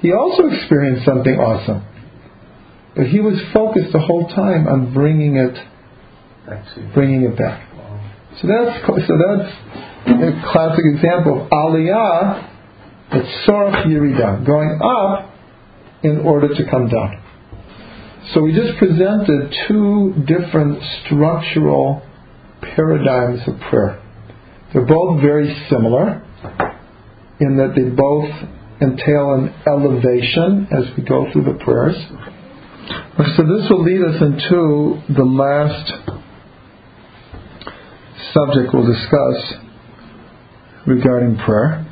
he 0.01 0.13
also 0.13 0.49
experienced 0.49 1.05
something 1.05 1.35
awesome. 1.35 1.85
But 2.97 3.07
he 3.07 3.21
was 3.21 3.41
focused 3.53 3.93
the 3.93 4.01
whole 4.01 4.27
time 4.29 4.67
on 4.67 4.93
bringing 4.93 5.37
it, 5.37 5.57
bringing 6.95 7.23
it 7.23 7.37
back. 7.37 7.69
So 8.41 8.49
that's 8.49 8.87
so 9.07 9.15
that's 9.19 9.53
a 10.07 10.53
classic 10.53 10.85
example 10.95 11.43
of 11.43 11.51
aliyah, 11.51 12.48
it's 13.11 13.49
soraf 13.49 13.87
yirida, 13.87 14.45
going 14.45 14.81
up 14.83 15.35
in 16.03 16.21
order 16.21 16.49
to 16.49 16.71
come 16.71 16.89
down. 16.89 17.23
So 18.35 18.43
we 18.43 18.53
just 18.53 18.79
presented 18.79 19.55
two 19.67 20.13
different 20.27 20.83
structural 21.05 22.03
paradigms 22.61 23.41
of 23.49 23.59
prayer. 23.71 24.03
They're 24.73 24.85
both 24.85 25.23
very 25.23 25.49
similar 25.71 26.23
in 27.41 27.57
that 27.57 27.73
they 27.75 27.89
both 27.89 28.29
entail 28.83 29.35
an 29.35 29.55
elevation 29.67 30.69
as 30.71 30.97
we 30.97 31.05
go 31.05 31.27
through 31.33 31.45
the 31.45 31.59
prayers. 31.65 31.97
So 33.37 33.43
this 33.43 33.69
will 33.71 33.83
lead 33.83 34.03
us 34.03 34.23
into 34.23 35.03
the 35.15 35.25
last 35.25 35.93
subject 38.35 38.75
we'll 38.75 38.87
discuss 38.87 39.55
regarding 40.87 41.39
prayer. 41.39 41.88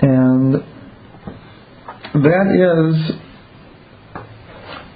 And 0.00 0.54
that 2.14 2.46
is 2.54 3.12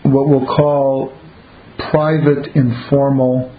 what 0.04 0.28
we'll 0.28 0.46
call 0.46 1.12
private, 1.90 2.54
informal, 2.54 3.50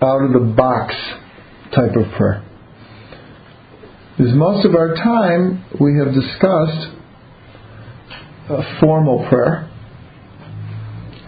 out 0.00 0.22
of 0.22 0.32
the 0.32 0.54
box 0.56 0.94
type 1.74 1.96
of 1.96 2.10
prayer. 2.16 2.44
Because 4.16 4.34
most 4.34 4.64
of 4.66 4.74
our 4.74 4.94
time 4.94 5.64
we 5.80 5.98
have 5.98 6.12
discussed 6.14 6.88
a 8.50 8.80
formal 8.80 9.26
prayer. 9.28 9.70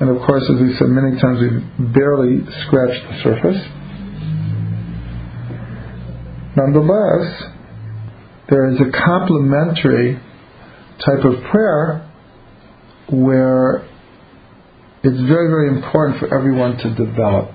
And 0.00 0.08
of 0.10 0.26
course, 0.26 0.42
as 0.42 0.60
we 0.60 0.74
said 0.78 0.88
many 0.88 1.20
times, 1.20 1.40
we've 1.40 1.92
barely 1.92 2.40
scratched 2.66 3.02
the 3.10 3.20
surface. 3.22 3.62
Nonetheless, 6.56 7.42
there 8.50 8.68
is 8.68 8.80
a 8.80 8.90
complementary 9.06 10.20
type 11.06 11.24
of 11.24 11.42
prayer 11.50 12.10
where 13.10 13.88
it's 15.02 15.20
very, 15.28 15.48
very 15.48 15.68
important 15.68 16.18
for 16.18 16.36
everyone 16.36 16.76
to 16.76 16.94
develop. 16.94 17.50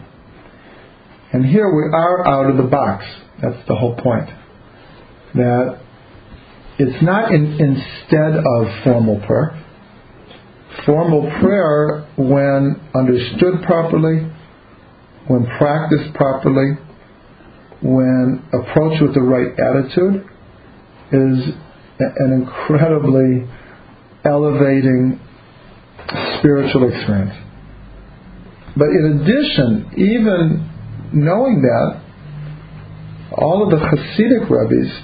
And 1.33 1.45
here 1.45 1.69
we 1.69 1.93
are 1.93 2.27
out 2.27 2.49
of 2.49 2.57
the 2.57 2.63
box. 2.63 3.05
That's 3.41 3.67
the 3.67 3.75
whole 3.75 3.95
point. 3.97 4.29
That 5.35 5.81
it's 6.79 7.03
not 7.03 7.31
in, 7.33 7.45
instead 7.59 8.37
of 8.37 8.83
formal 8.83 9.19
prayer. 9.27 9.61
Formal 10.85 11.29
prayer, 11.41 12.07
when 12.17 12.81
understood 12.95 13.63
properly, 13.63 14.31
when 15.27 15.45
practiced 15.57 16.13
properly, 16.15 16.77
when 17.81 18.43
approached 18.53 19.01
with 19.01 19.13
the 19.13 19.21
right 19.21 19.51
attitude, 19.59 20.25
is 21.15 21.55
an 21.99 22.33
incredibly 22.33 23.47
elevating 24.25 25.19
spiritual 26.37 26.89
experience. 26.89 27.35
But 28.75 28.89
in 28.89 29.21
addition, 29.21 29.91
even 29.97 30.69
knowing 31.13 31.61
that, 31.61 32.01
all 33.31 33.63
of 33.63 33.69
the 33.71 33.77
Hasidic 33.77 34.49
rabbis, 34.49 35.03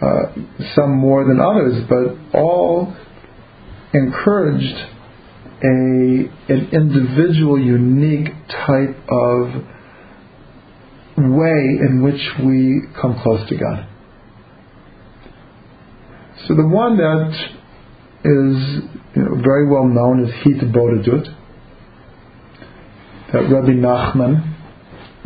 uh, 0.00 0.74
some 0.74 0.96
more 0.96 1.24
than 1.24 1.40
others, 1.40 1.84
but 1.88 2.38
all 2.38 2.94
encouraged 3.92 4.76
a 5.62 6.30
an 6.48 6.68
individual, 6.72 7.58
unique 7.58 8.28
type 8.48 8.96
of 9.08 9.48
way 11.16 11.78
in 11.80 12.02
which 12.02 12.20
we 12.44 12.82
come 13.00 13.18
close 13.22 13.48
to 13.48 13.56
God. 13.56 13.88
So 16.46 16.54
the 16.54 16.66
one 16.66 16.96
that 16.98 17.32
is 18.24 18.82
you 19.14 19.22
know, 19.22 19.42
very 19.42 19.68
well 19.68 19.84
known 19.84 20.24
is 20.24 20.30
Hitbodedut, 20.44 21.34
that 23.32 23.50
Rabbi 23.50 23.72
Nachman 23.72 24.54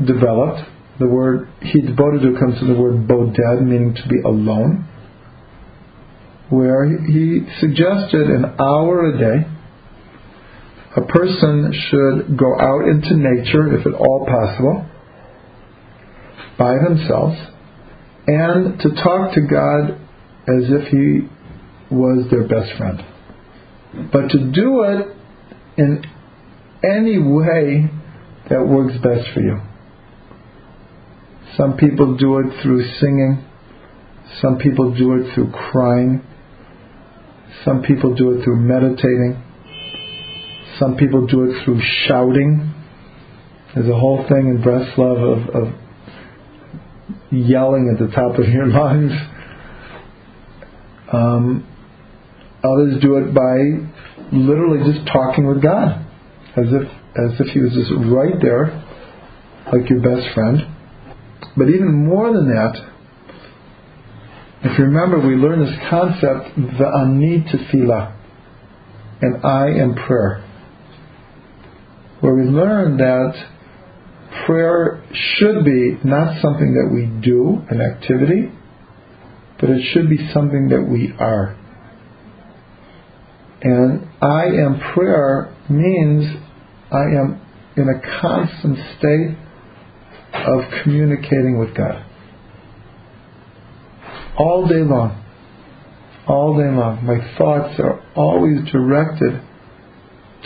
developed. 0.04 0.68
The 0.98 1.06
word 1.06 1.48
Hitbodedut 1.62 2.38
comes 2.38 2.58
from 2.58 2.68
the 2.68 2.80
word 2.80 3.06
Boded, 3.06 3.62
meaning 3.62 3.94
to 3.94 4.08
be 4.08 4.20
alone, 4.24 4.86
where 6.48 6.86
he 7.06 7.40
suggested 7.60 8.28
an 8.28 8.44
hour 8.58 9.14
a 9.14 9.18
day 9.18 9.46
a 10.96 11.02
person 11.02 11.72
should 11.72 12.36
go 12.36 12.58
out 12.58 12.88
into 12.88 13.16
nature, 13.16 13.78
if 13.78 13.86
at 13.86 13.94
all 13.94 14.26
possible, 14.26 14.86
by 16.58 16.74
themselves, 16.82 17.38
and 18.26 18.80
to 18.80 18.88
talk 19.02 19.34
to 19.34 19.40
God 19.42 20.00
as 20.58 20.70
if 20.70 20.88
He 20.88 21.28
was 21.94 22.30
their 22.30 22.46
best 22.46 22.76
friend. 22.76 23.04
But 24.12 24.28
to 24.30 24.50
do 24.52 24.82
it 24.82 25.16
in 25.76 26.04
any 26.82 27.18
way 27.18 27.90
that 28.48 28.66
works 28.66 28.94
best 29.02 29.28
for 29.34 29.40
you. 29.40 29.60
Some 31.56 31.76
people 31.76 32.16
do 32.16 32.38
it 32.38 32.62
through 32.62 32.84
singing. 33.00 33.44
Some 34.40 34.58
people 34.58 34.94
do 34.94 35.14
it 35.14 35.34
through 35.34 35.50
crying. 35.50 36.22
Some 37.64 37.82
people 37.82 38.14
do 38.14 38.32
it 38.32 38.44
through 38.44 38.56
meditating. 38.56 39.42
Some 40.78 40.96
people 40.96 41.26
do 41.26 41.50
it 41.50 41.64
through 41.64 41.80
shouting. 42.06 42.72
There's 43.74 43.88
a 43.88 43.98
whole 43.98 44.24
thing 44.28 44.48
in 44.48 44.62
Breslov 44.62 45.18
of, 45.18 45.48
of 45.54 45.74
yelling 47.30 47.90
at 47.92 47.98
the 48.04 48.12
top 48.14 48.38
of 48.38 48.48
your 48.48 48.66
lungs. 48.68 49.12
Um, 51.12 51.66
others 52.62 53.00
do 53.02 53.16
it 53.16 53.34
by 53.34 54.36
literally 54.36 54.92
just 54.92 55.06
talking 55.08 55.46
with 55.46 55.62
God, 55.62 56.06
as 56.56 56.66
if 56.66 56.88
as 57.16 57.40
if 57.40 57.46
He 57.48 57.60
was 57.60 57.72
just 57.72 57.90
right 58.06 58.40
there, 58.40 58.70
like 59.72 59.88
your 59.90 60.00
best 60.00 60.32
friend. 60.34 60.66
But 61.56 61.68
even 61.68 62.06
more 62.06 62.32
than 62.32 62.48
that, 62.48 62.90
if 64.62 64.78
you 64.78 64.84
remember, 64.84 65.18
we 65.26 65.34
learned 65.34 65.62
this 65.62 65.78
concept, 65.88 66.54
the 66.56 66.86
ani 66.86 67.44
tefillah, 67.50 68.14
and 69.22 69.44
I 69.44 69.68
am 69.68 69.94
prayer, 69.94 70.44
where 72.20 72.34
we 72.34 72.44
learn 72.44 72.98
that 72.98 73.34
prayer 74.46 75.02
should 75.12 75.64
be 75.64 75.98
not 76.04 76.40
something 76.40 76.74
that 76.74 76.90
we 76.92 77.06
do, 77.20 77.62
an 77.68 77.80
activity, 77.80 78.52
but 79.60 79.70
it 79.70 79.82
should 79.92 80.08
be 80.08 80.30
something 80.32 80.68
that 80.68 80.82
we 80.82 81.12
are. 81.18 81.56
And 83.62 84.08
I 84.22 84.44
am 84.46 84.80
prayer 84.94 85.54
means 85.68 86.42
I 86.90 87.02
am 87.02 87.40
in 87.76 87.88
a 87.88 88.20
constant 88.20 88.78
state 88.98 89.36
of 90.32 90.82
communicating 90.82 91.58
with 91.58 91.74
God. 91.74 92.06
All 94.38 94.66
day 94.66 94.82
long. 94.82 95.22
All 96.26 96.56
day 96.56 96.70
long. 96.70 97.04
My 97.04 97.36
thoughts 97.36 97.78
are 97.80 98.00
always 98.14 98.64
directed 98.70 99.42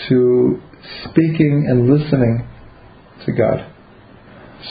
to 0.08 0.60
speaking 1.04 1.66
and 1.68 1.88
listening 1.88 2.48
to 3.26 3.32
God. 3.32 3.70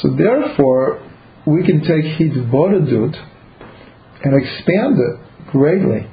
So 0.01 0.15
therefore, 0.17 1.01
we 1.45 1.65
can 1.65 1.79
take 1.81 2.19
Hitbodedut 2.19 3.32
and 4.23 4.33
expand 4.35 4.97
it 4.97 5.51
greatly. 5.51 6.09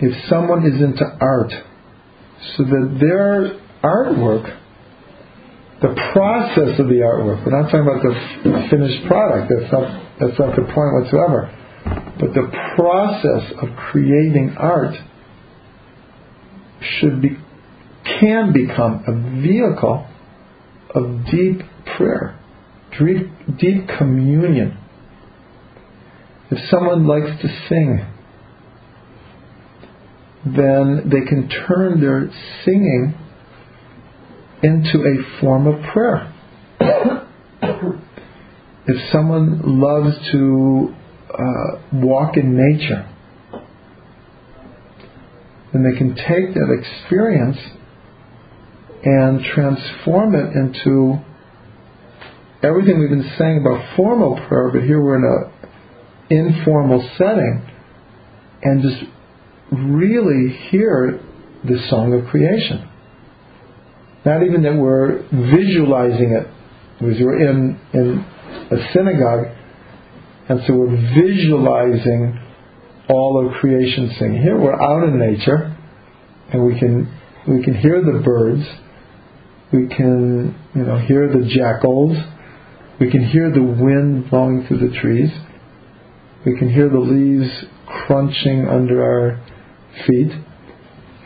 If 0.00 0.28
someone 0.28 0.66
is 0.66 0.80
into 0.80 1.04
art, 1.20 1.52
so 2.56 2.64
that 2.64 2.96
their 3.00 3.60
artwork, 3.82 4.60
the 5.80 5.94
process 6.12 6.78
of 6.78 6.88
the 6.88 7.02
artwork, 7.04 7.44
we're 7.44 7.60
not 7.60 7.70
talking 7.70 7.80
about 7.80 8.02
the 8.02 8.68
finished 8.70 9.06
product, 9.06 9.52
that's 9.52 9.72
not, 9.72 10.16
that's 10.20 10.38
not 10.38 10.56
the 10.56 10.62
point 10.62 10.92
whatsoever, 11.00 11.50
but 12.18 12.34
the 12.34 12.50
process 12.76 13.52
of 13.60 13.68
creating 13.76 14.54
art 14.58 14.94
should 16.80 17.22
be, 17.22 17.36
can 18.20 18.52
become 18.52 19.04
a 19.06 19.42
vehicle 19.42 20.06
of 20.94 21.24
deep 21.26 21.62
prayer 21.96 22.38
deep, 22.98 23.58
deep 23.58 23.88
communion. 23.98 24.78
If 26.50 26.58
someone 26.70 27.06
likes 27.06 27.40
to 27.42 27.48
sing, 27.68 28.06
then 30.44 31.10
they 31.10 31.26
can 31.26 31.48
turn 31.48 32.00
their 32.00 32.30
singing 32.64 33.14
into 34.62 34.98
a 35.04 35.40
form 35.40 35.66
of 35.66 35.82
prayer. 35.92 36.32
if 38.86 39.10
someone 39.10 39.80
loves 39.80 40.16
to 40.32 40.94
uh, 41.30 41.78
walk 41.92 42.36
in 42.36 42.56
nature, 42.56 43.08
then 45.72 45.82
they 45.82 45.96
can 45.96 46.14
take 46.14 46.54
that 46.54 46.78
experience 46.78 47.58
and 49.02 49.44
transform 49.44 50.34
it 50.34 50.54
into 50.54 51.18
everything 52.62 53.00
we've 53.00 53.10
been 53.10 53.32
saying 53.38 53.58
about 53.60 53.96
formal 53.96 54.36
prayer, 54.46 54.70
but 54.72 54.82
here 54.82 55.02
we're 55.02 55.16
in 55.16 55.24
an 55.24 55.53
informal 56.30 57.08
setting 57.18 57.70
and 58.62 58.82
just 58.82 59.04
really 59.70 60.56
hear 60.70 61.20
the 61.64 61.78
song 61.88 62.12
of 62.14 62.26
creation. 62.30 62.88
Not 64.24 64.42
even 64.42 64.62
that 64.62 64.74
we're 64.74 65.22
visualizing 65.30 66.32
it, 66.32 66.48
because 66.98 67.20
we're 67.20 67.48
in, 67.48 67.78
in 67.92 68.24
a 68.70 68.92
synagogue, 68.92 69.46
and 70.48 70.60
so 70.66 70.74
we're 70.74 70.96
visualizing 71.14 72.40
all 73.08 73.46
of 73.46 73.60
creation 73.60 74.14
singing. 74.18 74.40
Here 74.40 74.58
we're 74.58 74.80
out 74.80 75.06
in 75.08 75.18
nature, 75.18 75.76
and 76.52 76.64
we 76.64 76.78
can 76.78 77.12
we 77.46 77.62
can 77.62 77.74
hear 77.74 78.00
the 78.00 78.22
birds, 78.24 78.64
we 79.72 79.88
can 79.88 80.58
you 80.74 80.82
know 80.82 80.98
hear 80.98 81.28
the 81.28 81.46
jackals, 81.46 82.16
we 82.98 83.10
can 83.10 83.24
hear 83.24 83.50
the 83.50 83.62
wind 83.62 84.30
blowing 84.30 84.66
through 84.66 84.88
the 84.88 84.98
trees. 84.98 85.30
We 86.44 86.58
can 86.58 86.72
hear 86.72 86.88
the 86.88 86.98
leaves 86.98 87.64
crunching 87.86 88.66
under 88.68 89.02
our 89.02 89.40
feet. 90.06 90.32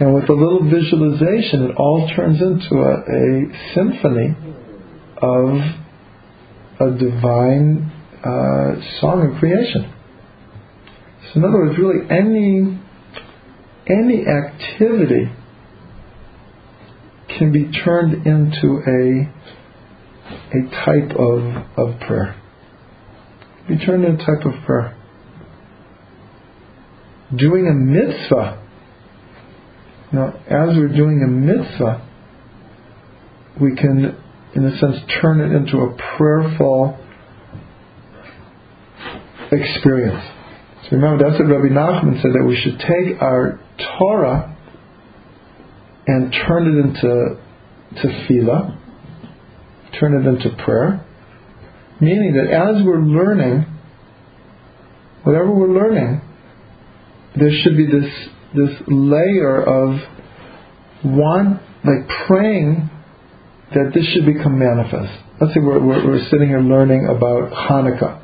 And 0.00 0.14
with 0.14 0.28
a 0.28 0.32
little 0.32 0.62
visualization, 0.62 1.64
it 1.64 1.76
all 1.76 2.08
turns 2.14 2.40
into 2.40 2.76
a, 2.76 2.94
a 2.94 3.74
symphony 3.74 4.36
of 5.20 5.58
a 6.80 6.98
divine 6.98 7.90
uh, 8.22 9.00
song 9.00 9.32
of 9.32 9.40
creation. 9.40 9.92
So, 11.32 11.40
in 11.40 11.44
other 11.44 11.58
words, 11.58 11.78
really 11.78 12.06
any 12.10 12.78
any 13.88 14.24
activity 14.26 15.32
can 17.38 17.52
be 17.52 17.70
turned 17.84 18.26
into 18.26 18.82
a 18.86 19.32
a 20.50 20.70
type 20.84 21.16
of, 21.16 21.42
of 21.76 22.00
prayer. 22.00 22.40
Be 23.68 23.78
turned 23.78 24.04
into 24.04 24.22
a 24.22 24.26
type 24.26 24.46
of 24.46 24.64
prayer. 24.64 24.97
Doing 27.36 27.66
a 27.66 27.74
mitzvah. 27.74 28.64
Now, 30.12 30.28
as 30.46 30.76
we're 30.76 30.88
doing 30.88 31.22
a 31.22 31.28
mitzvah, 31.28 32.08
we 33.60 33.74
can, 33.76 34.16
in 34.54 34.64
a 34.64 34.78
sense, 34.78 34.96
turn 35.20 35.40
it 35.40 35.54
into 35.54 35.78
a 35.78 35.96
prayerful 36.16 36.98
experience. 39.52 40.24
So 40.84 40.96
remember, 40.96 41.28
that's 41.28 41.38
what 41.38 41.48
Rabbi 41.48 41.68
Nachman 41.68 42.22
said 42.22 42.32
that 42.32 42.44
we 42.46 42.56
should 42.56 42.78
take 42.78 43.20
our 43.20 43.60
Torah 43.98 44.56
and 46.06 46.32
turn 46.32 46.66
it 46.66 46.86
into 46.86 47.38
tefillah, 47.96 48.78
turn 50.00 50.14
it 50.14 50.26
into 50.26 50.56
prayer. 50.64 51.04
Meaning 52.00 52.34
that 52.34 52.50
as 52.50 52.82
we're 52.84 53.00
learning, 53.00 53.66
whatever 55.24 55.50
we're 55.50 55.74
learning, 55.74 56.22
there 57.38 57.52
should 57.62 57.76
be 57.76 57.86
this 57.86 58.10
this 58.54 58.70
layer 58.88 59.62
of 59.62 60.00
one 61.02 61.60
like 61.84 62.08
praying 62.26 62.90
that 63.74 63.92
this 63.94 64.04
should 64.12 64.26
become 64.26 64.58
manifest. 64.58 65.12
Let's 65.40 65.54
say 65.54 65.60
we're, 65.60 65.78
we're, 65.78 66.04
we're 66.06 66.24
sitting 66.30 66.48
here 66.48 66.60
learning 66.60 67.06
about 67.06 67.52
Hanukkah. 67.52 68.22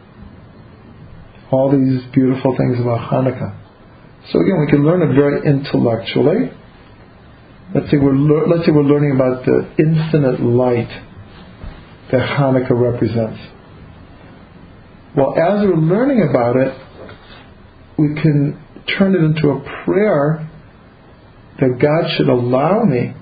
All 1.52 1.70
these 1.70 2.02
beautiful 2.12 2.56
things 2.56 2.80
about 2.80 3.10
Hanukkah. 3.10 3.54
So 4.32 4.40
again, 4.40 4.58
we 4.58 4.66
can 4.70 4.84
learn 4.84 5.02
it 5.02 5.14
very 5.14 5.46
intellectually. 5.46 6.50
Let's 7.74 7.90
say 7.90 7.98
we're 7.98 8.16
lear- 8.16 8.46
let's 8.48 8.66
say 8.66 8.72
we're 8.72 8.82
learning 8.82 9.12
about 9.14 9.44
the 9.44 9.70
infinite 9.78 10.40
light 10.40 10.88
that 12.10 12.38
Hanukkah 12.38 12.70
represents. 12.70 13.40
Well, 15.16 15.34
as 15.38 15.64
we're 15.64 15.76
learning 15.76 16.26
about 16.28 16.56
it, 16.56 16.76
we 17.98 18.14
can 18.20 18.63
turn 18.98 19.14
it 19.14 19.22
into 19.22 19.50
a 19.50 19.84
prayer 19.84 20.50
that 21.60 21.78
God 21.80 22.16
should 22.16 22.28
allow 22.28 22.82
me 22.84 23.14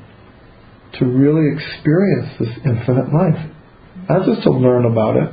to 0.99 1.05
really 1.05 1.55
experience 1.55 2.39
this 2.39 2.51
infinite 2.65 3.13
life. 3.13 3.51
Not 4.09 4.27
just 4.27 4.43
to 4.43 4.51
learn 4.51 4.85
about 4.85 5.17
it 5.17 5.33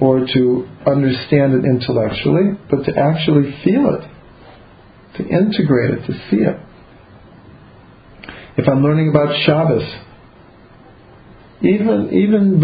or 0.00 0.20
to 0.20 0.68
understand 0.86 1.54
it 1.54 1.64
intellectually, 1.64 2.58
but 2.70 2.84
to 2.84 2.96
actually 2.96 3.52
feel 3.64 3.94
it, 3.94 5.18
to 5.18 5.28
integrate 5.28 5.90
it, 5.90 6.06
to 6.06 6.12
see 6.30 6.42
it. 6.42 6.56
If 8.56 8.68
I'm 8.68 8.82
learning 8.82 9.10
about 9.10 9.34
Shabbos, 9.44 9.82
even 11.62 12.10
even 12.12 12.60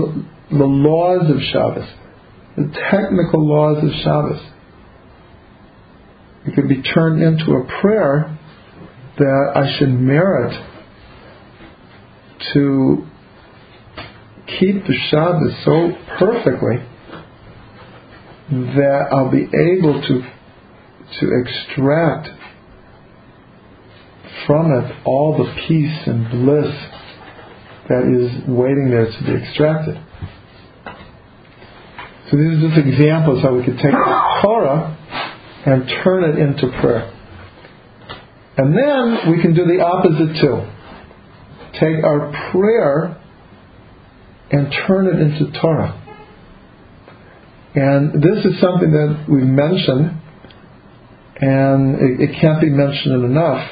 the, 0.51 0.64
laws 0.64 1.30
of 1.30 1.37
Shabbos, 1.53 1.89
the 2.57 2.72
technical 2.91 3.47
laws 3.47 3.84
of 3.84 3.91
Shabbos, 4.03 4.41
it 6.47 6.55
could 6.55 6.68
be 6.68 6.82
turned 6.82 7.22
into 7.22 7.53
a 7.53 7.80
prayer 7.80 8.38
that 9.18 9.53
I 9.55 9.78
should 9.78 9.88
merit 9.88 10.53
to 12.53 13.07
keep 14.47 14.86
the 14.86 14.94
Shabbos 15.11 15.53
so 15.64 15.92
perfectly 16.18 16.76
that 18.51 19.09
I'll 19.11 19.30
be 19.30 19.44
able 19.44 20.01
to 20.01 20.22
to 21.20 21.30
extract 21.40 22.28
from 24.47 24.72
it 24.72 24.92
all 25.05 25.38
the 25.38 25.66
peace 25.66 26.07
and 26.07 26.30
bliss 26.30 26.74
that 27.88 28.03
is 28.07 28.49
waiting 28.49 28.90
there 28.90 29.07
to 29.07 29.24
be 29.24 29.44
extracted. 29.44 29.97
So 32.30 32.36
these 32.36 32.59
are 32.59 32.68
just 32.68 32.86
examples 32.86 33.42
how 33.42 33.55
we 33.55 33.64
could 33.64 33.76
take 33.76 33.92
the 33.92 34.40
Torah 34.42 34.99
and 35.66 35.86
turn 36.04 36.24
it 36.24 36.38
into 36.38 36.68
prayer. 36.80 37.12
And 38.56 38.72
then 38.72 39.30
we 39.32 39.42
can 39.42 39.54
do 39.54 39.66
the 39.66 39.84
opposite 39.84 40.40
too. 40.40 40.62
Take 41.78 42.04
our 42.04 42.50
prayer 42.52 43.20
and 44.50 44.72
turn 44.86 45.08
it 45.08 45.20
into 45.20 45.60
Torah. 45.60 46.02
And 47.74 48.22
this 48.22 48.44
is 48.46 48.58
something 48.60 48.90
that 48.90 49.26
we've 49.28 49.42
mentioned, 49.42 50.22
and 51.40 51.96
it, 52.00 52.30
it 52.30 52.40
can't 52.40 52.60
be 52.60 52.70
mentioned 52.70 53.24
enough, 53.24 53.70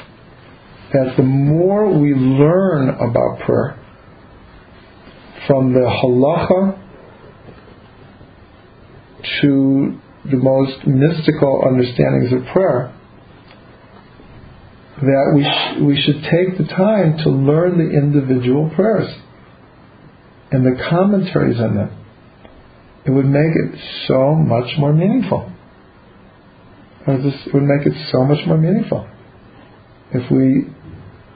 that 0.93 1.13
the 1.17 1.23
more 1.23 1.97
we 1.97 2.13
learn 2.13 2.89
about 2.89 3.39
prayer, 3.45 3.79
from 5.47 5.73
the 5.73 5.79
halacha 5.79 6.79
to 9.41 9.99
the 10.31 10.37
most 10.37 10.85
mystical 10.87 11.63
understandings 11.67 12.33
of 12.33 12.45
prayer, 12.53 12.93
that 15.01 15.33
we, 15.35 15.43
sh- 15.43 15.81
we 15.81 16.01
should 16.01 16.23
take 16.23 16.57
the 16.57 16.73
time 16.73 17.17
to 17.23 17.29
learn 17.29 17.77
the 17.77 17.97
individual 17.97 18.71
prayers 18.75 19.13
and 20.51 20.65
the 20.65 20.81
commentaries 20.89 21.59
on 21.59 21.75
them. 21.75 22.05
It 23.05 23.11
would 23.11 23.25
make 23.25 23.51
it 23.53 23.79
so 24.07 24.33
much 24.33 24.77
more 24.77 24.93
meaningful. 24.93 25.51
It 27.07 27.53
would 27.53 27.63
make 27.63 27.85
it 27.85 27.93
so 28.11 28.23
much 28.23 28.45
more 28.47 28.57
meaningful 28.57 29.07
if 30.11 30.31
we 30.31 30.65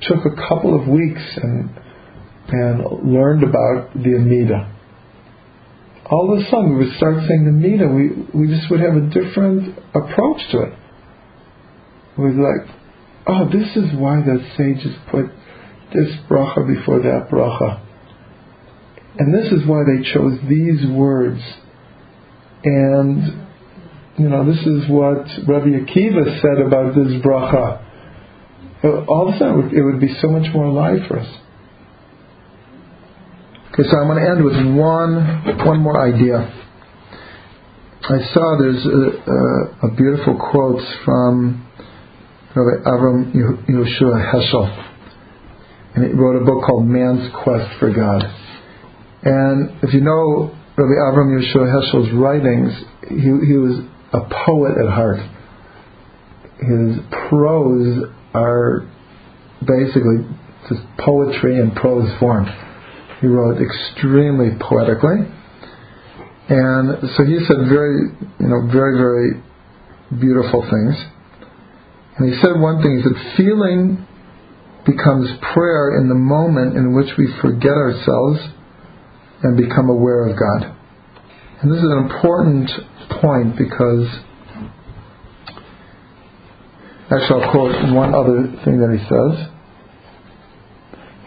took 0.02 0.26
a 0.26 0.36
couple 0.48 0.80
of 0.80 0.88
weeks 0.88 1.22
and 1.36 1.70
and 2.52 3.14
learned 3.14 3.44
about 3.44 3.94
the 3.94 4.16
Amida. 4.16 4.76
All 6.12 6.34
of 6.34 6.40
a 6.40 6.50
sudden, 6.50 6.78
we 6.78 6.86
would 6.86 6.98
start 6.98 7.16
saying 7.28 7.46
the 7.46 7.52
Amida. 7.52 7.88
We 7.88 8.10
we 8.34 8.48
just 8.48 8.70
would 8.72 8.80
have 8.80 8.96
a 8.96 9.10
different 9.10 9.78
approach 9.94 10.42
to 10.52 10.62
it. 10.64 10.74
We'd 12.18 12.36
like, 12.36 12.68
oh, 13.28 13.46
this 13.50 13.76
is 13.78 13.96
why 13.98 14.22
the 14.22 14.44
sages 14.58 14.96
put 15.12 15.28
this 15.94 16.10
bracha 16.30 16.68
before 16.68 17.00
that 17.00 17.30
bracha. 17.32 17.82
And 19.20 19.34
this 19.34 19.52
is 19.52 19.68
why 19.68 19.84
they 19.86 20.12
chose 20.14 20.40
these 20.50 20.86
words. 20.90 21.42
And, 22.64 23.48
you 24.18 24.30
know, 24.30 24.46
this 24.46 24.60
is 24.66 24.90
what 24.90 25.28
Rabbi 25.48 25.80
Akiva 25.80 26.42
said 26.42 26.66
about 26.66 26.96
this 26.96 27.22
bracha. 27.22 27.86
All 28.84 29.28
of 29.28 29.36
a 29.36 29.38
sudden, 29.38 29.78
it 29.78 29.82
would 29.82 30.00
be 30.00 30.16
so 30.22 30.30
much 30.30 30.54
more 30.54 30.66
alive 30.66 31.08
for 31.08 31.20
us. 31.20 31.28
Okay, 33.80 33.88
so 33.88 33.98
I'm 33.98 34.08
going 34.08 34.22
to 34.22 34.30
end 34.30 34.44
with 34.44 34.78
one, 34.78 35.66
one 35.66 35.80
more 35.80 36.02
idea. 36.02 36.36
I 38.04 38.20
saw 38.34 38.58
there's 38.60 38.86
a, 38.86 39.88
a, 39.88 39.88
a 39.88 39.96
beautiful 39.96 40.36
quote 40.36 40.82
from 41.06 41.66
Rabbi 42.56 42.84
Avram 42.84 43.32
Yehoshua 43.32 44.34
Heschel. 44.34 44.92
And 45.96 46.08
he 46.08 46.12
wrote 46.12 46.42
a 46.42 46.46
book 46.46 46.66
called 46.66 46.88
Man's 46.88 47.32
Quest 47.42 47.80
for 47.80 47.94
God. 47.94 48.22
And 49.24 49.82
if 49.82 49.94
you 49.94 50.02
know 50.02 50.54
Rabbi 50.76 51.00
Avram 51.00 51.40
Yehoshua 51.40 51.72
Heschel's 51.72 52.12
writings, 52.16 52.74
he, 53.08 53.48
he 53.48 53.58
was 53.58 53.80
a 54.12 54.20
poet 54.46 54.74
at 54.78 54.92
heart. 54.92 55.20
His 56.60 56.98
prose 57.30 58.12
are 58.34 58.90
basically 59.62 60.28
just 60.68 60.82
poetry 60.98 61.60
in 61.60 61.72
prose 61.72 62.10
form. 62.20 62.46
He 63.22 63.28
wrote 63.28 63.62
extremely 63.62 64.58
poetically. 64.60 65.28
And 66.50 67.10
so 67.16 67.26
he 67.26 67.38
said 67.46 67.70
very, 67.70 68.10
you 68.40 68.48
know, 68.48 68.68
very, 68.72 68.98
very 68.98 69.44
beautiful 70.20 70.62
things. 70.62 70.96
And 72.18 72.34
he 72.34 72.42
said 72.42 72.60
one 72.60 72.82
thing, 72.82 72.98
he 72.98 73.04
said, 73.04 73.38
feeling 73.38 74.08
becomes 74.86 75.30
prayer 75.54 76.00
in 76.00 76.10
the 76.10 76.16
moment 76.16 76.76
in 76.76 76.96
which 76.96 77.10
we 77.18 77.28
forget 77.42 77.74
ourselves 77.74 78.40
and 79.44 79.56
become 79.56 79.90
aware 79.90 80.28
of 80.28 80.36
God. 80.36 80.76
And 81.62 81.72
this 81.72 81.78
is 81.78 81.92
an 81.92 82.10
important 82.10 82.72
point 83.22 83.58
because 83.58 84.08
actually 87.12 87.44
I'll 87.44 87.52
quote 87.52 87.76
one 87.94 88.16
other 88.16 88.48
thing 88.64 88.80
that 88.80 88.96
he 88.96 89.04
says. 89.06 89.59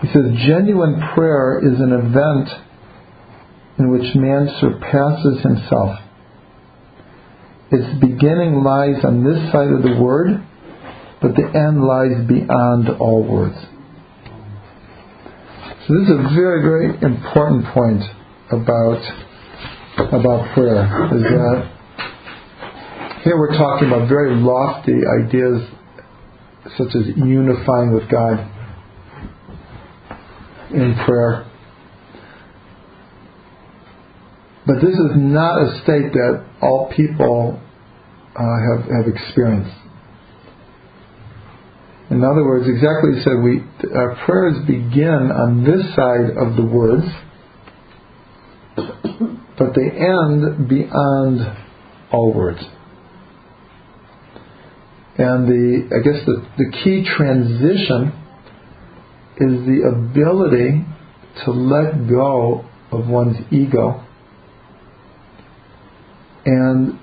He 0.03 0.09
says, 0.09 0.25
genuine 0.47 1.01
prayer 1.15 1.61
is 1.63 1.79
an 1.79 1.93
event 1.93 2.49
in 3.79 3.91
which 3.91 4.15
man 4.17 4.51
surpasses 4.61 5.43
himself. 5.43 5.99
Its 7.71 8.01
beginning 8.01 8.63
lies 8.65 9.05
on 9.05 9.23
this 9.23 9.53
side 9.53 9.71
of 9.71 9.83
the 9.83 9.97
word, 10.03 10.45
but 11.23 11.37
the 11.37 11.47
end 11.55 11.85
lies 11.85 12.27
beyond 12.27 12.89
all 13.01 13.23
words. 13.23 13.55
So 15.87 15.95
this 15.95 16.09
is 16.09 16.11
a 16.11 16.35
very, 16.35 16.63
very 16.63 16.87
important 17.01 17.65
point 17.73 18.03
about 18.51 19.03
about 19.99 20.53
prayer. 20.55 20.85
Is 21.15 21.23
that 21.23 21.71
here 23.25 23.39
we're 23.39 23.57
talking 23.57 23.89
about 23.89 24.09
very 24.09 24.35
lofty 24.35 24.99
ideas 25.25 25.63
such 26.77 26.95
as 26.95 27.07
unifying 27.17 27.93
with 27.95 28.09
God 28.11 28.52
in 30.73 30.95
prayer. 31.05 31.47
But 34.67 34.77
this 34.77 34.95
is 34.95 35.11
not 35.17 35.61
a 35.61 35.81
state 35.83 36.13
that 36.13 36.47
all 36.61 36.93
people 36.95 37.61
uh, 38.37 38.43
have 38.43 38.85
have 38.85 39.07
experienced. 39.13 39.77
In 42.11 42.23
other 42.23 42.45
words, 42.45 42.69
exactly 42.69 43.23
said, 43.25 43.43
we 43.43 43.63
our 43.97 44.17
prayers 44.25 44.65
begin 44.67 45.33
on 45.33 45.65
this 45.65 45.95
side 45.97 46.37
of 46.37 46.57
the 46.57 46.65
words, 46.65 47.07
but 49.59 49.75
they 49.75 49.91
end 49.91 50.69
beyond 50.69 51.41
all 52.13 52.33
words. 52.33 52.61
And 55.19 55.49
the 55.49 55.89
I 55.97 56.03
guess 56.05 56.25
the, 56.25 56.47
the 56.59 56.71
key 56.85 57.05
transition 57.17 58.22
is 59.39 59.67
the 59.67 59.89
ability 59.89 60.85
to 61.45 61.51
let 61.51 62.09
go 62.09 62.65
of 62.91 63.09
one's 63.09 63.37
ego 63.51 64.05
and 66.45 66.99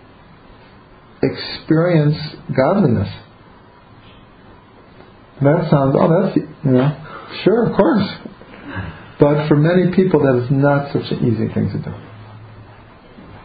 experience 1.24 2.18
godliness. 2.56 3.10
That 5.42 5.68
sounds, 5.72 5.96
oh, 5.98 6.22
that's, 6.22 6.36
you 6.36 6.72
know, 6.72 7.06
sure, 7.44 7.70
of 7.70 7.76
course. 7.76 8.10
But 9.20 9.48
for 9.48 9.56
many 9.56 9.96
people, 9.96 10.22
that 10.22 10.44
is 10.44 10.52
not 10.52 10.92
such 10.94 11.12
an 11.12 11.26
easy 11.26 11.54
thing 11.54 11.70
to 11.72 11.80
do. 11.80 11.94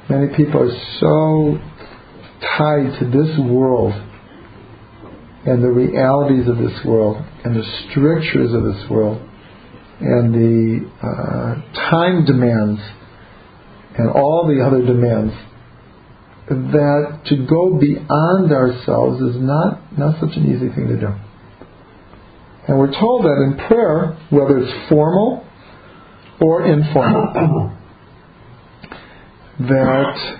Many 0.08 0.36
people 0.36 0.62
are 0.62 0.76
so 1.00 1.58
tied 2.58 2.98
to 2.98 3.04
this 3.06 3.38
world 3.38 3.92
and 5.46 5.62
the 5.62 5.68
realities 5.68 6.48
of 6.48 6.56
this 6.56 6.84
world 6.84 7.22
and 7.44 7.54
the 7.54 7.64
strictures 7.90 8.52
of 8.52 8.64
this 8.64 8.90
world 8.90 9.20
and 10.00 10.34
the 10.34 10.90
uh, 11.02 11.90
time 11.90 12.24
demands 12.24 12.80
and 13.96 14.10
all 14.10 14.46
the 14.48 14.64
other 14.64 14.84
demands 14.84 15.32
that 16.48 17.20
to 17.26 17.46
go 17.46 17.78
beyond 17.78 18.52
ourselves 18.52 19.20
is 19.22 19.40
not, 19.40 19.98
not 19.98 20.20
such 20.20 20.36
an 20.36 20.44
easy 20.44 20.68
thing 20.74 20.88
to 20.88 21.00
do. 21.00 21.08
And 22.66 22.78
we're 22.78 22.92
told 22.92 23.24
that 23.24 23.42
in 23.42 23.66
prayer, 23.68 24.18
whether 24.30 24.58
it's 24.58 24.88
formal 24.88 25.46
or 26.40 26.66
informal, 26.66 27.72
that 29.60 30.38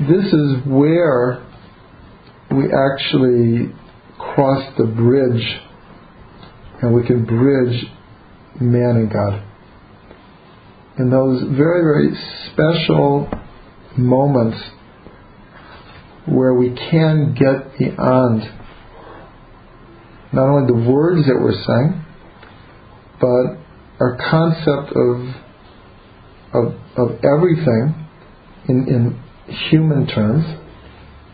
this 0.00 0.32
is 0.32 0.66
where 0.66 1.44
we 2.50 2.64
actually 2.64 3.72
cross 4.18 4.72
the 4.76 4.84
bridge 4.84 5.60
and 6.82 6.94
we 6.94 7.06
can 7.06 7.24
bridge 7.24 7.84
man 8.60 8.96
and 8.96 9.12
God. 9.12 9.42
In 10.98 11.10
those 11.10 11.42
very, 11.56 11.82
very 11.82 12.14
special 12.52 13.30
moments 13.96 14.58
where 16.26 16.54
we 16.54 16.74
can 16.90 17.34
get 17.34 17.78
beyond 17.78 18.42
not 20.32 20.48
only 20.48 20.66
the 20.66 20.90
words 20.90 21.26
that 21.26 21.36
we're 21.40 21.52
saying, 21.52 22.04
but 23.20 23.58
our 24.00 24.16
concept 24.30 24.96
of 24.96 25.50
of, 26.52 26.74
of 26.96 27.20
everything 27.24 28.08
in, 28.68 28.88
in 28.88 29.22
human 29.70 30.06
terms, 30.06 30.44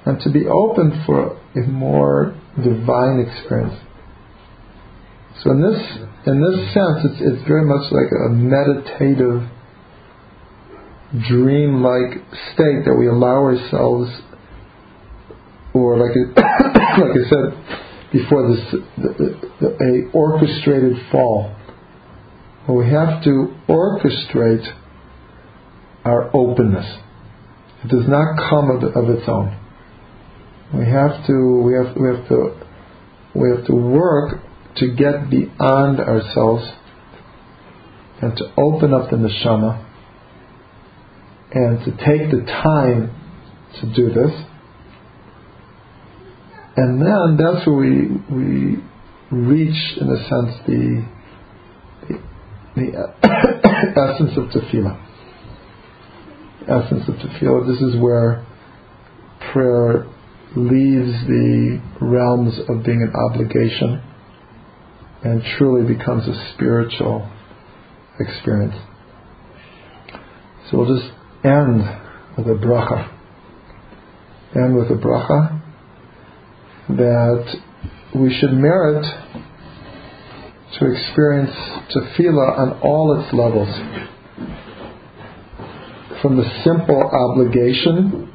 and 0.07 0.21
to 0.21 0.31
be 0.31 0.47
open 0.47 1.03
for 1.05 1.37
a 1.57 1.67
more 1.67 2.35
divine 2.57 3.27
experience. 3.27 3.75
So 5.43 5.51
in 5.51 5.61
this 5.61 5.99
in 6.27 6.41
this 6.41 6.73
sense, 6.73 7.05
it's 7.05 7.21
it's 7.21 7.47
very 7.47 7.67
much 7.67 7.93
like 7.93 8.11
a 8.11 8.31
meditative, 8.31 9.43
dream-like 11.29 12.23
state 12.55 12.87
that 12.87 12.97
we 12.99 13.09
allow 13.09 13.45
ourselves, 13.45 14.11
or 15.75 15.99
like 15.99 16.17
like 16.37 17.13
I 17.13 17.29
said 17.29 18.13
before, 18.13 18.55
this 18.55 18.75
the, 18.97 19.49
the, 19.61 19.69
a 19.69 20.17
orchestrated 20.17 20.97
fall. 21.11 21.53
Where 22.67 22.79
we 22.79 22.91
have 22.91 23.23
to 23.25 23.55
orchestrate 23.69 24.67
our 26.05 26.35
openness. 26.35 26.99
It 27.85 27.89
does 27.89 28.09
not 28.09 28.37
come 28.49 28.71
of, 28.71 28.83
of 28.83 29.11
its 29.11 29.29
own. 29.29 29.66
We 30.75 30.85
have 30.87 31.27
to 31.27 31.63
we 31.65 31.75
have 31.75 31.97
we 31.97 32.09
have 32.09 32.29
to 32.29 32.67
we 33.35 33.51
have 33.51 33.67
to 33.67 33.75
work 33.75 34.41
to 34.77 34.95
get 34.95 35.31
beyond 35.31 36.01
ourselves 36.01 36.65
and 38.21 38.37
to 38.37 38.45
open 38.57 38.93
up 38.93 39.11
the 39.11 39.17
neshama 39.17 39.85
and 41.53 41.85
to 41.85 41.91
take 41.93 42.31
the 42.31 42.45
time 42.47 43.15
to 43.81 43.95
do 43.95 44.09
this. 44.09 44.33
And 46.77 47.01
then 47.01 47.39
that's 47.39 47.67
where 47.67 47.77
we 47.77 48.09
we 48.31 48.77
reach, 49.31 49.97
in 49.99 50.11
a 50.11 50.19
sense, 50.29 50.61
the 50.67 51.07
the, 52.75 52.93
essence 53.97 54.37
of 54.37 54.51
tefillah. 54.51 55.03
Essence 56.69 57.09
of 57.09 57.15
tefillah. 57.15 57.67
This 57.67 57.81
is 57.81 58.01
where 58.01 58.45
prayer 59.53 60.07
leaves 60.57 61.13
the 61.27 61.81
realms 62.01 62.59
of 62.69 62.83
being 62.83 63.03
an 63.03 63.13
obligation 63.15 64.03
and 65.23 65.43
truly 65.59 65.95
becomes 65.95 66.27
a 66.27 66.53
spiritual 66.55 67.31
experience. 68.19 68.75
So 70.71 70.79
we'll 70.79 70.99
just 70.99 71.13
end 71.45 71.81
with 72.37 72.47
a 72.47 72.59
bracha. 72.59 73.13
End 74.55 74.77
with 74.77 74.91
a 74.91 74.95
bracha 74.95 75.61
that 76.89 77.55
we 78.15 78.35
should 78.39 78.53
merit 78.53 79.05
to 80.79 80.93
experience 80.93 81.55
tefillah 81.95 82.59
on 82.59 82.81
all 82.81 83.21
its 83.21 83.33
levels. 83.33 83.69
From 86.23 86.37
the 86.37 86.49
simple 86.65 87.03
obligation 87.03 88.33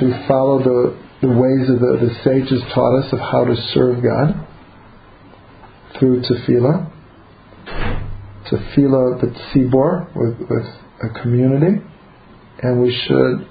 to 0.00 0.24
follow 0.26 0.62
the, 0.62 0.96
the 1.20 1.28
ways 1.28 1.68
of 1.68 1.80
the, 1.80 2.08
the 2.08 2.14
sages 2.24 2.62
taught 2.74 3.04
us 3.04 3.12
of 3.12 3.18
how 3.18 3.44
to 3.44 3.54
serve 3.74 4.02
God 4.02 4.46
through 5.98 6.22
tefillah, 6.22 6.90
tefillah 8.50 9.20
the 9.20 9.34
tzibor 9.54 10.08
with, 10.16 10.38
with 10.48 10.66
a 11.02 11.22
community, 11.22 11.82
and 12.62 12.80
we 12.80 12.90
should 13.06 13.46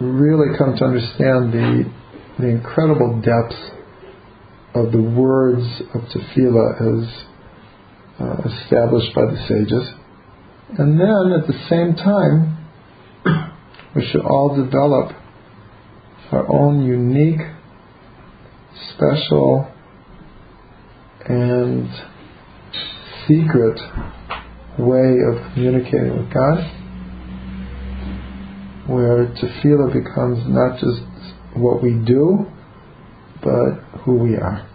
really 0.00 0.56
come 0.58 0.76
to 0.76 0.84
understand 0.84 1.52
the 1.52 1.90
the 2.38 2.48
incredible 2.48 3.22
depth 3.22 3.56
of 4.74 4.92
the 4.92 5.00
words 5.00 5.64
of 5.94 6.02
tefillah 6.02 6.76
as 6.82 7.24
uh, 8.20 8.48
established 8.48 9.14
by 9.14 9.22
the 9.22 9.38
sages, 9.48 9.88
and 10.78 11.00
then 11.00 11.40
at 11.40 11.46
the 11.46 11.58
same 11.70 11.94
time 11.94 12.58
we 13.94 14.06
should 14.10 14.20
all 14.20 14.54
develop 14.54 15.12
our 16.32 16.46
own 16.52 16.84
unique, 16.84 17.40
special 18.94 19.72
and 21.26 21.88
secret 23.26 23.80
way 24.78 25.16
of 25.28 25.52
communicating 25.52 26.16
with 26.16 26.32
God, 26.32 26.58
where 28.86 29.26
tefillah 29.26 29.92
becomes 29.92 30.46
not 30.46 30.78
just 30.78 31.02
what 31.54 31.82
we 31.82 31.94
do, 31.94 32.46
but 33.42 34.00
who 34.04 34.14
we 34.14 34.36
are. 34.36 34.68